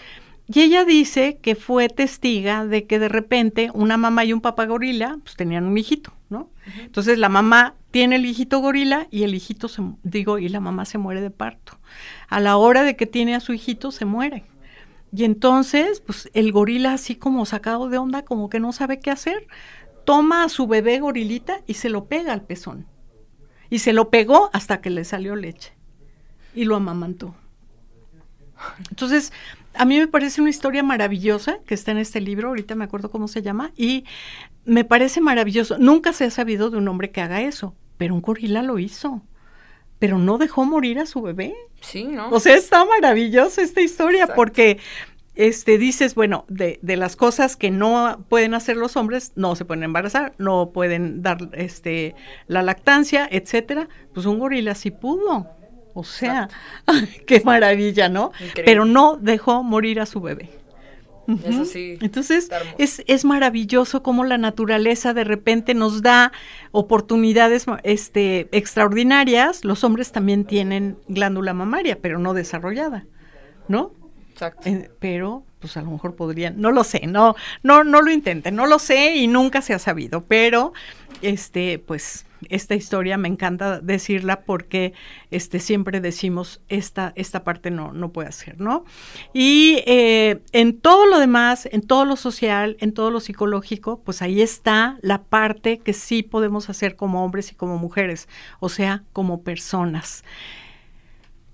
Y 0.48 0.62
ella 0.62 0.84
dice 0.84 1.40
que 1.42 1.56
fue 1.56 1.88
testiga 1.88 2.66
de 2.66 2.86
que 2.86 3.00
de 3.00 3.08
repente 3.08 3.70
una 3.74 3.96
mamá 3.96 4.26
y 4.26 4.34
un 4.34 4.42
papá 4.42 4.66
gorila 4.66 5.18
pues 5.24 5.36
tenían 5.36 5.66
un 5.66 5.78
hijito, 5.78 6.14
¿no? 6.30 6.50
Entonces 6.80 7.18
la 7.18 7.30
mamá 7.30 7.76
tiene 7.92 8.18
el 8.18 8.26
hijito 8.26 8.60
gorila 8.60 9.08
y 9.10 9.24
el 9.24 9.36
hijito 9.36 9.70
se 9.70 9.82
digo 10.04 10.40
y 10.40 10.50
la 10.50 10.60
mamá 10.60 10.86
se 10.86 10.98
muere 10.98 11.22
de 11.22 11.30
parto. 11.30 11.80
A 12.28 12.40
la 12.40 12.58
hora 12.58 12.84
de 12.84 12.96
que 12.98 13.06
tiene 13.06 13.36
a 13.36 13.40
su 13.40 13.54
hijito 13.54 13.92
se 13.92 14.06
muere. 14.06 14.44
Y 15.16 15.26
entonces, 15.26 16.02
pues 16.02 16.30
el 16.34 16.52
gorila 16.52 16.94
así 16.94 17.16
como 17.16 17.46
sacado 17.46 17.88
de 17.88 18.00
onda, 18.00 18.26
como 18.26 18.50
que 18.50 18.60
no 18.60 18.74
sabe 18.74 19.00
qué 19.00 19.12
hacer, 19.12 19.48
toma 20.06 20.44
a 20.44 20.50
su 20.50 20.66
bebé 20.68 21.00
gorilita 21.00 21.62
y 21.68 21.76
se 21.76 21.90
lo 21.90 22.06
pega 22.06 22.34
al 22.34 22.42
pezón. 22.42 22.88
Y 23.70 23.80
se 23.80 23.94
lo 23.94 24.10
pegó 24.10 24.50
hasta 24.54 24.82
que 24.82 24.90
le 24.90 25.06
salió 25.06 25.36
leche. 25.36 25.74
Y 26.56 26.66
lo 26.66 26.76
amamantó. 26.76 27.36
Entonces, 28.90 29.32
a 29.76 29.86
mí 29.86 30.00
me 30.00 30.08
parece 30.08 30.42
una 30.42 30.50
historia 30.50 30.84
maravillosa 30.84 31.60
que 31.66 31.74
está 31.74 31.92
en 31.92 31.98
este 31.98 32.22
libro, 32.22 32.50
ahorita 32.50 32.76
me 32.76 32.86
acuerdo 32.86 33.10
cómo 33.12 33.28
se 33.28 33.42
llama, 33.42 33.72
y 33.76 34.06
me 34.66 34.84
parece 34.84 35.22
maravilloso. 35.22 35.78
Nunca 35.78 36.14
se 36.14 36.26
ha 36.26 36.30
sabido 36.30 36.70
de 36.70 36.78
un 36.78 36.88
hombre 36.88 37.12
que 37.12 37.22
haga 37.22 37.42
eso, 37.42 37.76
pero 37.98 38.14
un 38.14 38.22
gorila 38.22 38.62
lo 38.62 38.80
hizo. 38.80 39.22
Pero 40.00 40.18
no 40.18 40.38
dejó 40.38 40.66
morir 40.66 41.00
a 41.00 41.06
su 41.06 41.22
bebé. 41.22 41.56
Sí, 41.80 42.04
¿no? 42.04 42.30
O 42.30 42.40
sea, 42.40 42.56
está 42.56 42.84
maravillosa 42.84 43.62
esta 43.62 43.80
historia 43.82 44.28
porque 44.28 44.80
este, 45.36 45.78
dices, 45.78 46.14
bueno, 46.14 46.46
de, 46.50 46.78
de, 46.82 46.98
las 46.98 47.16
cosas 47.16 47.56
que 47.56 47.72
no 47.72 48.26
pueden 48.28 48.54
hacer 48.54 48.76
los 48.76 48.98
hombres, 48.98 49.32
no 49.36 49.56
se 49.56 49.66
pueden 49.66 49.84
embarazar, 49.84 50.34
no 50.38 50.72
pueden 50.72 51.22
dar 51.22 51.50
este, 51.54 52.16
la 52.48 52.64
lactancia, 52.64 53.28
etcétera. 53.32 53.88
Pues 54.14 54.26
un 54.26 54.40
gorila 54.40 54.76
sí 54.76 54.92
pudo. 54.92 55.48
O 55.94 56.04
sea, 56.04 56.50
qué 57.28 57.42
maravilla, 57.42 58.10
¿no? 58.10 58.32
Pero 58.66 58.86
no 58.86 59.18
dejó 59.18 59.64
morir 59.64 60.00
a 60.00 60.06
su 60.06 60.22
bebé. 60.22 60.50
Eso 61.46 61.64
sí. 61.64 61.98
Entonces, 62.02 62.50
es, 62.78 63.02
es, 63.08 63.24
maravilloso 63.24 64.04
cómo 64.04 64.26
la 64.26 64.38
naturaleza 64.38 65.14
de 65.14 65.24
repente 65.24 65.74
nos 65.74 66.02
da 66.02 66.34
oportunidades 66.72 67.66
este, 67.84 68.50
extraordinarias. 68.52 69.64
Los 69.64 69.86
hombres 69.86 70.12
también 70.12 70.44
tienen 70.44 70.98
glándula 71.08 71.54
mamaria, 71.54 72.00
pero 72.02 72.20
no 72.20 72.34
desarrollada, 72.34 73.06
¿no? 73.70 73.94
Exacto. 74.34 74.68
Eh, 74.68 74.92
pero, 75.00 75.46
pues 75.60 75.78
a 75.78 75.82
lo 75.82 75.92
mejor 75.92 76.16
podrían, 76.16 76.60
no 76.60 76.72
lo 76.72 76.84
sé, 76.84 77.08
no, 77.08 77.36
no, 77.62 77.86
no 77.86 78.02
lo 78.02 78.12
intenten, 78.12 78.56
no 78.56 78.66
lo 78.66 78.80
sé 78.80 79.16
y 79.16 79.28
nunca 79.28 79.62
se 79.62 79.74
ha 79.74 79.80
sabido, 79.80 80.26
pero, 80.26 80.74
este, 81.22 81.80
pues 81.80 82.26
esta 82.50 82.76
historia 82.76 83.18
me 83.18 83.28
encanta 83.28 83.80
decirla 83.80 84.42
porque 84.42 84.94
este, 85.32 85.60
siempre 85.60 86.02
decimos 86.02 86.62
esta, 86.70 87.14
esta 87.16 87.44
parte 87.44 87.72
no, 87.72 87.94
no 87.94 88.12
puede 88.12 88.32
ser, 88.32 88.60
¿no? 88.60 88.86
Y 89.34 89.82
eh, 89.86 90.42
en 90.52 90.80
todo 90.80 91.06
lo 91.06 91.20
demás, 91.20 91.68
en 91.72 91.82
todo 91.82 92.06
lo 92.06 92.16
social, 92.16 92.78
en 92.80 92.94
todo 92.94 93.12
lo 93.12 93.20
psicológico, 93.20 94.02
pues 94.04 94.22
ahí 94.22 94.42
está 94.42 94.98
la 95.02 95.24
parte 95.24 95.80
que 95.80 95.94
sí 95.94 96.24
podemos 96.24 96.70
hacer 96.70 96.96
como 96.96 97.24
hombres 97.24 97.52
y 97.52 97.56
como 97.56 97.78
mujeres, 97.78 98.28
o 98.60 98.70
sea, 98.70 99.04
como 99.14 99.42
personas. 99.42 100.24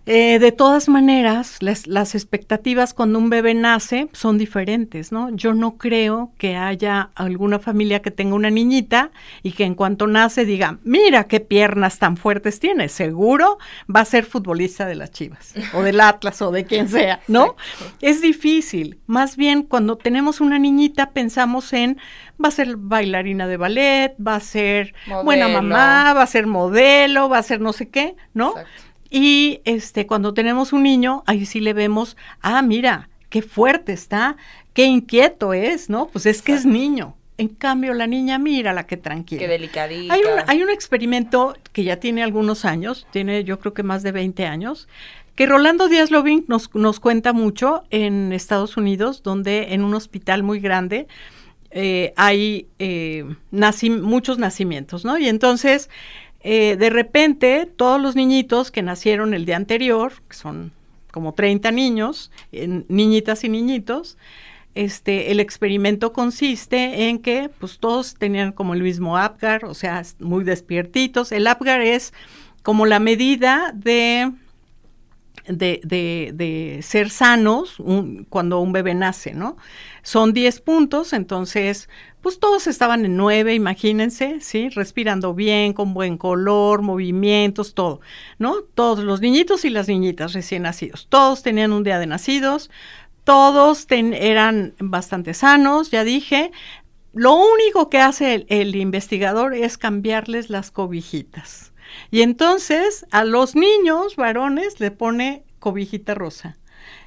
Eh, 0.05 0.39
de 0.39 0.51
todas 0.51 0.89
maneras, 0.89 1.57
las, 1.59 1.85
las, 1.85 2.15
expectativas 2.15 2.95
cuando 2.95 3.19
un 3.19 3.29
bebé 3.29 3.53
nace 3.53 4.09
son 4.11 4.39
diferentes, 4.39 5.11
¿no? 5.11 5.29
Yo 5.29 5.53
no 5.53 5.77
creo 5.77 6.31
que 6.39 6.55
haya 6.55 7.11
alguna 7.13 7.59
familia 7.59 8.01
que 8.01 8.09
tenga 8.09 8.33
una 8.33 8.49
niñita 8.49 9.11
y 9.43 9.51
que 9.51 9.65
en 9.65 9.75
cuanto 9.75 10.07
nace 10.07 10.45
diga, 10.45 10.79
mira 10.83 11.25
qué 11.25 11.39
piernas 11.41 11.99
tan 11.99 12.17
fuertes 12.17 12.59
tiene, 12.59 12.89
seguro 12.89 13.59
va 13.93 13.99
a 13.99 14.05
ser 14.05 14.25
futbolista 14.25 14.87
de 14.87 14.95
las 14.95 15.11
Chivas 15.11 15.53
o 15.75 15.83
del 15.83 16.01
Atlas 16.01 16.41
o 16.41 16.49
de 16.49 16.65
quien 16.65 16.89
sea, 16.89 17.19
¿no? 17.27 17.55
Es 18.01 18.19
difícil. 18.21 18.99
Más 19.05 19.37
bien, 19.37 19.61
cuando 19.61 19.97
tenemos 19.97 20.41
una 20.41 20.57
niñita 20.57 21.11
pensamos 21.11 21.71
en, 21.73 21.99
va 22.43 22.47
a 22.47 22.51
ser 22.51 22.77
bailarina 22.77 23.47
de 23.47 23.57
ballet, 23.57 24.15
va 24.15 24.35
a 24.35 24.39
ser 24.39 24.95
buena 25.23 25.47
mamá, 25.49 26.13
va 26.13 26.23
a 26.23 26.27
ser 26.27 26.47
modelo, 26.47 27.29
va 27.29 27.37
a 27.37 27.43
ser 27.43 27.61
no 27.61 27.73
sé 27.73 27.89
qué, 27.89 28.15
¿no? 28.33 28.51
Exacto. 28.51 28.88
Y 29.09 29.61
este, 29.65 30.05
cuando 30.05 30.33
tenemos 30.33 30.73
un 30.73 30.83
niño, 30.83 31.23
ahí 31.25 31.45
sí 31.45 31.59
le 31.59 31.73
vemos, 31.73 32.15
ah, 32.41 32.61
mira, 32.61 33.09
qué 33.29 33.41
fuerte 33.41 33.93
está, 33.93 34.37
qué 34.73 34.85
inquieto 34.85 35.53
es, 35.53 35.89
¿no? 35.89 36.07
Pues 36.07 36.25
es 36.25 36.41
que 36.41 36.53
es 36.53 36.65
niño. 36.65 37.15
En 37.37 37.47
cambio, 37.47 37.93
la 37.93 38.05
niña, 38.05 38.37
mira 38.37 38.73
la 38.73 38.85
que 38.85 38.97
tranquila. 38.97 39.39
Qué 39.39 39.47
delicadita. 39.47 40.13
Hay 40.13 40.21
un, 40.21 40.39
hay 40.45 40.61
un 40.61 40.69
experimento 40.69 41.55
que 41.71 41.85
ya 41.85 41.97
tiene 41.97 42.21
algunos 42.21 42.65
años, 42.65 43.07
tiene 43.11 43.45
yo 43.45 43.59
creo 43.59 43.73
que 43.73 43.81
más 43.81 44.03
de 44.03 44.11
20 44.11 44.45
años, 44.45 44.89
que 45.35 45.45
Rolando 45.45 45.87
Díaz 45.87 46.11
Loving 46.11 46.43
nos, 46.49 46.75
nos 46.75 46.99
cuenta 46.99 47.31
mucho 47.31 47.83
en 47.91 48.33
Estados 48.33 48.75
Unidos, 48.75 49.23
donde 49.23 49.73
en 49.73 49.85
un 49.85 49.93
hospital 49.93 50.43
muy 50.43 50.59
grande 50.59 51.07
eh, 51.71 52.13
hay 52.17 52.67
eh, 52.79 53.23
muchos 54.01 54.37
nacimientos, 54.37 55.05
¿no? 55.05 55.17
Y 55.17 55.29
entonces 55.29 55.89
eh, 56.41 56.77
de 56.77 56.89
repente 56.89 57.65
todos 57.65 58.01
los 58.01 58.15
niñitos 58.15 58.71
que 58.71 58.81
nacieron 58.81 59.33
el 59.33 59.45
día 59.45 59.57
anterior, 59.57 60.13
que 60.27 60.35
son 60.35 60.71
como 61.11 61.33
30 61.33 61.71
niños, 61.71 62.31
niñitas 62.51 63.43
y 63.43 63.49
niñitos, 63.49 64.17
este, 64.75 65.31
el 65.31 65.39
experimento 65.39 66.13
consiste 66.13 67.09
en 67.09 67.19
que 67.19 67.49
pues 67.59 67.79
todos 67.79 68.15
tenían 68.15 68.51
como 68.51 68.73
el 68.73 68.83
mismo 68.83 69.17
APGAR, 69.17 69.65
o 69.65 69.73
sea, 69.73 70.03
muy 70.19 70.43
despiertitos. 70.43 71.31
El 71.31 71.47
APGAR 71.47 71.81
es 71.81 72.13
como 72.63 72.85
la 72.85 72.99
medida 72.99 73.71
de, 73.73 74.31
de, 75.47 75.81
de, 76.33 76.79
ser 76.83 77.09
sanos 77.09 77.77
cuando 78.29 78.59
un 78.59 78.71
bebé 78.71 78.93
nace, 78.93 79.33
¿no? 79.33 79.57
Son 80.03 80.33
10 80.33 80.61
puntos, 80.61 81.13
entonces 81.13 81.89
pues 82.21 82.39
todos 82.39 82.67
estaban 82.67 83.05
en 83.05 83.15
nueve, 83.15 83.53
imagínense, 83.53 84.41
¿sí? 84.41 84.69
Respirando 84.69 85.33
bien, 85.33 85.71
con 85.73 85.93
buen 85.93 86.17
color, 86.17 86.81
movimientos, 86.81 87.73
todo, 87.73 88.01
¿no? 88.37 88.61
Todos 88.61 88.99
los 88.99 89.21
niñitos 89.21 89.63
y 89.63 89.69
las 89.69 89.87
niñitas 89.87 90.33
recién 90.33 90.63
nacidos, 90.63 91.07
todos 91.09 91.43
tenían 91.43 91.71
un 91.71 91.83
día 91.83 91.97
de 91.97 92.07
nacidos, 92.07 92.69
todos 93.23 93.85
eran 93.89 94.73
bastante 94.79 95.33
sanos, 95.33 95.91
ya 95.91 96.03
dije. 96.03 96.51
Lo 97.13 97.35
único 97.35 97.89
que 97.89 97.99
hace 97.99 98.45
el 98.49 98.75
investigador 98.75 99.55
es 99.55 99.77
cambiarles 99.77 100.49
las 100.49 100.71
cobijitas. 100.71 101.73
Y 102.11 102.21
entonces 102.21 103.05
a 103.11 103.23
los 103.23 103.55
niños 103.55 104.15
varones 104.15 104.79
le 104.79 104.91
pone 104.91 105.43
cobijita 105.59 106.13
rosa. 106.13 106.58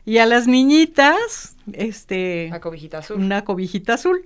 Y 0.05 0.19
a 0.19 0.27
las 0.27 0.49
niñitas, 0.49 1.57
este... 1.73 2.47
Una 2.49 2.61
cobijita 2.61 2.99
azul. 2.99 3.17
Una 3.19 3.45
cobijita 3.45 3.95
azul. 3.95 4.25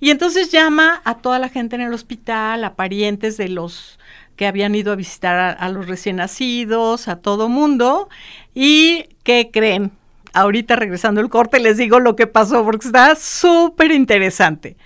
Y 0.00 0.10
entonces 0.10 0.50
llama 0.50 1.00
a 1.04 1.18
toda 1.18 1.38
la 1.38 1.48
gente 1.48 1.76
en 1.76 1.82
el 1.82 1.94
hospital, 1.94 2.62
a 2.62 2.74
parientes 2.74 3.36
de 3.36 3.48
los 3.48 3.98
que 4.36 4.46
habían 4.46 4.74
ido 4.74 4.92
a 4.92 4.96
visitar 4.96 5.56
a, 5.58 5.68
los 5.68 5.86
recién 5.86 6.16
nacidos, 6.16 7.08
a 7.08 7.16
todo 7.16 7.48
mundo. 7.48 8.08
¿Y 8.54 9.06
qué 9.22 9.50
creen? 9.52 9.92
Ahorita 10.32 10.76
regresando 10.76 11.20
el 11.20 11.28
corte 11.28 11.60
les 11.60 11.76
digo 11.76 12.00
lo 12.00 12.16
que 12.16 12.26
pasó 12.26 12.64
porque 12.64 12.86
está 12.86 13.14
súper 13.14 13.92
interesante. 13.92 14.76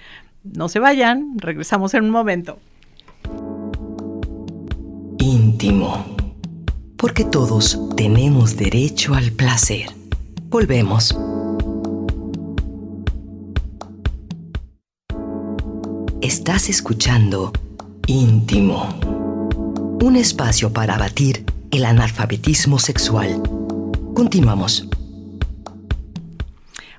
No 0.45 0.69
se 0.69 0.79
vayan, 0.79 1.39
regresamos 1.39 1.95
en 1.95 2.05
un 2.05 2.11
momento. 2.11 2.59
Íntimo. 5.19 6.17
Porque 6.97 7.25
todos 7.25 7.79
tenemos 7.97 8.57
derecho 8.57 9.15
al 9.15 9.33
placer. 9.33 9.98
Volvemos. 10.51 11.15
Estás 16.23 16.71
escuchando 16.71 17.53
Íntimo, 18.07 18.99
un 20.03 20.17
espacio 20.17 20.73
para 20.73 20.95
abatir 20.95 21.45
el 21.71 21.85
analfabetismo 21.85 22.79
sexual. 22.79 23.43
Continuamos. 24.15 24.89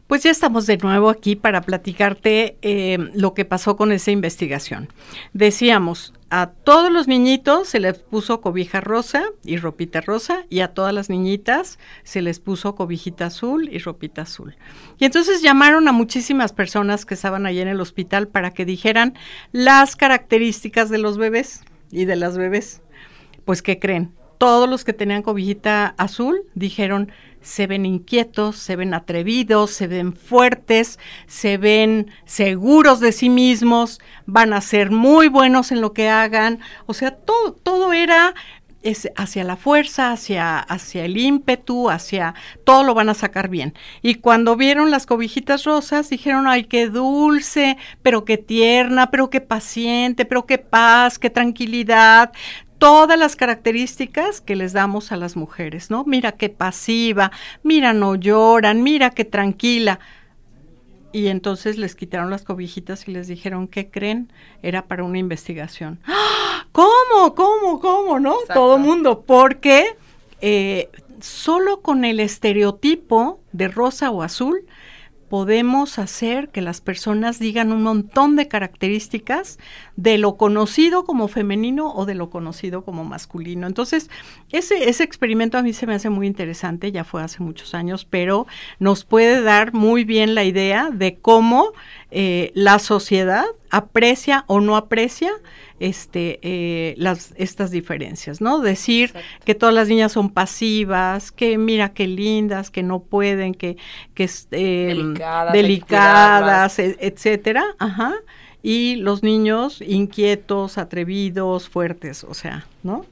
Pues 0.05 0.21
ya 0.21 0.29
estamos 0.29 0.67
de 0.67 0.77
nuevo 0.77 1.09
aquí 1.09 1.35
para 1.35 1.61
platicarte 1.61 2.59
eh, 2.61 2.99
lo 3.15 3.33
que 3.33 3.45
pasó 3.45 3.75
con 3.75 3.91
esa 3.91 4.11
investigación. 4.11 4.89
Decíamos, 5.33 6.13
a 6.29 6.47
todos 6.47 6.91
los 6.91 7.07
niñitos 7.07 7.67
se 7.67 7.79
les 7.79 7.97
puso 7.99 8.41
cobija 8.41 8.81
rosa 8.81 9.23
y 9.43 9.57
ropita 9.57 10.01
rosa 10.01 10.45
y 10.49 10.59
a 10.59 10.73
todas 10.73 10.93
las 10.93 11.09
niñitas 11.09 11.79
se 12.03 12.21
les 12.21 12.39
puso 12.39 12.75
cobijita 12.75 13.25
azul 13.25 13.69
y 13.71 13.79
ropita 13.79 14.23
azul. 14.23 14.55
Y 14.99 15.05
entonces 15.05 15.41
llamaron 15.41 15.87
a 15.87 15.91
muchísimas 15.91 16.53
personas 16.53 17.05
que 17.05 17.15
estaban 17.15 17.45
allí 17.45 17.61
en 17.61 17.67
el 17.67 17.81
hospital 17.81 18.27
para 18.27 18.51
que 18.51 18.65
dijeran 18.65 19.15
las 19.51 19.95
características 19.95 20.89
de 20.89 20.99
los 20.99 21.17
bebés 21.17 21.63
y 21.91 22.05
de 22.05 22.15
las 22.15 22.37
bebés. 22.37 22.81
Pues, 23.45 23.61
¿qué 23.63 23.79
creen? 23.79 24.18
Todos 24.39 24.69
los 24.69 24.85
que 24.85 24.93
tenían 24.93 25.21
cobijita 25.21 25.93
azul 25.97 26.43
dijeron 26.55 27.11
se 27.41 27.67
ven 27.67 27.85
inquietos, 27.85 28.55
se 28.55 28.77
ven 28.77 28.93
atrevidos, 28.93 29.71
se 29.71 29.87
ven 29.87 30.13
fuertes, 30.13 30.97
se 31.27 31.57
ven 31.57 32.09
seguros 32.23 33.01
de 33.01 33.11
sí 33.11 33.29
mismos, 33.29 33.99
van 34.25 34.53
a 34.53 34.61
ser 34.61 34.91
muy 34.91 35.27
buenos 35.27 35.73
en 35.73 35.81
lo 35.81 35.91
que 35.91 36.07
hagan. 36.07 36.59
O 36.85 36.93
sea, 36.93 37.11
todo, 37.11 37.51
todo 37.51 37.91
era 37.91 38.33
hacia 39.17 39.43
la 39.43 39.57
fuerza, 39.57 40.13
hacia, 40.13 40.57
hacia 40.57 41.03
el 41.03 41.17
ímpetu, 41.17 41.89
hacia 41.89 42.33
todo 42.63 42.83
lo 42.83 42.93
van 42.93 43.09
a 43.09 43.13
sacar 43.13 43.49
bien. 43.49 43.73
Y 44.01 44.15
cuando 44.15 44.55
vieron 44.55 44.89
las 44.89 45.05
cobijitas 45.05 45.65
rosas, 45.65 46.09
dijeron, 46.09 46.47
ay, 46.47 46.63
qué 46.63 46.87
dulce, 46.87 47.77
pero 48.01 48.23
qué 48.23 48.37
tierna, 48.37 49.11
pero 49.11 49.29
qué 49.29 49.41
paciente, 49.41 50.23
pero 50.23 50.45
qué 50.45 50.59
paz, 50.59 51.19
qué 51.19 51.29
tranquilidad 51.29 52.31
todas 52.79 53.19
las 53.19 53.35
características 53.35 54.41
que 54.41 54.55
les 54.55 54.73
damos 54.73 55.11
a 55.11 55.17
las 55.17 55.35
mujeres, 55.35 55.91
¿no? 55.91 56.03
Mira 56.05 56.31
qué 56.31 56.49
pasiva, 56.49 57.31
mira 57.61 57.93
no 57.93 58.15
lloran, 58.15 58.81
mira 58.81 59.11
qué 59.11 59.25
tranquila. 59.25 59.99
Y 61.11 61.27
entonces 61.27 61.77
les 61.77 61.95
quitaron 61.95 62.29
las 62.29 62.43
cobijitas 62.43 63.07
y 63.07 63.11
les 63.11 63.27
dijeron, 63.27 63.67
¿qué 63.67 63.89
creen? 63.89 64.31
Era 64.63 64.85
para 64.85 65.03
una 65.03 65.17
investigación. 65.17 65.99
¡Ah! 66.05 66.65
¿Cómo? 66.71 67.35
¿Cómo? 67.35 67.79
¿Cómo? 67.79 68.19
¿No? 68.19 68.35
Todo 68.53 68.77
mundo. 68.77 69.23
Porque 69.25 69.97
eh, 70.39 70.89
solo 71.19 71.81
con 71.81 72.05
el 72.05 72.19
estereotipo 72.19 73.39
de 73.51 73.67
rosa 73.67 74.11
o 74.11 74.21
azul 74.21 74.61
podemos 75.29 75.99
hacer 75.99 76.49
que 76.49 76.61
las 76.61 76.81
personas 76.81 77.39
digan 77.39 77.71
un 77.71 77.83
montón 77.83 78.35
de 78.35 78.47
características 78.47 79.59
de 79.95 80.17
lo 80.17 80.37
conocido 80.37 81.05
como 81.05 81.27
femenino 81.27 81.93
o 81.93 82.05
de 82.05 82.15
lo 82.15 82.29
conocido 82.29 82.83
como 82.83 83.05
masculino. 83.05 83.67
Entonces, 83.67 84.09
ese, 84.51 84.89
ese 84.89 85.03
experimento 85.03 85.57
a 85.57 85.61
mí 85.61 85.73
se 85.73 85.87
me 85.87 85.93
hace 85.93 86.09
muy 86.09 86.27
interesante, 86.27 86.91
ya 86.91 87.03
fue 87.03 87.21
hace 87.21 87.43
muchos 87.43 87.73
años, 87.73 88.05
pero 88.05 88.47
nos 88.79 89.05
puede 89.05 89.41
dar 89.41 89.73
muy 89.73 90.03
bien 90.03 90.35
la 90.35 90.43
idea 90.43 90.89
de 90.91 91.19
cómo 91.19 91.71
eh, 92.11 92.51
la 92.55 92.79
sociedad 92.79 93.45
aprecia 93.69 94.43
o 94.47 94.59
no 94.61 94.75
aprecia 94.75 95.31
este, 95.79 96.39
eh, 96.41 96.95
las, 96.97 97.33
estas 97.37 97.71
diferencias, 97.71 98.41
¿no? 98.41 98.59
Decir 98.59 99.13
que 99.45 99.55
todas 99.55 99.75
las 99.75 99.87
niñas 99.87 100.11
son 100.11 100.29
pasivas, 100.29 101.31
que 101.31 101.57
mira 101.57 101.93
qué 101.93 102.07
lindas, 102.07 102.69
que 102.71 102.83
no 102.83 102.99
pueden, 102.99 103.53
que, 103.53 103.77
que 104.13 104.29
eh, 104.51 105.13
delicadas, 105.53 106.79
e, 106.79 106.97
etcétera, 106.99 107.63
ajá, 107.77 108.13
y 108.61 108.95
los 108.97 109.23
niños 109.23 109.81
inquietos, 109.81 110.77
atrevidos, 110.77 111.69
fuertes, 111.69 112.23
o 112.23 112.33
sea, 112.33 112.65
¿no? 112.83 113.05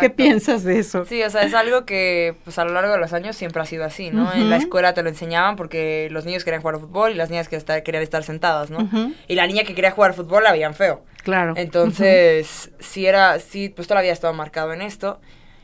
¿Qué 0.00 0.10
piensas 0.10 0.64
de 0.64 0.78
eso? 0.78 1.04
Sí, 1.04 1.22
o 1.22 1.30
sea, 1.30 1.42
es 1.42 1.54
algo 1.54 1.84
que 1.84 2.34
pues 2.44 2.58
a 2.58 2.64
lo 2.64 2.72
largo 2.72 2.92
de 2.92 2.98
los 2.98 3.12
años 3.12 3.36
siempre 3.36 3.62
ha 3.62 3.66
sido 3.66 3.84
así, 3.84 4.10
¿no? 4.10 4.32
En 4.32 4.50
la 4.50 4.56
escuela 4.56 4.94
te 4.94 5.02
lo 5.02 5.08
enseñaban 5.08 5.56
porque 5.56 6.08
los 6.10 6.24
niños 6.24 6.44
querían 6.44 6.62
jugar 6.62 6.78
fútbol 6.78 7.12
y 7.12 7.14
las 7.14 7.30
niñas 7.30 7.48
querían 7.48 8.02
estar 8.02 8.22
sentadas, 8.22 8.70
¿no? 8.70 8.88
Y 9.28 9.34
la 9.34 9.46
niña 9.46 9.64
que 9.64 9.74
quería 9.74 9.90
jugar 9.90 10.14
fútbol 10.14 10.44
la 10.44 10.52
veían 10.52 10.74
feo. 10.74 11.04
Claro. 11.22 11.54
Entonces, 11.56 12.70
sí 12.80 13.06
era, 13.06 13.38
sí, 13.38 13.68
pues 13.68 13.86
todavía 13.86 14.12
estaba 14.12 14.32
marcado 14.32 14.72
en 14.72 14.82
esto. 14.82 15.20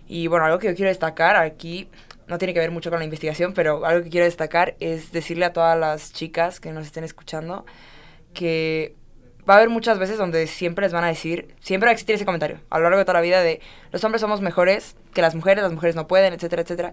Y 0.07 0.27
bueno, 0.27 0.47
algo 0.47 0.59
que 0.59 0.69
yo 0.69 0.75
quiero 0.75 0.89
destacar 0.89 1.37
aquí, 1.37 1.89
no 2.27 2.39
tiene 2.39 2.55
que 2.55 2.61
ver 2.61 2.71
mucho 2.71 2.91
con 2.91 2.99
la 2.99 3.05
investigación, 3.05 3.53
pero 3.55 3.85
algo 3.85 4.05
que 4.05 4.11
quiero 4.11 4.25
destacar 4.25 4.77
es 4.81 5.13
decirle 5.13 5.45
a 5.45 5.53
todas 5.53 5.79
las 5.79 6.13
chicas 6.13 6.61
que 6.61 6.73
nos 6.73 6.87
estén 6.87 7.05
escuchando 7.05 7.67
que 8.35 8.95
va 9.49 9.55
a 9.55 9.57
haber 9.59 9.71
muchas 9.71 9.99
veces 9.99 10.19
donde 10.19 10.47
siempre 10.47 10.85
les 10.85 10.93
van 10.93 11.05
a 11.05 11.09
decir, 11.09 11.55
siempre 11.61 11.87
va 11.87 11.91
a 11.91 11.93
existir 11.93 12.15
ese 12.15 12.25
comentario 12.25 12.61
a 12.71 12.79
lo 12.79 12.85
largo 12.85 12.99
de 12.99 13.05
toda 13.05 13.15
la 13.15 13.23
vida 13.23 13.43
de 13.43 13.61
los 13.93 14.03
hombres 14.05 14.21
somos 14.21 14.41
mejores 14.41 14.97
que 15.15 15.23
las 15.23 15.35
mujeres, 15.35 15.63
las 15.63 15.73
mujeres 15.73 15.97
no 15.97 16.07
pueden, 16.07 16.33
etcétera, 16.35 16.63
etcétera. 16.63 16.93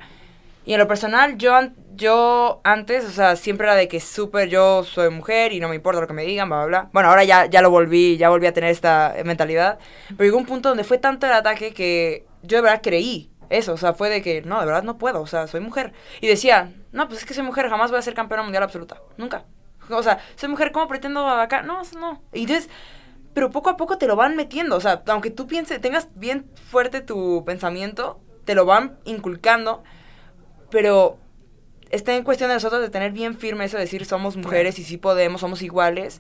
Y 0.68 0.74
en 0.74 0.80
lo 0.80 0.88
personal, 0.88 1.38
yo, 1.38 1.54
yo 1.96 2.60
antes, 2.64 3.06
o 3.06 3.12
sea, 3.12 3.36
siempre 3.36 3.68
era 3.68 3.76
de 3.76 3.88
que 3.88 4.00
súper 4.00 4.50
yo 4.50 4.84
soy 4.84 5.12
mujer 5.12 5.54
y 5.54 5.60
no 5.60 5.70
me 5.70 5.76
importa 5.76 6.02
lo 6.02 6.08
que 6.08 6.14
me 6.14 6.26
digan, 6.26 6.50
bla, 6.50 6.66
bla, 6.66 6.66
bla. 6.66 6.90
Bueno, 6.92 7.10
ahora 7.10 7.24
ya, 7.24 7.46
ya 7.46 7.62
lo 7.62 7.70
volví, 7.70 8.18
ya 8.18 8.30
volví 8.30 8.48
a 8.48 8.54
tener 8.54 8.72
esta 8.72 9.14
mentalidad. 9.26 9.78
Pero 10.10 10.24
llegó 10.24 10.38
un 10.38 10.46
punto 10.46 10.70
donde 10.70 10.84
fue 10.84 10.98
tanto 10.98 11.28
el 11.28 11.34
ataque 11.34 11.72
que 11.72 12.26
yo 12.42 12.58
de 12.58 12.62
verdad 12.64 12.82
creí 12.82 13.30
eso, 13.50 13.74
o 13.74 13.78
sea, 13.78 13.94
fue 13.94 14.10
de 14.10 14.24
que, 14.24 14.42
no, 14.42 14.60
de 14.60 14.66
verdad 14.66 14.82
no 14.82 14.98
puedo, 14.98 15.22
o 15.22 15.28
sea, 15.28 15.46
soy 15.46 15.60
mujer. 15.60 15.94
Y 16.20 16.28
decía, 16.28 16.72
no, 16.92 17.08
pues 17.08 17.20
es 17.20 17.26
que 17.26 17.36
soy 17.36 17.44
mujer, 17.44 17.70
jamás 17.70 17.92
voy 17.92 18.00
a 18.00 18.02
ser 18.02 18.16
campeona 18.16 18.42
mundial 18.42 18.64
absoluta, 18.64 19.02
nunca. 19.18 19.46
O 19.90 20.04
sea, 20.04 20.20
soy 20.36 20.50
mujer, 20.50 20.72
¿cómo 20.72 20.88
pretendo 20.88 21.28
acá? 21.28 21.62
No, 21.62 21.82
no. 22.00 22.22
Y 22.34 22.42
entonces, 22.42 22.70
pero 23.34 23.52
poco 23.52 23.70
a 23.70 23.78
poco 23.78 23.98
te 23.98 24.08
lo 24.08 24.16
van 24.16 24.36
metiendo, 24.36 24.76
o 24.76 24.82
sea, 24.82 25.04
aunque 25.08 25.30
tú 25.30 25.48
pienses, 25.48 25.82
tengas 25.82 26.08
bien 26.16 26.46
fuerte 26.70 27.02
tu 27.02 27.44
pensamiento, 27.46 28.20
te 28.46 28.56
lo 28.56 28.66
van 28.66 28.98
inculcando 29.06 29.84
pero 30.76 31.18
está 31.90 32.16
en 32.16 32.24
cuestión 32.24 32.50
de 32.50 32.56
nosotros 32.56 32.82
de 32.82 32.90
tener 32.90 33.14
bien 33.14 33.38
firme 33.38 33.64
eso 33.66 33.78
de 33.78 33.84
decir 33.84 34.06
somos 34.06 34.36
mujeres 34.36 34.78
y 34.80 34.84
sí 34.84 34.98
podemos, 34.98 35.42
somos 35.42 35.62
iguales. 35.62 36.20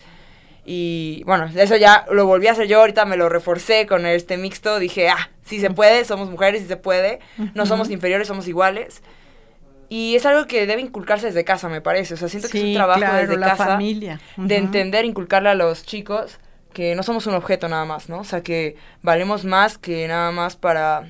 Y 0.63 1.23
bueno, 1.25 1.49
eso 1.53 1.75
ya 1.75 2.05
lo 2.09 2.25
volví 2.25 2.47
a 2.47 2.53
hacer 2.53 2.67
yo, 2.67 2.79
ahorita 2.79 3.05
me 3.05 3.17
lo 3.17 3.27
reforcé 3.29 3.85
con 3.85 4.05
este 4.05 4.37
mixto, 4.37 4.79
dije, 4.79 5.09
ah, 5.09 5.29
sí 5.43 5.59
se 5.59 5.69
puede, 5.69 6.05
somos 6.05 6.29
mujeres, 6.29 6.61
sí 6.61 6.67
se 6.67 6.77
puede, 6.77 7.19
no 7.53 7.65
somos 7.65 7.89
inferiores, 7.89 8.27
somos 8.29 8.47
iguales. 8.47 9.03
Y 9.89 10.15
es 10.15 10.25
algo 10.25 10.47
que 10.47 10.65
debe 10.65 10.81
inculcarse 10.81 11.27
desde 11.27 11.43
casa, 11.43 11.69
me 11.69 11.81
parece. 11.81 12.15
O 12.15 12.17
sea, 12.17 12.27
siento 12.27 12.49
que 12.49 12.57
es 12.59 12.63
un 12.65 12.73
trabajo 12.73 13.13
desde 13.15 13.37
la 13.37 13.47
casa 13.49 13.65
familia. 13.65 14.19
de 14.37 14.55
entender, 14.55 15.05
inculcarle 15.05 15.49
a 15.49 15.55
los 15.55 15.85
chicos 15.85 16.39
que 16.73 16.93
no 16.95 17.03
somos 17.03 17.25
un 17.27 17.35
objeto 17.35 17.69
nada 17.69 17.85
más, 17.85 18.09
¿no? 18.09 18.19
O 18.19 18.23
sea, 18.23 18.41
que 18.41 18.75
valemos 19.01 19.45
más 19.45 19.77
que 19.77 20.07
nada 20.07 20.31
más 20.31 20.57
para, 20.57 21.07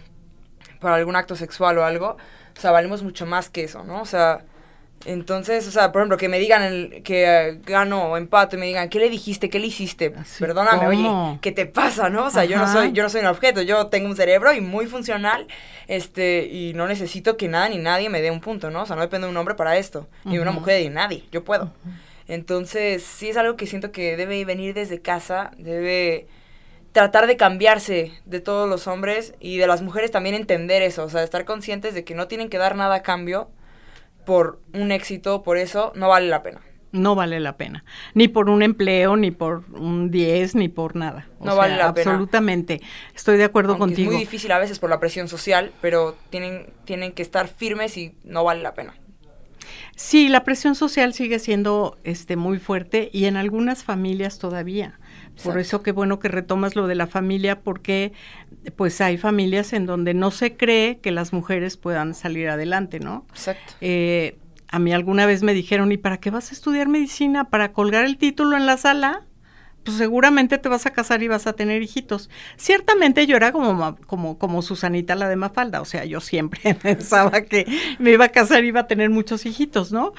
para 0.80 0.95
algún 0.95 1.15
acto 1.15 1.36
sexual 1.36 1.78
o 1.80 1.84
algo. 1.84 2.17
O 2.55 2.61
sea, 2.61 2.71
valemos 2.71 3.01
mucho 3.01 3.26
más 3.26 3.49
que 3.49 3.63
eso, 3.63 3.84
¿no? 3.84 4.01
O 4.01 4.05
sea, 4.05 4.43
entonces, 5.06 5.68
o 5.68 5.72
sea, 5.72 5.91
por 5.91 6.01
ejemplo, 6.01 6.18
que 6.18 6.30
me 6.30 6.39
digan 6.39 6.64
el, 6.64 7.03
que 7.03 7.26
eh, 7.26 7.60
gano 7.64 8.12
o 8.12 8.18
empato 8.18 8.56
y 8.56 8.60
me 8.60 8.66
digan, 8.66 8.89
¿qué 8.89 8.99
le 8.99 9.10
dijiste? 9.10 9.49
¿Qué 9.49 9.60
le 9.60 9.68
hiciste? 9.68 10.14
Perdóname, 10.39 10.88
oye, 10.88 11.39
¿qué 11.41 11.51
te 11.51 11.68
pasa, 11.68 12.10
no? 12.10 12.26
O 12.26 12.30
sea, 12.30 12.45
yo 12.45 12.58
no 12.58 12.68
soy 12.72 12.91
yo 12.91 13.03
no 13.03 13.10
soy 13.10 13.22
un 13.22 13.28
objeto, 13.28 13.62
yo 13.62 13.88
tengo 13.88 14.08
un 14.08 14.16
cerebro 14.16 14.51
y 14.53 14.62
muy 14.62 14.88
funcional, 14.88 15.47
este, 15.88 16.45
y 16.45 16.74
no 16.74 16.88
necesito 16.88 17.38
que 17.38 17.47
nada 17.47 17.70
ni 17.70 17.78
nadie 17.78 18.10
me 18.10 18.22
dé 18.22 18.32
un 18.32 18.41
punto, 18.41 18.72
¿no? 18.72 18.84
O 18.84 18.86
sea, 18.86 18.95
no 18.95 19.03
depende 19.03 19.28
de 19.28 19.32
un 19.32 19.38
hombre 19.38 19.56
para 19.56 19.78
esto, 19.78 20.08
ni 20.24 20.39
una 20.39 20.51
mujer 20.51 20.82
ni 20.82 20.89
nadie, 20.89 21.24
yo 21.32 21.43
puedo. 21.43 21.72
Entonces, 22.28 23.03
sí 23.03 23.30
es 23.30 23.38
algo 23.38 23.56
que 23.56 23.68
siento 23.68 23.91
que 23.91 24.18
debe 24.18 24.43
venir 24.45 24.74
desde 24.74 24.99
casa, 24.99 25.51
debe 25.58 26.28
tratar 26.91 27.28
de 27.28 27.38
cambiarse 27.38 28.14
de 28.26 28.39
todos 28.39 28.68
los 28.68 28.88
hombres 28.88 29.36
y 29.39 29.58
de 29.58 29.68
las 29.68 29.82
mujeres 29.82 30.12
también 30.12 30.34
entender 30.34 30.82
eso, 30.82 31.03
o 31.03 31.10
sea, 31.10 31.24
estar 31.24 31.45
conscientes 31.45 31.93
de 31.93 32.03
que 32.03 32.16
no 32.16 32.28
tienen 32.28 32.49
que 32.49 32.58
dar 32.58 32.76
nada 32.76 32.95
a 32.95 33.03
cambio 33.03 33.49
por 34.26 34.59
un 34.73 34.91
éxito, 34.91 35.43
por 35.43 35.57
eso 35.57 35.91
no 35.95 36.09
vale 36.09 36.28
la 36.28 36.43
pena. 36.43 36.61
No 36.91 37.13
vale 37.13 37.39
la 37.41 37.57
pena. 37.57 37.84
Ni 38.13 38.30
por 38.30 38.49
un 38.49 38.63
empleo, 38.63 39.17
ni 39.17 39.30
por 39.30 39.63
un 39.73 40.11
10, 40.11 40.55
ni 40.55 40.69
por 40.69 40.95
nada. 40.95 41.28
no 41.41 41.55
vale 41.55 41.76
la 41.76 41.93
pena. 41.93 42.11
Absolutamente. 42.11 42.82
Estoy 43.13 43.38
de 43.38 43.43
acuerdo 43.43 43.78
contigo. 43.78 44.11
Es 44.11 44.15
muy 44.15 44.23
difícil 44.23 44.51
a 44.53 44.59
veces 44.59 44.80
por 44.80 44.89
la 44.89 44.99
presión 44.99 45.28
social, 45.28 45.73
pero 45.82 46.15
tienen, 46.30 46.67
tienen 46.86 47.11
que 47.11 47.21
estar 47.21 47.49
firmes 47.49 47.97
y 47.97 48.15
no 48.23 48.45
vale 48.45 48.61
la 48.61 48.73
pena. 48.73 48.95
Sí, 49.95 50.30
la 50.30 50.43
presión 50.43 50.76
social 50.76 51.13
sigue 51.13 51.39
siendo 51.39 51.97
este 52.03 52.36
muy 52.36 52.59
fuerte 52.59 53.09
y 53.11 53.26
en 53.26 53.38
algunas 53.38 53.84
familias 53.84 54.39
todavía. 54.39 54.99
Por 55.43 55.59
eso 55.59 55.83
qué 55.83 55.91
bueno 55.91 56.19
que 56.19 56.27
retomas 56.27 56.75
lo 56.75 56.88
de 56.88 56.95
la 56.95 57.07
familia, 57.07 57.61
porque 57.61 58.13
pues 58.75 59.01
hay 59.01 59.17
familias 59.17 59.73
en 59.73 59.86
donde 59.86 60.13
no 60.13 60.31
se 60.31 60.55
cree 60.55 60.99
que 60.99 61.11
las 61.11 61.33
mujeres 61.33 61.77
puedan 61.77 62.13
salir 62.13 62.49
adelante, 62.49 62.99
¿no? 62.99 63.25
Exacto. 63.31 63.73
Eh, 63.81 64.38
a 64.67 64.79
mí 64.79 64.93
alguna 64.93 65.25
vez 65.25 65.43
me 65.43 65.53
dijeron, 65.53 65.91
¿y 65.91 65.97
para 65.97 66.17
qué 66.17 66.29
vas 66.31 66.51
a 66.51 66.53
estudiar 66.53 66.88
medicina? 66.88 67.49
¿Para 67.49 67.71
colgar 67.71 68.05
el 68.05 68.17
título 68.17 68.57
en 68.57 68.65
la 68.65 68.77
sala? 68.77 69.23
Pues 69.83 69.97
seguramente 69.97 70.57
te 70.57 70.67
vas 70.67 70.86
a 70.88 70.91
casar 70.91 71.21
y 71.21 71.27
vas 71.27 71.45
a 71.45 71.53
tener 71.53 71.81
hijitos. 71.83 72.29
Ciertamente 72.57 73.27
yo 73.27 73.36
era 73.36 73.51
como, 73.51 73.95
como, 74.07 74.39
como 74.39 74.61
Susanita 74.63 75.15
la 75.15 75.29
de 75.29 75.36
Mafalda, 75.36 75.81
o 75.81 75.86
sea, 75.86 76.05
yo 76.05 76.19
siempre 76.19 76.73
pensaba 76.81 77.41
que 77.41 77.65
me 77.99 78.11
iba 78.11 78.25
a 78.25 78.29
casar 78.29 78.63
y 78.63 78.69
iba 78.69 78.81
a 78.81 78.88
tener 78.88 79.11
muchos 79.11 79.45
hijitos, 79.45 79.91
¿no? 79.91 80.13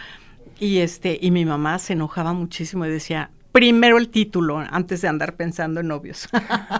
Y 0.60 0.78
este, 0.78 1.18
y 1.20 1.32
mi 1.32 1.44
mamá 1.44 1.78
se 1.78 1.94
enojaba 1.94 2.32
muchísimo 2.32 2.86
y 2.86 2.90
decía, 2.90 3.30
primero 3.56 3.96
el 3.96 4.10
título 4.10 4.58
antes 4.58 5.00
de 5.00 5.08
andar 5.08 5.34
pensando 5.34 5.80
en 5.80 5.88
novios. 5.88 6.28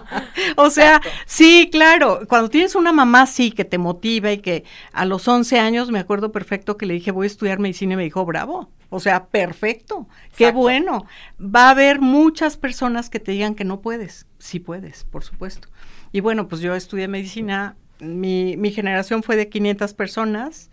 o 0.57 0.69
sea, 0.69 1.01
sí, 1.25 1.69
claro, 1.71 2.19
cuando 2.29 2.51
tienes 2.51 2.75
una 2.75 2.91
mamá 2.91 3.25
sí 3.25 3.49
que 3.49 3.65
te 3.65 3.79
motiva 3.79 4.31
y 4.31 4.37
que 4.37 4.63
a 4.93 5.03
los 5.05 5.27
11 5.27 5.57
años 5.57 5.89
me 5.89 5.97
acuerdo 5.97 6.31
perfecto 6.31 6.77
que 6.77 6.85
le 6.85 6.93
dije 6.93 7.09
voy 7.09 7.25
a 7.25 7.33
estudiar 7.33 7.57
medicina 7.57 7.93
y 7.93 7.97
me 7.97 8.03
dijo, 8.03 8.23
bravo. 8.25 8.69
O 8.89 8.99
sea, 8.99 9.25
perfecto, 9.25 10.07
qué 10.35 10.51
bueno. 10.51 11.07
Va 11.41 11.65
a 11.65 11.71
haber 11.71 11.99
muchas 11.99 12.57
personas 12.57 13.09
que 13.09 13.19
te 13.19 13.31
digan 13.31 13.55
que 13.55 13.63
no 13.63 13.81
puedes. 13.81 14.27
Sí 14.37 14.59
puedes, 14.59 15.03
por 15.03 15.23
supuesto. 15.23 15.69
Y 16.11 16.19
bueno, 16.19 16.47
pues 16.47 16.61
yo 16.61 16.75
estudié 16.75 17.07
medicina, 17.07 17.75
mi, 17.99 18.55
mi 18.55 18.69
generación 18.71 19.23
fue 19.23 19.35
de 19.35 19.49
500 19.49 19.95
personas 19.95 20.69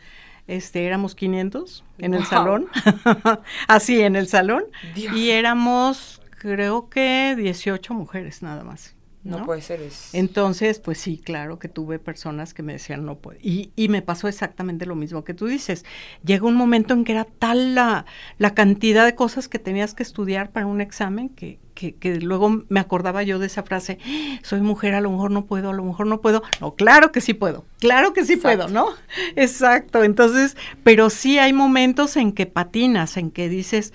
este, 0.46 0.86
éramos 0.86 1.14
500 1.14 1.84
en 1.98 2.14
el 2.14 2.24
salón, 2.24 2.68
así 3.68 4.02
en 4.02 4.16
el 4.16 4.26
salón, 4.28 4.64
y 4.94 5.30
éramos 5.30 6.20
creo 6.38 6.90
que 6.90 7.34
18 7.36 7.94
mujeres 7.94 8.42
nada 8.42 8.64
más. 8.64 8.94
No, 9.24 9.46
puede 9.46 9.62
ser. 9.62 9.80
Entonces, 10.12 10.78
pues 10.80 10.98
sí, 10.98 11.16
claro 11.16 11.58
que 11.58 11.68
tuve 11.68 11.98
personas 11.98 12.52
que 12.52 12.62
me 12.62 12.74
decían 12.74 13.06
no 13.06 13.16
puede. 13.16 13.38
Y, 13.42 13.72
y 13.74 13.88
me 13.88 14.02
pasó 14.02 14.28
exactamente 14.28 14.84
lo 14.84 14.96
mismo 14.96 15.24
que 15.24 15.32
tú 15.32 15.46
dices. 15.46 15.86
Llega 16.22 16.46
un 16.46 16.54
momento 16.54 16.92
en 16.92 17.04
que 17.04 17.12
era 17.12 17.24
tal 17.24 17.74
la, 17.74 18.04
la 18.36 18.52
cantidad 18.52 19.06
de 19.06 19.14
cosas 19.14 19.48
que 19.48 19.58
tenías 19.58 19.94
que 19.94 20.02
estudiar 20.02 20.50
para 20.50 20.66
un 20.66 20.82
examen 20.82 21.30
que, 21.30 21.58
que, 21.72 21.94
que, 21.94 22.20
luego 22.20 22.64
me 22.68 22.80
acordaba 22.80 23.22
yo 23.22 23.38
de 23.38 23.46
esa 23.46 23.62
frase, 23.62 23.98
soy 24.42 24.60
mujer, 24.60 24.94
a 24.94 25.00
lo 25.00 25.10
mejor 25.10 25.30
no 25.30 25.46
puedo, 25.46 25.70
a 25.70 25.74
lo 25.74 25.84
mejor 25.84 26.06
no 26.06 26.20
puedo. 26.20 26.42
No, 26.60 26.74
claro 26.74 27.10
que 27.10 27.22
sí 27.22 27.32
puedo, 27.32 27.64
claro 27.80 28.12
que 28.12 28.26
sí 28.26 28.36
puedo, 28.36 28.68
¿no? 28.68 28.88
Exacto, 29.36 30.04
entonces, 30.04 30.56
pero 30.82 31.08
sí 31.08 31.38
hay 31.38 31.54
momentos 31.54 32.18
en 32.18 32.32
que 32.32 32.44
patinas, 32.44 33.16
en 33.16 33.30
que 33.30 33.48
dices, 33.48 33.94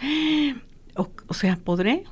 o, 0.96 1.34
sea, 1.34 1.56
¿podré? 1.58 2.04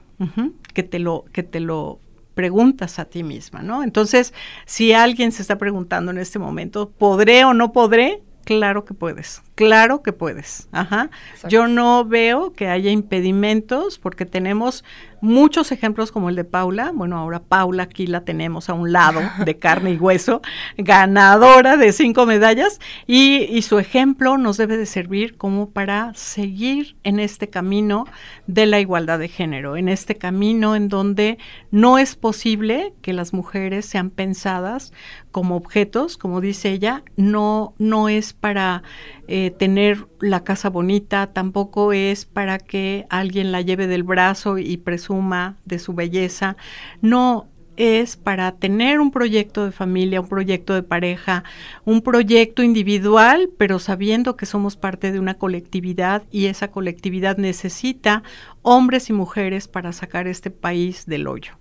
que 0.73 0.83
te 0.83 0.99
lo, 0.99 1.25
que 1.31 1.43
te 1.43 1.59
lo 1.59 1.99
preguntas 2.37 2.99
a 2.99 3.05
ti 3.05 3.23
misma, 3.23 3.63
¿no? 3.63 3.83
Entonces, 3.83 4.31
si 4.65 4.93
alguien 4.93 5.31
se 5.31 5.41
está 5.41 5.57
preguntando 5.57 6.11
en 6.11 6.19
este 6.19 6.37
momento, 6.37 6.91
¿podré 6.91 7.43
o 7.43 7.53
no 7.53 7.73
podré? 7.73 8.21
Claro 8.45 8.85
que 8.85 8.93
puedes, 8.93 9.41
claro 9.55 10.01
que 10.03 10.13
puedes. 10.13 10.69
Ajá. 10.71 11.09
Yo 11.49 11.67
no 11.67 12.05
veo 12.05 12.53
que 12.53 12.69
haya 12.69 12.91
impedimentos 12.91 13.97
porque 13.99 14.25
tenemos 14.25 14.85
muchos 15.21 15.71
ejemplos 15.71 16.11
como 16.11 16.29
el 16.29 16.35
de 16.35 16.43
Paula. 16.43 16.91
Bueno, 16.93 17.17
ahora 17.17 17.39
Paula 17.39 17.83
aquí 17.83 18.07
la 18.07 18.21
tenemos 18.21 18.69
a 18.69 18.73
un 18.73 18.91
lado 18.91 19.21
de 19.45 19.57
carne 19.57 19.91
y 19.91 19.97
hueso, 19.97 20.41
ganadora 20.77 21.77
de 21.77 21.91
cinco 21.91 22.25
medallas 22.25 22.79
y, 23.05 23.43
y 23.49 23.61
su 23.61 23.79
ejemplo 23.79 24.37
nos 24.37 24.57
debe 24.57 24.77
de 24.77 24.85
servir 24.85 25.37
como 25.37 25.69
para 25.71 26.13
seguir 26.13 26.95
en 27.03 27.19
este 27.19 27.49
camino 27.49 28.05
de 28.47 28.65
la 28.65 28.79
igualdad 28.79 29.19
de 29.19 29.27
género, 29.27 29.77
en 29.77 29.89
este 29.89 30.15
camino 30.15 30.75
en 30.75 30.89
donde 30.89 31.37
no 31.71 31.97
es 31.97 32.15
posible 32.15 32.93
que 33.01 33.13
las 33.13 33.33
mujeres 33.33 33.85
sean 33.85 34.09
pensadas 34.09 34.93
como 35.31 35.55
objetos, 35.55 36.17
como 36.17 36.41
dice 36.41 36.71
ella, 36.71 37.03
no, 37.15 37.73
no 37.77 38.09
es 38.09 38.33
para 38.33 38.83
eh, 39.27 39.51
tener 39.51 40.07
la 40.19 40.43
casa 40.43 40.69
bonita, 40.69 41.33
tampoco 41.33 41.93
es 41.93 42.25
para 42.25 42.59
que 42.59 43.05
alguien 43.09 43.51
la 43.51 43.61
lleve 43.61 43.87
del 43.87 44.03
brazo 44.03 44.57
y 44.57 44.77
presuma 44.77 45.57
de 45.65 45.79
su 45.79 45.93
belleza, 45.93 46.57
no 47.01 47.47
es 47.77 48.17
para 48.17 48.51
tener 48.53 48.99
un 48.99 49.11
proyecto 49.11 49.63
de 49.65 49.71
familia, 49.71 50.21
un 50.21 50.27
proyecto 50.27 50.73
de 50.73 50.83
pareja, 50.83 51.43
un 51.85 52.01
proyecto 52.01 52.63
individual, 52.63 53.49
pero 53.57 53.79
sabiendo 53.79 54.35
que 54.35 54.45
somos 54.45 54.75
parte 54.75 55.11
de 55.11 55.19
una 55.19 55.35
colectividad 55.35 56.23
y 56.31 56.47
esa 56.47 56.69
colectividad 56.69 57.37
necesita 57.37 58.23
hombres 58.63 59.09
y 59.09 59.13
mujeres 59.13 59.67
para 59.69 59.93
sacar 59.93 60.27
este 60.27 60.51
país 60.51 61.05
del 61.05 61.27
hoyo. 61.27 61.53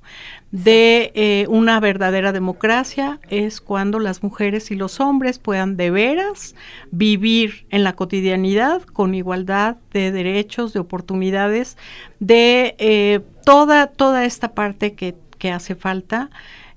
De 0.50 1.12
eh, 1.14 1.46
una 1.48 1.78
verdadera 1.78 2.32
democracia 2.32 3.20
es 3.28 3.60
cuando 3.60 4.00
las 4.00 4.22
mujeres 4.22 4.70
y 4.70 4.74
los 4.74 4.98
hombres 4.98 5.38
puedan 5.38 5.76
de 5.76 5.90
veras 5.90 6.56
vivir 6.90 7.66
en 7.70 7.84
la 7.84 7.94
cotidianidad 7.94 8.82
con 8.82 9.14
igualdad 9.14 9.76
de 9.92 10.10
derechos, 10.10 10.72
de 10.72 10.80
oportunidades, 10.80 11.76
de 12.18 12.74
eh, 12.78 13.20
toda, 13.44 13.86
toda 13.86 14.24
esta 14.24 14.54
parte 14.54 14.94
que 14.94 15.14
que 15.38 15.50
hace 15.50 15.74
falta. 15.74 16.30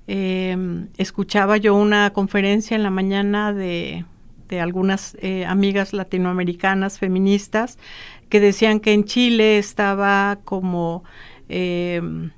Em, 0.06 0.88
escuchaba 0.96 1.56
yo 1.56 1.74
una 1.74 2.10
conferencia 2.12 2.74
en 2.74 2.82
la 2.82 2.90
mañana 2.90 3.52
de, 3.52 4.04
algunas 4.60 5.16
eh, 5.20 5.44
amigas 5.46 5.92
latinoamericanas 5.92 6.98
feministas 6.98 7.78
que 8.28 8.40
decían 8.40 8.80
que 8.80 8.92
en 8.92 9.04
Chile 9.04 9.58
estaba 9.58 10.40
como 10.44 11.04
em, 11.48 12.32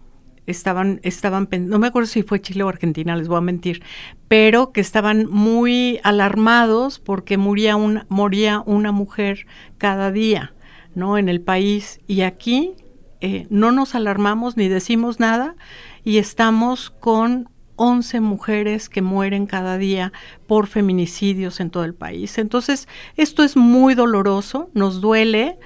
estaban, 0.47 1.01
estaban, 1.03 1.49
no 1.61 1.79
me 1.79 1.87
acuerdo 1.87 2.07
si 2.07 2.23
fue 2.23 2.41
Chile 2.41 2.63
o 2.63 2.69
Argentina, 2.69 3.17
les 3.17 3.29
voy 3.29 3.39
a 3.39 3.43
mentir, 3.43 3.83
pero 4.29 4.73
que 4.73 4.81
estaban 4.81 5.27
muy 5.31 6.01
alarmados 6.03 6.99
porque 6.99 7.37
moría, 7.37 7.77
un, 7.77 8.05
moría 8.09 8.63
una 8.67 8.93
mujer 8.93 9.47
cada 9.79 10.11
día, 10.11 10.55
¿no? 10.95 11.19
En 11.19 11.29
el 11.29 11.41
país. 11.41 12.01
Y 12.07 12.23
aquí 12.23 12.75
eh, 13.25 13.47
no 13.51 13.71
nos 13.71 13.95
alarmamos 13.95 14.57
ni 14.57 14.69
decimos 14.69 15.21
nada 15.21 15.55
y 16.03 16.19
estamos 16.19 16.91
con 16.91 17.49
11 17.77 18.21
mujeres 18.21 18.89
que 18.89 19.01
mueren 19.01 19.47
cada 19.47 19.79
día 19.79 20.13
por 20.49 20.67
feminicidios 20.67 21.61
en 21.61 21.71
todo 21.71 21.85
el 21.85 21.95
país. 21.95 22.37
Entonces, 22.39 22.89
esto 23.17 23.45
es 23.45 23.57
muy 23.57 23.95
doloroso, 23.95 24.71
nos 24.75 25.01
duele 25.01 25.61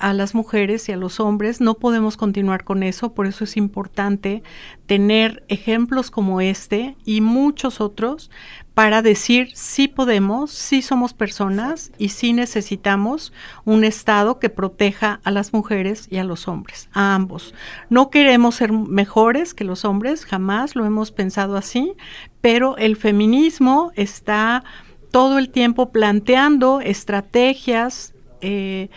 a 0.00 0.12
las 0.12 0.34
mujeres 0.34 0.88
y 0.88 0.92
a 0.92 0.96
los 0.96 1.20
hombres. 1.20 1.60
No 1.60 1.74
podemos 1.74 2.16
continuar 2.16 2.64
con 2.64 2.82
eso, 2.82 3.12
por 3.14 3.26
eso 3.26 3.44
es 3.44 3.56
importante 3.56 4.42
tener 4.86 5.44
ejemplos 5.48 6.10
como 6.10 6.40
este 6.40 6.96
y 7.04 7.20
muchos 7.20 7.80
otros 7.80 8.30
para 8.74 9.02
decir 9.02 9.50
sí 9.54 9.88
podemos, 9.88 10.50
sí 10.50 10.80
somos 10.82 11.12
personas 11.12 11.92
y 11.98 12.08
sí 12.08 12.32
necesitamos 12.32 13.32
un 13.64 13.84
Estado 13.84 14.38
que 14.38 14.48
proteja 14.48 15.20
a 15.22 15.30
las 15.30 15.52
mujeres 15.52 16.08
y 16.10 16.16
a 16.16 16.24
los 16.24 16.48
hombres, 16.48 16.88
a 16.92 17.14
ambos. 17.14 17.54
No 17.90 18.10
queremos 18.10 18.54
ser 18.54 18.72
mejores 18.72 19.54
que 19.54 19.64
los 19.64 19.84
hombres, 19.84 20.24
jamás 20.24 20.74
lo 20.76 20.86
hemos 20.86 21.12
pensado 21.12 21.56
así, 21.56 21.92
pero 22.40 22.76
el 22.78 22.96
feminismo 22.96 23.92
está 23.96 24.64
todo 25.10 25.38
el 25.38 25.50
tiempo 25.50 25.90
planteando 25.90 26.80
estrategias 26.80 28.14
eh, 28.40 28.88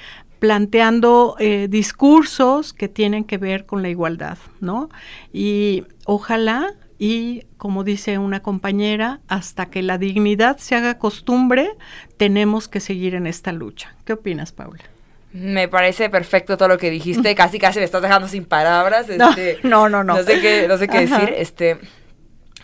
planteando 0.44 1.38
eh, 1.40 1.68
discursos 1.70 2.74
que 2.74 2.90
tienen 2.90 3.24
que 3.24 3.38
ver 3.38 3.66
con 3.66 3.82
la 3.82 3.88
igualdad, 3.88 4.38
¿no? 4.60 4.90
Y 5.32 5.86
ojalá 6.04 6.74
y 7.00 7.46
como 7.56 7.86
dice 7.86 8.18
una 8.18 8.42
compañera, 8.42 9.22
hasta 9.30 9.68
que 9.68 9.82
la 9.82 9.98
dignidad 9.98 10.58
se 10.58 10.76
haga 10.76 10.98
costumbre, 10.98 11.70
tenemos 12.18 12.68
que 12.68 12.82
seguir 12.82 13.16
en 13.16 13.26
esta 13.26 13.54
lucha. 13.54 13.96
¿Qué 14.04 14.12
opinas, 14.12 14.52
Paula? 14.52 14.84
Me 15.32 15.70
parece 15.70 16.10
perfecto 16.10 16.58
todo 16.58 16.68
lo 16.68 16.78
que 16.78 16.90
dijiste, 16.90 17.36
casi 17.36 17.58
casi 17.58 17.80
me 17.80 17.86
estás 17.86 18.02
dejando 18.02 18.28
sin 18.28 18.44
palabras. 18.44 19.08
Este, 19.08 19.60
no, 19.64 19.88
no, 19.88 20.04
no, 20.04 20.16
no. 20.16 20.24
sé 20.24 20.42
qué, 20.42 20.68
no 20.68 20.78
sé 20.78 20.90
qué 20.90 21.08
decir. 21.08 21.34
Este, 21.38 21.78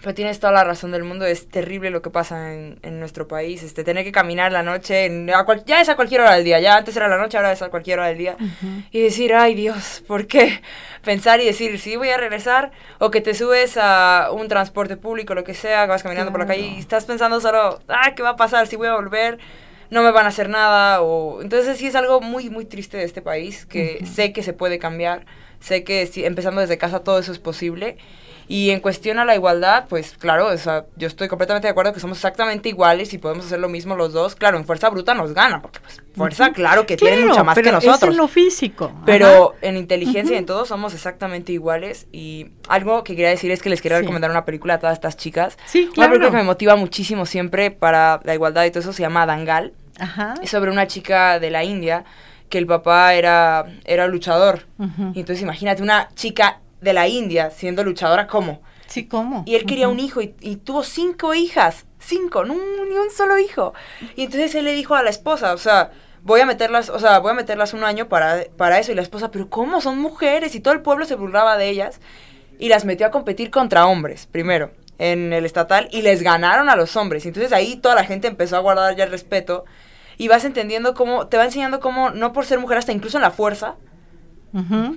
pero 0.02 0.14
tienes 0.14 0.40
toda 0.40 0.54
la 0.54 0.64
razón 0.64 0.92
del 0.92 1.04
mundo, 1.04 1.26
es 1.26 1.50
terrible 1.50 1.90
lo 1.90 2.02
que 2.02 2.10
pasa 2.10 2.54
en, 2.54 2.80
en 2.84 3.00
nuestro 3.00 3.28
país, 3.28 3.64
este, 3.64 3.84
tener 3.84 4.06
que 4.06 4.12
caminar 4.12 4.52
la 4.52 4.64
noche, 4.64 5.10
ya 5.66 5.82
es 5.82 5.90
a 5.90 5.96
cualquier 5.96 6.22
hora 6.22 6.36
del 6.36 6.46
día, 6.46 6.60
ya 6.60 6.78
antes 6.78 6.96
era 6.96 7.08
la 7.08 7.18
noche, 7.18 7.38
ahora 7.38 7.52
es 7.52 7.62
a 7.62 7.70
cualquier 7.70 8.00
hora 8.00 8.08
del 8.08 8.18
día, 8.18 8.38
y 8.92 9.02
decir, 9.02 9.34
ay 9.34 9.56
Dios, 9.56 10.04
¿por 10.08 10.28
qué? 10.28 10.62
Pensar 11.04 11.42
y 11.42 11.46
decir, 11.46 11.78
sí, 11.80 11.98
voy 11.98 12.10
a 12.10 12.18
regresar, 12.18 12.72
o 13.00 13.12
que 13.12 13.20
te 13.20 13.34
subes 13.34 13.78
a 13.78 14.30
un 14.32 14.48
transporte 14.48 14.96
público, 14.96 15.36
lo 15.36 15.44
que 15.44 15.54
sea, 15.54 15.86
vas 15.86 16.04
caminando 16.04 16.32
por 16.32 16.40
la 16.40 16.48
calle 16.48 16.62
y 16.62 16.80
estás 16.80 17.06
pensando 17.06 17.42
solo, 17.42 17.80
ah, 17.90 18.14
¿qué 18.16 18.24
va 18.24 18.30
a 18.30 18.36
pasar? 18.38 18.68
Si 18.68 18.78
voy 18.78 18.88
a 18.88 18.96
volver, 18.96 19.38
no 19.90 20.04
me 20.04 20.12
van 20.12 20.26
a 20.26 20.30
hacer 20.30 20.50
nada, 20.50 21.02
o... 21.02 21.42
Entonces 21.42 21.78
sí 21.78 21.88
es 21.88 21.96
algo 21.96 22.22
muy, 22.22 22.50
muy 22.50 22.66
triste 22.66 22.98
de 22.98 23.04
este 23.04 23.22
país, 23.22 23.66
que 23.66 24.06
sé 24.06 24.32
que 24.32 24.44
se 24.44 24.54
puede 24.54 24.80
cambiar, 24.80 25.26
sé 25.60 25.84
que 25.84 26.08
si, 26.08 26.24
empezando 26.24 26.62
desde 26.62 26.78
casa 26.78 27.00
todo 27.02 27.20
eso 27.20 27.32
es 27.32 27.40
posible, 27.40 27.98
y 28.52 28.72
en 28.72 28.80
cuestión 28.80 29.20
a 29.20 29.26
la 29.26 29.36
igualdad, 29.36 29.86
pues 29.88 30.16
claro, 30.18 30.48
o 30.48 30.58
sea, 30.58 30.88
yo 30.96 31.06
estoy 31.06 31.28
completamente 31.28 31.68
de 31.68 31.72
acuerdo 31.72 31.94
que 31.94 32.00
somos 32.00 32.18
exactamente 32.18 32.68
iguales 32.68 33.14
y 33.14 33.20
podemos 33.20 33.46
hacer 33.46 33.60
lo 33.60 33.70
mismo 33.70 33.96
los 33.96 34.12
dos. 34.12 34.34
Claro, 34.34 34.58
en 34.58 34.66
fuerza 34.66 34.90
bruta 34.90 35.14
nos 35.14 35.36
gana, 35.36 35.62
porque 35.62 35.80
pues, 35.82 36.02
fuerza, 36.16 36.52
claro 36.52 36.88
que 36.88 36.98
tiene 36.98 37.28
mucha 37.28 37.44
más 37.44 37.56
que 37.60 37.72
nosotros. 37.72 38.02
Es 38.02 38.10
en 38.10 38.18
lo 38.18 38.28
físico. 38.28 38.92
Pero 39.06 39.54
en 39.62 39.78
inteligencia 39.78 40.34
y 40.34 40.40
en 40.40 40.48
todo 40.48 40.66
somos 40.66 40.96
exactamente 40.96 41.52
iguales. 41.52 42.08
Y 42.12 42.48
algo 42.68 43.04
que 43.04 43.16
quería 43.16 43.30
decir 43.30 43.52
es 43.52 43.62
que 43.62 43.70
les 43.70 43.84
quería 43.84 44.00
recomendar 44.00 44.32
una 44.32 44.46
película 44.46 44.74
a 44.74 44.80
todas 44.80 44.96
estas 44.96 45.16
chicas. 45.16 45.56
Sí, 45.68 45.88
claro. 45.94 45.98
Una 45.98 46.08
película 46.08 46.32
que 46.32 46.38
me 46.38 46.50
motiva 46.50 46.76
muchísimo 46.76 47.28
siempre 47.28 47.70
para 47.70 48.20
la 48.24 48.34
igualdad 48.34 48.66
y 48.66 48.72
todo 48.72 48.80
eso 48.80 48.94
se 48.94 49.04
llama 49.04 49.28
Dangal. 49.28 49.74
Ajá. 50.00 50.34
Es 50.42 50.50
sobre 50.50 50.72
una 50.72 50.88
chica 50.88 51.40
de 51.40 51.52
la 51.52 51.64
India 51.64 52.04
que 52.50 52.58
el 52.58 52.66
papá 52.66 53.14
era, 53.14 53.68
era 53.86 54.08
luchador. 54.08 54.66
Y 55.14 55.20
entonces 55.20 55.44
imagínate 55.44 55.84
una 55.84 56.10
chica 56.16 56.62
de 56.82 56.94
la 56.94 57.08
India 57.08 57.50
siendo 57.52 57.84
luchadora, 57.84 58.28
¿cómo? 58.28 58.62
Sí, 58.88 59.08
¿cómo? 59.08 59.44
Y 59.46 59.56
él 59.56 59.66
quería 59.66 59.88
un 59.88 60.00
hijo 60.00 60.22
y, 60.22 60.56
tuvo 60.58 60.84
cinco 60.84 61.36
hijas, 61.36 61.86
cinco, 62.00 62.44
no, 62.44 62.56
ni 62.56 62.96
un 62.96 63.12
solo 63.16 63.38
hijo. 63.38 63.74
Y 64.16 64.24
entonces 64.24 64.56
él 64.56 64.66
le 64.66 64.74
dijo 64.74 64.96
a 64.96 65.04
la 65.04 65.12
esposa, 65.12 65.54
o 65.54 65.58
sea, 65.58 65.92
voy 66.24 66.42
a 66.42 66.46
meterlas, 66.46 66.90
o 66.90 67.00
sea, 67.00 67.20
voy 67.20 67.32
a 67.32 67.36
meterlas 67.36 67.74
un 67.74 67.84
año 67.84 68.10
para, 68.10 68.46
para 68.58 68.80
eso. 68.80 68.92
Y 68.92 68.96
la 68.96 69.02
esposa, 69.02 69.30
pero 69.32 69.50
¿cómo? 69.50 69.80
Son 69.82 70.00
mujeres. 70.00 70.56
Y 70.56 70.60
todo 70.60 70.74
el 70.74 70.82
pueblo 70.82 71.06
se 71.06 71.16
burlaba 71.16 71.58
de 71.58 71.70
ellas. 71.70 72.00
Y 72.58 72.70
las 72.70 72.84
metió 72.84 73.08
a 73.08 73.12
competir 73.12 73.52
contra 73.52 73.86
hombres, 73.86 74.28
primero, 74.28 74.72
en 74.98 75.34
el 75.34 75.46
estatal. 75.46 75.88
Y 75.92 76.02
les 76.02 76.24
ganaron 76.24 76.70
a 76.70 76.76
los 76.76 76.96
hombres. 76.96 77.26
Y 77.26 77.30
entonces 77.30 77.54
ahí 77.54 77.76
toda 77.76 77.96
la 77.96 78.04
gente 78.04 78.28
empezó 78.28 78.58
a 78.58 78.62
guardar 78.62 78.96
ya 78.96 79.04
el 79.04 79.12
respeto. 79.12 79.66
Y 80.18 80.28
vas 80.28 80.44
entendiendo 80.46 80.94
cómo, 80.96 81.28
te 81.28 81.38
va 81.38 81.46
enseñando 81.46 81.80
cómo, 81.80 82.10
no 82.10 82.34
por 82.34 82.46
ser 82.46 82.60
mujer, 82.60 82.78
hasta 82.80 82.92
incluso 82.92 83.18
en 83.18 83.22
la 83.22 83.32
fuerza, 83.32 83.76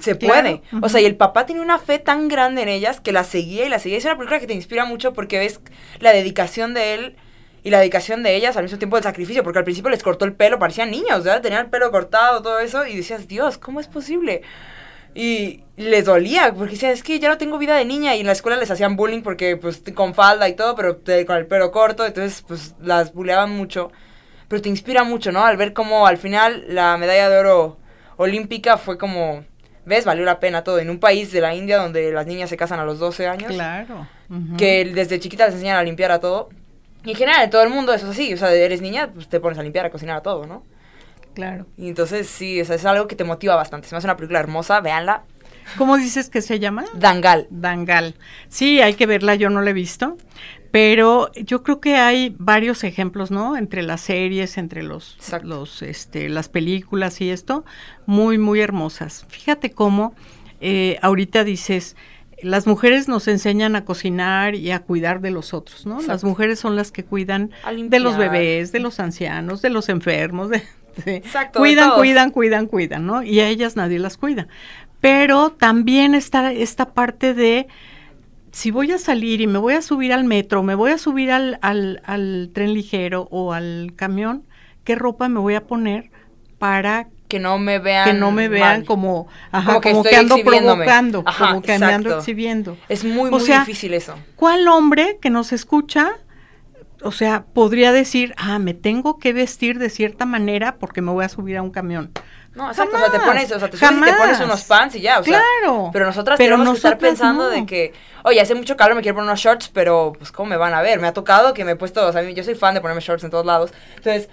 se 0.00 0.14
puede. 0.14 0.62
O 0.80 0.88
sea, 0.88 1.00
y 1.00 1.04
el 1.04 1.16
papá 1.16 1.46
tiene 1.46 1.60
una 1.60 1.78
fe 1.78 1.98
tan 1.98 2.28
grande 2.28 2.62
en 2.62 2.68
ellas 2.68 3.00
que 3.00 3.12
la 3.12 3.24
seguía 3.24 3.66
y 3.66 3.68
la 3.68 3.78
seguía. 3.78 3.98
Es 3.98 4.04
una 4.04 4.16
película 4.16 4.40
que 4.40 4.46
te 4.46 4.54
inspira 4.54 4.84
mucho 4.84 5.12
porque 5.12 5.38
ves 5.38 5.60
la 6.00 6.12
dedicación 6.12 6.74
de 6.74 6.94
él 6.94 7.16
y 7.64 7.70
la 7.70 7.78
dedicación 7.78 8.22
de 8.22 8.34
ellas 8.34 8.56
al 8.56 8.64
mismo 8.64 8.78
tiempo 8.78 8.96
del 8.96 9.04
sacrificio, 9.04 9.44
porque 9.44 9.60
al 9.60 9.64
principio 9.64 9.90
les 9.90 10.02
cortó 10.02 10.24
el 10.24 10.32
pelo, 10.32 10.58
parecían 10.58 10.90
niños, 10.90 11.22
¿verdad? 11.22 11.42
Tenían 11.42 11.66
el 11.66 11.70
pelo 11.70 11.90
cortado, 11.92 12.42
todo 12.42 12.58
eso, 12.58 12.86
y 12.86 12.96
decías, 12.96 13.28
Dios, 13.28 13.56
¿cómo 13.56 13.78
es 13.78 13.86
posible? 13.86 14.42
Y 15.14 15.62
les 15.76 16.06
dolía, 16.06 16.52
porque 16.54 16.72
decían, 16.72 16.90
es 16.90 17.04
que 17.04 17.20
ya 17.20 17.28
no 17.28 17.38
tengo 17.38 17.58
vida 17.58 17.76
de 17.76 17.84
niña, 17.84 18.16
y 18.16 18.20
en 18.20 18.26
la 18.26 18.32
escuela 18.32 18.56
les 18.56 18.70
hacían 18.70 18.96
bullying 18.96 19.22
porque, 19.22 19.56
pues, 19.56 19.80
con 19.94 20.12
falda 20.14 20.48
y 20.48 20.56
todo, 20.56 20.74
pero 20.74 20.98
con 21.24 21.36
el 21.36 21.46
pelo 21.46 21.70
corto, 21.70 22.04
entonces, 22.04 22.42
pues, 22.48 22.74
las 22.80 23.12
bulleaban 23.12 23.50
mucho. 23.50 23.92
Pero 24.48 24.60
te 24.60 24.68
inspira 24.68 25.04
mucho, 25.04 25.30
¿no? 25.30 25.44
Al 25.44 25.56
ver 25.56 25.72
cómo 25.72 26.06
al 26.08 26.18
final 26.18 26.64
la 26.66 26.96
medalla 26.96 27.28
de 27.28 27.38
oro 27.38 27.78
olímpica 28.16 28.78
fue 28.78 28.98
como, 28.98 29.44
¿ves? 29.84 30.04
Valió 30.04 30.24
la 30.24 30.40
pena 30.40 30.64
todo. 30.64 30.78
En 30.78 30.90
un 30.90 30.98
país 30.98 31.32
de 31.32 31.40
la 31.40 31.54
India 31.54 31.78
donde 31.78 32.12
las 32.12 32.26
niñas 32.26 32.50
se 32.50 32.56
casan 32.56 32.80
a 32.80 32.84
los 32.84 32.98
12 32.98 33.26
años. 33.26 33.52
Claro. 33.52 34.06
Que 34.56 34.84
desde 34.84 35.20
chiquitas 35.20 35.48
les 35.48 35.54
enseñan 35.56 35.76
a 35.76 35.82
limpiar 35.82 36.10
a 36.10 36.20
todo. 36.20 36.48
Y 37.04 37.10
en 37.10 37.16
general, 37.16 37.44
en 37.44 37.50
todo 37.50 37.62
el 37.62 37.70
mundo 37.70 37.92
eso 37.92 38.06
es 38.06 38.12
así. 38.12 38.32
O 38.32 38.36
sea, 38.36 38.52
eres 38.52 38.80
niña, 38.80 39.10
pues 39.12 39.28
te 39.28 39.40
pones 39.40 39.58
a 39.58 39.62
limpiar, 39.62 39.86
a 39.86 39.90
cocinar 39.90 40.16
a 40.16 40.22
todo, 40.22 40.46
¿no? 40.46 40.64
Claro. 41.34 41.66
Y 41.76 41.88
entonces, 41.88 42.28
sí, 42.28 42.60
o 42.60 42.64
sea, 42.64 42.76
es 42.76 42.84
algo 42.84 43.08
que 43.08 43.16
te 43.16 43.24
motiva 43.24 43.56
bastante. 43.56 43.88
Se 43.88 43.94
me 43.94 43.98
hace 43.98 44.06
una 44.06 44.16
película 44.16 44.40
hermosa, 44.40 44.80
véanla. 44.80 45.24
¿Cómo 45.78 45.96
dices 45.96 46.28
que 46.28 46.42
se 46.42 46.58
llama? 46.58 46.84
Dangal. 46.94 47.46
Dangal. 47.50 48.14
Sí, 48.48 48.80
hay 48.80 48.94
que 48.94 49.06
verla, 49.06 49.34
yo 49.34 49.48
no 49.48 49.62
la 49.62 49.70
he 49.70 49.72
visto. 49.72 50.16
Pero 50.72 51.30
yo 51.34 51.62
creo 51.62 51.80
que 51.80 51.96
hay 51.96 52.34
varios 52.38 52.82
ejemplos, 52.82 53.30
¿no? 53.30 53.58
Entre 53.58 53.82
las 53.82 54.00
series, 54.00 54.56
entre 54.56 54.82
los, 54.82 55.18
los 55.44 55.82
este, 55.82 56.30
las 56.30 56.48
películas 56.48 57.20
y 57.20 57.28
esto, 57.30 57.64
muy, 58.06 58.38
muy 58.38 58.60
hermosas. 58.60 59.26
Fíjate 59.28 59.70
cómo 59.70 60.14
eh, 60.62 60.98
ahorita 61.02 61.44
dices, 61.44 61.94
las 62.42 62.66
mujeres 62.66 63.06
nos 63.06 63.28
enseñan 63.28 63.76
a 63.76 63.84
cocinar 63.84 64.54
y 64.54 64.70
a 64.70 64.80
cuidar 64.80 65.20
de 65.20 65.30
los 65.30 65.52
otros, 65.52 65.84
¿no? 65.84 66.00
Las 66.00 66.24
mujeres 66.24 66.58
son 66.58 66.74
las 66.74 66.90
que 66.90 67.04
cuidan 67.04 67.50
de 67.88 68.00
los 68.00 68.16
bebés, 68.16 68.72
de 68.72 68.80
los 68.80 68.98
ancianos, 68.98 69.60
de 69.60 69.68
los 69.68 69.90
enfermos, 69.90 70.48
de, 70.48 70.62
Exacto, 71.06 71.58
cuidan, 71.58 71.92
cuidan, 71.92 72.30
cuidan, 72.30 72.66
cuidan, 72.66 73.06
¿no? 73.06 73.22
Y 73.22 73.40
a 73.40 73.48
ellas 73.48 73.76
nadie 73.76 73.98
las 73.98 74.16
cuida. 74.16 74.48
Pero 75.00 75.50
también 75.50 76.14
está 76.14 76.52
esta 76.52 76.94
parte 76.94 77.34
de 77.34 77.68
si 78.52 78.70
voy 78.70 78.92
a 78.92 78.98
salir 78.98 79.40
y 79.40 79.46
me 79.46 79.58
voy 79.58 79.74
a 79.74 79.82
subir 79.82 80.12
al 80.12 80.24
metro, 80.24 80.62
me 80.62 80.74
voy 80.74 80.92
a 80.92 80.98
subir 80.98 81.32
al, 81.32 81.58
al, 81.62 82.50
tren 82.52 82.74
ligero 82.74 83.26
o 83.30 83.52
al 83.52 83.94
camión, 83.96 84.44
¿qué 84.84 84.94
ropa 84.94 85.28
me 85.28 85.40
voy 85.40 85.54
a 85.54 85.66
poner 85.66 86.10
para 86.58 87.08
que 87.28 87.40
no 87.40 87.58
me 87.58 87.78
vean 87.78 88.04
que 88.04 88.12
no 88.12 88.30
me 88.30 88.48
vean 88.48 88.84
como 88.84 89.26
como 89.50 90.02
que, 90.02 90.14
ando 90.14 90.36
provocando 90.44 91.24
como 91.24 91.62
que 91.62 91.78
me 91.78 91.86
ando 91.86 92.18
exhibiendo. 92.18 92.76
Es 92.90 93.04
muy 93.04 93.30
muy 93.30 93.42
difícil 93.42 93.94
eso. 93.94 94.14
cuál 94.36 94.68
hombre 94.68 95.18
que 95.20 95.30
nos 95.30 95.52
escucha 95.52 96.10
o 97.02 97.10
sea 97.10 97.46
podría 97.54 97.90
decir 97.90 98.34
ah 98.36 98.58
me 98.58 98.74
tengo 98.74 99.18
que 99.18 99.32
vestir 99.32 99.78
de 99.78 99.88
cierta 99.88 100.26
manera 100.26 100.76
porque 100.76 101.00
me 101.00 101.10
voy 101.10 101.24
a 101.24 101.30
subir 101.30 101.56
a 101.56 101.62
un 101.62 101.70
camión 101.70 102.12
no, 102.54 102.68
exacto, 102.68 102.96
o 102.96 102.98
sea, 102.98 103.10
te 103.10 103.20
pones, 103.20 103.50
o 103.52 103.58
sea, 103.58 103.70
te, 103.70 103.78
te 103.78 103.86
pones 103.86 104.40
unos 104.40 104.62
pants 104.64 104.94
y 104.96 105.00
ya, 105.00 105.20
o 105.20 105.22
claro, 105.22 105.90
pero 105.92 106.06
nosotras 106.06 106.36
tenemos 106.38 106.68
que 106.68 106.76
estar 106.76 106.98
pensando 106.98 107.48
de 107.48 107.64
que, 107.64 107.94
oye, 108.24 108.40
hace 108.40 108.54
mucho 108.54 108.76
calor, 108.76 108.94
me 108.94 109.02
quiero 109.02 109.14
poner 109.14 109.28
unos 109.28 109.40
shorts, 109.40 109.68
pero 109.68 110.12
pues 110.18 110.32
cómo 110.32 110.50
me 110.50 110.56
van 110.56 110.74
a 110.74 110.82
ver, 110.82 111.00
me 111.00 111.08
ha 111.08 111.14
tocado 111.14 111.54
que 111.54 111.64
me 111.64 111.72
he 111.72 111.76
puesto, 111.76 112.06
o 112.06 112.12
sea, 112.12 112.22
yo 112.22 112.44
soy 112.44 112.54
fan 112.54 112.74
de 112.74 112.80
ponerme 112.80 113.00
shorts 113.00 113.24
en 113.24 113.30
todos 113.30 113.46
lados, 113.46 113.72
entonces, 113.96 114.28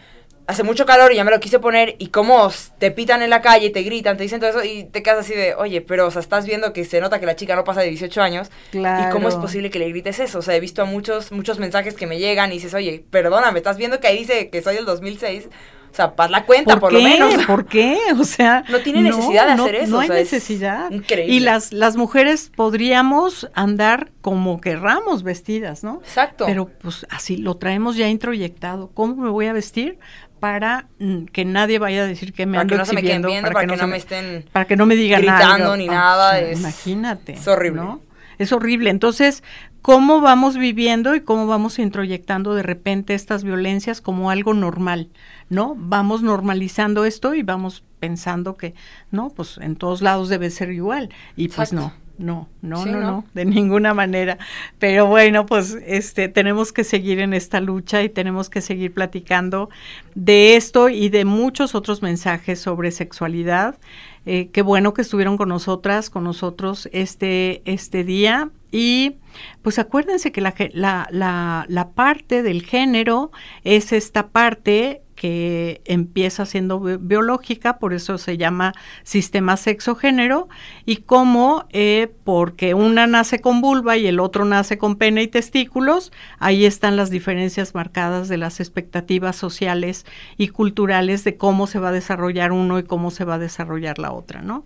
hace 0.50 0.64
mucho 0.64 0.88
calor 0.88 1.14
y 1.14 1.16
ya 1.16 1.24
me 1.24 1.30
lo 1.30 1.40
quise 1.40 1.60
poner 1.60 1.96
y 2.00 2.08
como 2.08 2.52
te 2.80 2.90
pitan 2.90 3.22
en 3.22 3.30
la 3.30 3.40
calle, 3.40 3.70
te 3.70 3.84
gritan, 3.84 4.18
te 4.18 4.24
dicen 4.24 4.40
todo 4.40 4.50
eso 4.50 4.64
y 4.64 4.84
te 4.86 5.04
quedas 5.04 5.20
así 5.20 5.36
de, 5.36 5.54
oye, 5.54 5.82
pero 5.82 6.08
o 6.08 6.12
sea, 6.12 6.22
estás 6.22 6.48
viendo 6.48 6.74
que 6.74 6.86
se 6.86 7.00
nota 7.00 7.20
que 7.20 7.28
la 7.28 7.36
chica 7.36 7.56
no 7.56 7.64
pasa 7.64 7.82
de 7.82 7.90
18 7.90 8.20
años 8.20 8.50
claro. 8.72 9.08
y 9.08 9.12
cómo 9.12 9.30
es 9.30 9.36
posible 9.36 9.70
que 9.70 9.78
le 9.78 9.88
grites 9.90 10.20
eso, 10.20 10.40
o 10.40 10.42
sea, 10.42 10.56
he 10.56 10.60
visto 10.60 10.84
muchos 10.88 11.32
muchos 11.32 11.60
mensajes 11.60 11.94
que 11.94 12.08
me 12.08 12.18
llegan 12.18 12.52
y 12.52 12.56
dices, 12.56 12.74
oye, 12.74 13.06
perdóname, 13.12 13.60
estás 13.60 13.78
viendo 13.78 14.00
que 14.00 14.08
ahí 14.08 14.18
dice 14.18 14.50
que 14.50 14.64
soy 14.64 14.76
del 14.76 14.86
2006, 14.86 15.50
O 15.92 15.96
sea, 15.96 16.16
paz 16.16 16.30
la 16.30 16.46
cuenta, 16.46 16.80
por, 16.80 16.94
lo 16.94 17.02
menos. 17.02 17.34
¿Por 17.48 17.66
qué? 17.66 17.98
O 18.18 18.24
sea. 18.24 18.64
No 18.70 18.80
tiene 18.80 19.02
necesidad 19.02 19.48
de 19.48 19.54
hacer 19.54 19.76
eso. 19.76 19.92
No 19.92 20.00
hay 20.00 20.10
necesidad. 20.10 20.92
Increíble. 20.92 21.34
Y 21.34 21.40
las, 21.40 21.74
las 21.74 21.98
mujeres 21.98 22.52
podríamos 22.56 23.50
andar 23.54 24.12
como 24.22 24.62
querramos 24.62 25.24
vestidas, 25.24 25.84
¿no? 25.84 26.02
Exacto. 26.04 26.46
Pero 26.46 26.68
pues 26.68 27.06
así 27.10 27.38
lo 27.38 27.58
traemos 27.58 27.96
ya 27.96 28.08
introyectado. 28.08 28.92
¿Cómo 28.94 29.16
me 29.16 29.30
voy 29.30 29.48
a 29.48 29.54
vestir? 29.54 29.98
para 30.40 30.88
mm, 31.00 31.26
que 31.26 31.44
nadie 31.44 31.80
vaya 31.80 32.04
a 32.04 32.06
decir 32.06 32.32
que 32.32 32.46
me 32.46 32.54
para 32.54 32.62
ando 32.62 32.72
que 32.72 32.78
no 32.78 32.84
exhibiendo, 32.84 33.28
se 33.28 33.34
me 33.34 33.42
viendo, 33.42 33.52
para, 33.52 33.60
que, 33.60 33.76
no, 33.76 33.88
me 33.88 33.98
estén 33.98 34.46
para 34.52 34.66
que 34.66 34.76
no 34.78 34.86
me 34.86 34.96
digan 34.96 35.22
gritando 35.22 35.76
ni 35.76 35.88
nada, 35.88 36.52
imagínate, 36.52 37.34
es 37.34 37.48
horrible. 37.48 37.82
¿no? 37.82 38.02
Es 38.40 38.54
horrible. 38.54 38.90
Entonces, 38.90 39.44
¿cómo 39.82 40.22
vamos 40.22 40.58
viviendo 40.58 41.14
y 41.14 41.22
cómo 41.22 41.46
vamos 41.46 41.78
introyectando 41.78 42.56
de 42.56 42.64
repente 42.64 43.14
estas 43.14 43.44
violencias 43.44 44.02
como 44.02 44.32
algo 44.32 44.54
normal, 44.54 45.10
¿no? 45.50 45.76
Vamos 45.78 46.22
normalizando 46.22 47.06
esto 47.06 47.34
y 47.34 47.44
vamos 47.44 47.84
pensando 48.00 48.56
que, 48.56 48.74
no, 49.12 49.30
pues 49.30 49.58
en 49.58 49.76
todos 49.76 50.02
lados 50.02 50.30
debe 50.30 50.50
ser 50.50 50.72
igual 50.72 51.10
y 51.36 51.50
pues 51.50 51.74
no. 51.74 51.94
No, 52.20 52.50
no, 52.62 52.86
no, 52.86 53.00
no, 53.00 53.26
de 53.34 53.46
ninguna 53.46 53.94
manera. 53.94 54.38
Pero 54.78 55.08
bueno, 55.08 55.46
pues 55.46 55.78
este 55.86 56.28
tenemos 56.28 56.74
que 56.74 56.84
seguir 56.84 57.22
en 57.22 57.34
esta 57.34 57.62
lucha 57.62 58.04
y 58.04 58.10
tenemos 58.10 58.50
que 58.50 58.60
seguir 58.60 58.94
platicando 58.94 59.70
de 60.16 60.58
esto 60.58 60.90
y 60.90 61.08
de 61.08 61.24
muchos 61.24 61.76
otros 61.76 62.02
mensajes 62.02 62.60
sobre 62.60 62.92
sexualidad. 62.92 63.78
Eh, 64.26 64.50
qué 64.52 64.62
bueno 64.64 64.94
que 64.94 65.02
estuvieron 65.02 65.38
con 65.38 65.48
nosotras, 65.48 66.10
con 66.10 66.26
nosotros 66.26 66.90
este, 66.92 67.62
este 67.64 68.04
día. 68.04 68.50
Y 68.70 69.16
pues 69.62 69.80
acuérdense 69.80 70.34
que 70.34 70.42
la, 70.42 70.54
la, 70.74 71.08
la, 71.12 71.66
la 71.70 71.90
parte 71.92 72.44
del 72.44 72.64
género 72.64 73.32
es 73.64 73.94
esta 73.94 74.28
parte 74.28 75.04
que 75.20 75.82
empieza 75.84 76.46
siendo 76.46 76.80
biológica, 76.80 77.78
por 77.78 77.94
eso 77.94 78.18
se 78.18 78.38
llama 78.38 78.74
sistema 79.04 79.58
sexo-género, 79.58 80.48
y 80.86 80.98
cómo, 80.98 81.66
eh, 81.72 82.10
porque 82.24 82.74
una 82.74 83.06
nace 83.06 83.40
con 83.40 83.60
vulva 83.60 83.98
y 83.98 84.08
el 84.08 84.22
otro 84.22 84.46
nace 84.46 84.78
con 84.78 84.96
pene 84.96 85.24
y 85.24 85.28
testículos, 85.28 86.14
ahí 86.40 86.64
están 86.64 86.96
las 86.96 87.10
diferencias 87.10 87.76
marcadas 87.76 88.30
de 88.30 88.38
las 88.38 88.62
expectativas 88.62 89.36
sociales 89.36 90.06
y 90.38 90.48
culturales 90.48 91.26
de 91.26 91.36
cómo 91.36 91.68
se 91.68 91.80
va 91.80 91.90
a 91.90 91.92
desarrollar 91.92 92.54
uno 92.54 92.80
y 92.80 92.84
cómo 92.84 93.12
se 93.12 93.26
va 93.26 93.36
a 93.36 93.40
desarrollar 93.40 94.00
la 94.00 94.14
otra, 94.14 94.42
¿no? 94.42 94.64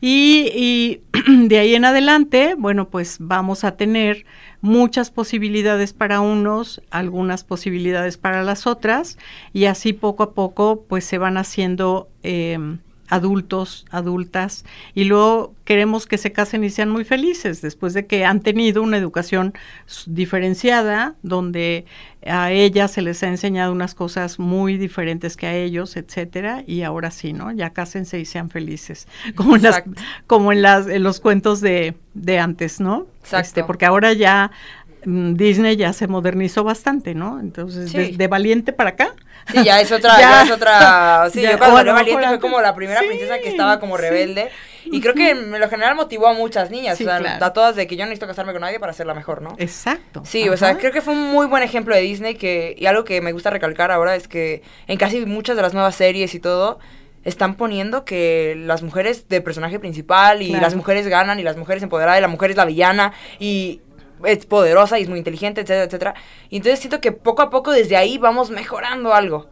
Y, 0.00 0.50
y 0.56 1.02
de 1.46 1.58
ahí 1.60 1.76
en 1.76 1.84
adelante, 1.84 2.56
bueno, 2.58 2.88
pues 2.88 3.18
vamos 3.20 3.62
a 3.62 3.76
tener 3.76 4.26
muchas 4.64 5.10
posibilidades 5.10 5.92
para 5.92 6.20
unos, 6.20 6.80
algunas 6.90 7.44
posibilidades 7.44 8.16
para 8.16 8.42
las 8.42 8.66
otras, 8.66 9.18
y 9.52 9.66
así 9.66 9.92
poco 9.92 10.22
a 10.22 10.32
poco 10.32 10.86
pues 10.88 11.04
se 11.04 11.18
van 11.18 11.36
haciendo 11.36 12.08
em, 12.22 12.78
adultos, 13.08 13.86
adultas, 13.90 14.64
y 14.94 15.04
luego 15.04 15.54
queremos 15.64 16.06
que 16.06 16.18
se 16.18 16.32
casen 16.32 16.64
y 16.64 16.70
sean 16.70 16.90
muy 16.90 17.04
felices 17.04 17.60
después 17.60 17.94
de 17.94 18.06
que 18.06 18.24
han 18.24 18.40
tenido 18.40 18.82
una 18.82 18.96
educación 18.96 19.54
diferenciada, 20.06 21.14
donde 21.22 21.84
a 22.26 22.52
ellas 22.52 22.90
se 22.92 23.02
les 23.02 23.22
ha 23.22 23.28
enseñado 23.28 23.72
unas 23.72 23.94
cosas 23.94 24.38
muy 24.38 24.78
diferentes 24.78 25.36
que 25.36 25.46
a 25.46 25.54
ellos, 25.54 25.96
etcétera, 25.96 26.64
y 26.66 26.82
ahora 26.82 27.10
sí, 27.10 27.32
¿no? 27.32 27.52
Ya 27.52 27.70
cásense 27.70 28.18
y 28.18 28.24
sean 28.24 28.50
felices, 28.50 29.06
como 29.34 29.56
en 29.56 29.62
las, 29.62 29.82
como 30.26 30.52
en 30.52 30.62
las, 30.62 30.86
en 30.86 31.02
los 31.02 31.20
cuentos 31.20 31.60
de, 31.60 31.94
de 32.14 32.38
antes, 32.38 32.80
¿no? 32.80 33.06
Exacto. 33.20 33.46
Este, 33.46 33.64
porque 33.64 33.86
ahora 33.86 34.12
ya 34.12 34.50
mm, 35.04 35.34
Disney 35.34 35.76
ya 35.76 35.92
se 35.92 36.06
modernizó 36.06 36.64
bastante, 36.64 37.14
¿no? 37.14 37.40
Entonces, 37.40 37.92
de, 37.92 38.28
valiente 38.28 38.72
para 38.72 38.90
acá. 38.90 39.14
Sí, 39.52 39.64
ya 39.64 39.80
es 39.80 39.92
otra, 39.92 40.18
ya, 40.20 40.42
es 40.42 40.50
otra. 40.50 41.28
Sí, 41.32 41.42
yo 41.42 41.58
cuando 41.58 41.76
salió 41.76 41.94
Valiente 41.94 42.26
fue 42.28 42.40
como 42.40 42.60
la 42.60 42.74
primera 42.74 43.00
princesa 43.00 43.38
que 43.38 43.48
estaba 43.48 43.80
como 43.80 43.96
rebelde. 43.96 44.50
Y 44.86 45.00
creo 45.00 45.14
que 45.14 45.30
en 45.30 45.58
lo 45.58 45.68
general 45.70 45.94
motivó 45.94 46.28
a 46.28 46.34
muchas 46.34 46.70
niñas, 46.70 47.00
o 47.00 47.04
sea, 47.04 47.38
a 47.40 47.52
todas 47.52 47.74
de 47.74 47.86
que 47.86 47.96
yo 47.96 48.04
no 48.04 48.10
necesito 48.10 48.26
casarme 48.26 48.52
con 48.52 48.60
nadie 48.60 48.78
para 48.78 48.92
ser 48.92 49.06
la 49.06 49.14
mejor, 49.14 49.40
¿no? 49.40 49.54
Exacto. 49.58 50.22
Sí, 50.24 50.48
o 50.48 50.56
sea, 50.56 50.76
creo 50.76 50.92
que 50.92 51.00
fue 51.00 51.14
un 51.14 51.30
muy 51.30 51.46
buen 51.46 51.62
ejemplo 51.62 51.94
de 51.94 52.02
Disney 52.02 52.34
que, 52.34 52.74
y 52.78 52.86
algo 52.86 53.04
que 53.04 53.20
me 53.20 53.32
gusta 53.32 53.50
recalcar 53.50 53.90
ahora 53.90 54.14
es 54.14 54.28
que 54.28 54.62
en 54.86 54.98
casi 54.98 55.24
muchas 55.24 55.56
de 55.56 55.62
las 55.62 55.72
nuevas 55.72 55.94
series 55.94 56.34
y 56.34 56.40
todo, 56.40 56.78
están 57.24 57.54
poniendo 57.54 58.04
que 58.04 58.54
las 58.56 58.82
mujeres 58.82 59.28
de 59.28 59.40
personaje 59.40 59.78
principal 59.78 60.42
y 60.42 60.52
las 60.52 60.74
mujeres 60.74 61.08
ganan 61.08 61.40
y 61.40 61.42
las 61.42 61.56
mujeres 61.56 61.82
empoderadas 61.82 62.18
y 62.18 62.20
la 62.20 62.28
mujer 62.28 62.50
es 62.50 62.56
la 62.56 62.66
villana 62.66 63.12
y 63.38 63.80
es 64.24 64.46
poderosa 64.46 64.98
y 64.98 65.02
es 65.02 65.08
muy 65.08 65.18
inteligente, 65.18 65.60
etcétera, 65.62 65.84
etcétera. 65.84 66.14
Y 66.50 66.56
entonces 66.56 66.80
siento 66.80 67.00
que 67.00 67.12
poco 67.12 67.42
a 67.42 67.50
poco 67.50 67.72
desde 67.72 67.96
ahí 67.96 68.18
vamos 68.18 68.50
mejorando 68.50 69.14
algo. 69.14 69.48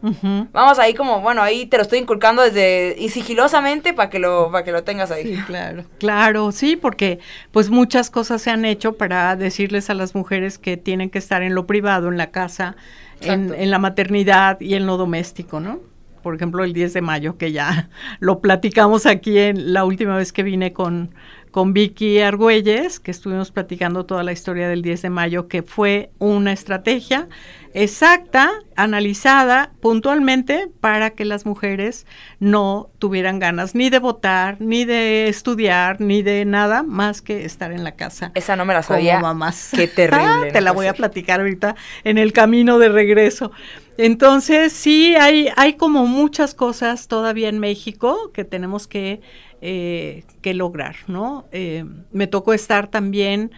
Vamos 0.51 0.79
ahí 0.79 0.93
como, 0.93 1.21
bueno, 1.21 1.41
ahí 1.41 1.65
te 1.65 1.77
lo 1.77 1.83
estoy 1.83 1.99
inculcando 1.99 2.41
desde 2.41 2.95
y 2.97 3.09
sigilosamente 3.09 3.93
para 3.93 4.09
que 4.09 4.19
lo 4.19 4.51
para 4.51 4.63
que 4.63 4.71
lo 4.71 4.83
tengas 4.83 5.11
ahí. 5.11 5.35
Sí, 5.35 5.41
claro. 5.43 5.83
Claro, 5.99 6.51
sí, 6.51 6.75
porque 6.75 7.19
pues 7.51 7.69
muchas 7.69 8.09
cosas 8.09 8.41
se 8.41 8.49
han 8.51 8.65
hecho 8.65 8.93
para 8.93 9.35
decirles 9.35 9.89
a 9.89 9.93
las 9.93 10.15
mujeres 10.15 10.57
que 10.57 10.77
tienen 10.77 11.09
que 11.09 11.19
estar 11.19 11.43
en 11.43 11.55
lo 11.55 11.67
privado, 11.67 12.09
en 12.09 12.17
la 12.17 12.31
casa, 12.31 12.75
en, 13.21 13.53
en 13.53 13.71
la 13.71 13.79
maternidad 13.79 14.59
y 14.59 14.75
en 14.75 14.85
lo 14.85 14.97
doméstico, 14.97 15.59
¿no? 15.59 15.79
por 16.23 16.33
ejemplo, 16.35 16.63
el 16.63 16.71
10 16.71 16.93
de 16.93 17.01
mayo, 17.01 17.37
que 17.37 17.51
ya 17.51 17.89
lo 18.19 18.39
platicamos 18.39 19.05
aquí 19.05 19.37
en 19.37 19.73
la 19.73 19.83
última 19.83 20.15
vez 20.15 20.31
que 20.31 20.41
vine 20.41 20.73
con, 20.73 21.13
con 21.53 21.71
Vicky 21.71 22.19
Argüelles, 22.19 22.99
que 22.99 23.11
estuvimos 23.11 23.51
platicando 23.51 24.07
toda 24.07 24.23
la 24.23 24.31
historia 24.31 24.67
del 24.67 24.81
10 24.81 25.03
de 25.03 25.09
mayo, 25.11 25.47
que 25.47 25.61
fue 25.61 26.09
una 26.17 26.51
estrategia 26.51 27.27
exacta, 27.75 28.51
analizada 28.75 29.71
puntualmente 29.79 30.67
para 30.79 31.11
que 31.11 31.25
las 31.25 31.45
mujeres 31.45 32.07
no 32.39 32.89
tuvieran 32.97 33.37
ganas 33.37 33.75
ni 33.75 33.91
de 33.91 33.99
votar, 33.99 34.57
ni 34.61 34.83
de 34.85 35.27
estudiar, 35.27 36.01
ni 36.01 36.23
de 36.23 36.43
nada 36.45 36.81
más 36.81 37.21
que 37.21 37.45
estar 37.45 37.71
en 37.71 37.83
la 37.83 37.91
casa. 37.91 38.31
Esa 38.33 38.55
no 38.55 38.65
me 38.65 38.73
la 38.73 38.81
sabía. 38.81 39.15
Como 39.15 39.27
mamás. 39.27 39.69
Qué 39.75 39.87
terrible. 39.95 40.51
Te 40.51 40.61
la 40.61 40.71
voy 40.71 40.87
a 40.87 40.93
platicar 40.93 41.39
ahorita 41.39 41.75
en 42.03 42.17
el 42.17 42.33
camino 42.33 42.79
de 42.79 42.89
regreso. 42.89 43.51
Entonces, 43.97 44.73
sí, 44.73 45.15
hay, 45.15 45.49
hay 45.55 45.73
como 45.75 46.07
muchas 46.07 46.55
cosas 46.55 47.07
todavía 47.07 47.49
en 47.49 47.59
México 47.59 48.31
que 48.33 48.43
tenemos 48.43 48.87
que, 48.87 49.21
eh, 49.65 50.25
que 50.41 50.53
lograr, 50.53 50.97
¿no? 51.07 51.45
Eh, 51.53 51.85
me 52.11 52.27
tocó 52.27 52.53
estar 52.53 52.89
también 52.89 53.51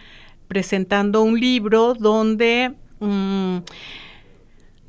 presentando 0.46 1.22
un 1.22 1.40
libro 1.40 1.94
donde... 1.94 2.74
Mm, 3.00 3.58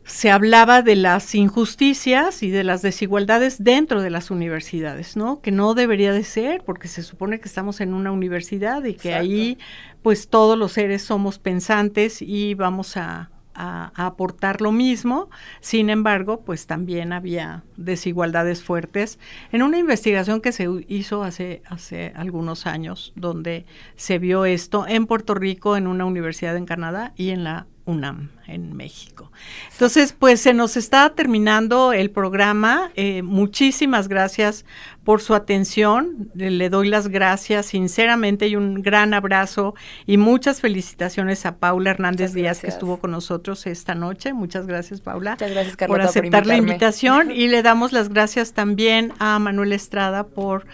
se 0.05 0.31
hablaba 0.31 0.81
de 0.83 0.95
las 0.95 1.35
injusticias 1.35 2.41
y 2.41 2.49
de 2.49 2.63
las 2.63 2.81
desigualdades 2.81 3.61
dentro 3.61 4.01
de 4.01 4.09
las 4.09 4.31
universidades, 4.31 5.17
¿no? 5.17 5.41
Que 5.41 5.51
no 5.51 5.73
debería 5.73 6.13
de 6.13 6.23
ser, 6.23 6.63
porque 6.63 6.87
se 6.87 7.03
supone 7.03 7.41
que 7.41 7.49
estamos 7.49 7.81
en 7.81 7.93
una 7.93 8.13
universidad 8.13 8.85
y 8.85 8.93
que 8.93 9.13
ahí, 9.13 9.57
pues 10.03 10.29
todos 10.29 10.57
los 10.57 10.71
seres 10.71 11.01
somos 11.01 11.39
pensantes 11.39 12.21
y 12.21 12.53
vamos 12.53 12.95
a, 12.95 13.31
a, 13.57 13.91
aportar 13.95 14.61
lo 14.61 14.71
mismo. 14.71 15.29
Sin 15.59 15.89
embargo, 15.89 16.41
pues 16.45 16.67
también 16.67 17.11
había 17.11 17.63
desigualdades 17.75 18.63
fuertes 18.63 19.19
en 19.51 19.63
una 19.63 19.77
investigación 19.77 20.41
que 20.41 20.51
se 20.51 20.67
hizo 20.87 21.23
hace, 21.23 21.61
hace 21.65 22.13
algunos 22.15 22.67
años, 22.67 23.13
donde 23.15 23.65
se 23.95 24.19
vio 24.19 24.45
esto 24.45 24.85
en 24.87 25.07
Puerto 25.07 25.33
Rico, 25.33 25.75
en 25.75 25.87
una 25.87 26.05
universidad 26.05 26.55
en 26.55 26.65
Canadá 26.65 27.13
y 27.15 27.31
en 27.31 27.43
la 27.43 27.67
UNAM 27.87 28.29
en 28.47 28.75
México. 28.75 29.31
Entonces, 29.71 30.13
pues 30.13 30.39
se 30.41 30.53
nos 30.53 30.77
está 30.77 31.09
terminando 31.15 31.93
el 31.93 32.11
programa. 32.11 32.91
Eh, 32.95 33.23
muchísimas 33.23 34.07
gracias 34.07 34.65
por 35.03 35.21
su 35.21 35.33
atención. 35.33 36.29
Le, 36.35 36.69
doy 36.69 36.89
las 36.89 37.07
gracias 37.07 37.67
sinceramente 37.67 38.47
y 38.47 38.55
un 38.55 38.81
gran 38.81 39.13
abrazo 39.13 39.73
y 40.05 40.17
muchas 40.17 40.61
felicitaciones 40.61 41.45
a 41.45 41.57
Paula 41.57 41.91
Hernández 41.91 42.33
Díaz 42.33 42.59
que 42.59 42.67
estuvo 42.67 42.97
con 42.97 43.11
nosotros 43.11 43.65
esta 43.67 43.95
noche. 43.95 44.33
Muchas 44.33 44.67
gracias, 44.67 45.01
Paula, 45.01 45.31
Muchas 45.31 45.51
gracias, 45.51 45.77
por 45.87 46.01
aceptar 46.01 46.45
la 46.45 46.57
invitación 46.57 47.31
y 47.35 47.47
le 47.47 47.63
damos 47.63 47.93
las 47.93 48.09
gracias 48.09 48.53
también 48.53 49.13
a 49.19 49.39
Manuel 49.39 49.73
Estrada 49.73 50.27
por 50.27 50.65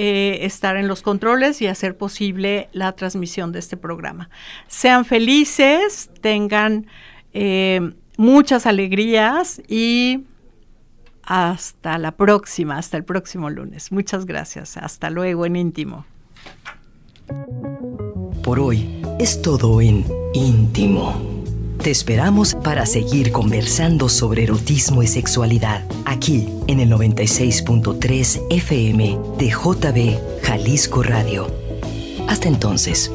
eh, 0.00 0.46
estar 0.46 0.76
en 0.76 0.86
los 0.86 1.02
controles 1.02 1.60
y 1.60 1.66
hacer 1.66 1.96
posible 1.96 2.68
la 2.72 2.92
transmisión 2.92 3.50
de 3.50 3.58
este 3.58 3.76
programa. 3.76 4.30
Sean 4.68 5.04
felices, 5.04 6.08
tengan 6.20 6.86
eh, 7.32 7.80
muchas 8.16 8.66
alegrías 8.66 9.60
y 9.66 10.20
hasta 11.24 11.98
la 11.98 12.12
próxima, 12.12 12.78
hasta 12.78 12.96
el 12.96 13.02
próximo 13.02 13.50
lunes. 13.50 13.90
Muchas 13.90 14.24
gracias. 14.24 14.76
Hasta 14.76 15.10
luego 15.10 15.46
en 15.46 15.56
íntimo. 15.56 16.06
Por 18.44 18.60
hoy 18.60 19.02
es 19.18 19.42
todo 19.42 19.80
en 19.80 20.04
íntimo. 20.32 21.37
Te 21.82 21.92
esperamos 21.92 22.54
para 22.54 22.86
seguir 22.86 23.30
conversando 23.30 24.08
sobre 24.08 24.42
erotismo 24.42 25.02
y 25.02 25.06
sexualidad 25.06 25.84
aquí 26.04 26.48
en 26.66 26.80
el 26.80 26.90
96.3 26.90 28.46
FM 28.50 29.18
de 29.38 29.48
JB 29.48 30.42
Jalisco 30.42 31.02
Radio. 31.02 31.46
Hasta 32.28 32.48
entonces. 32.48 33.10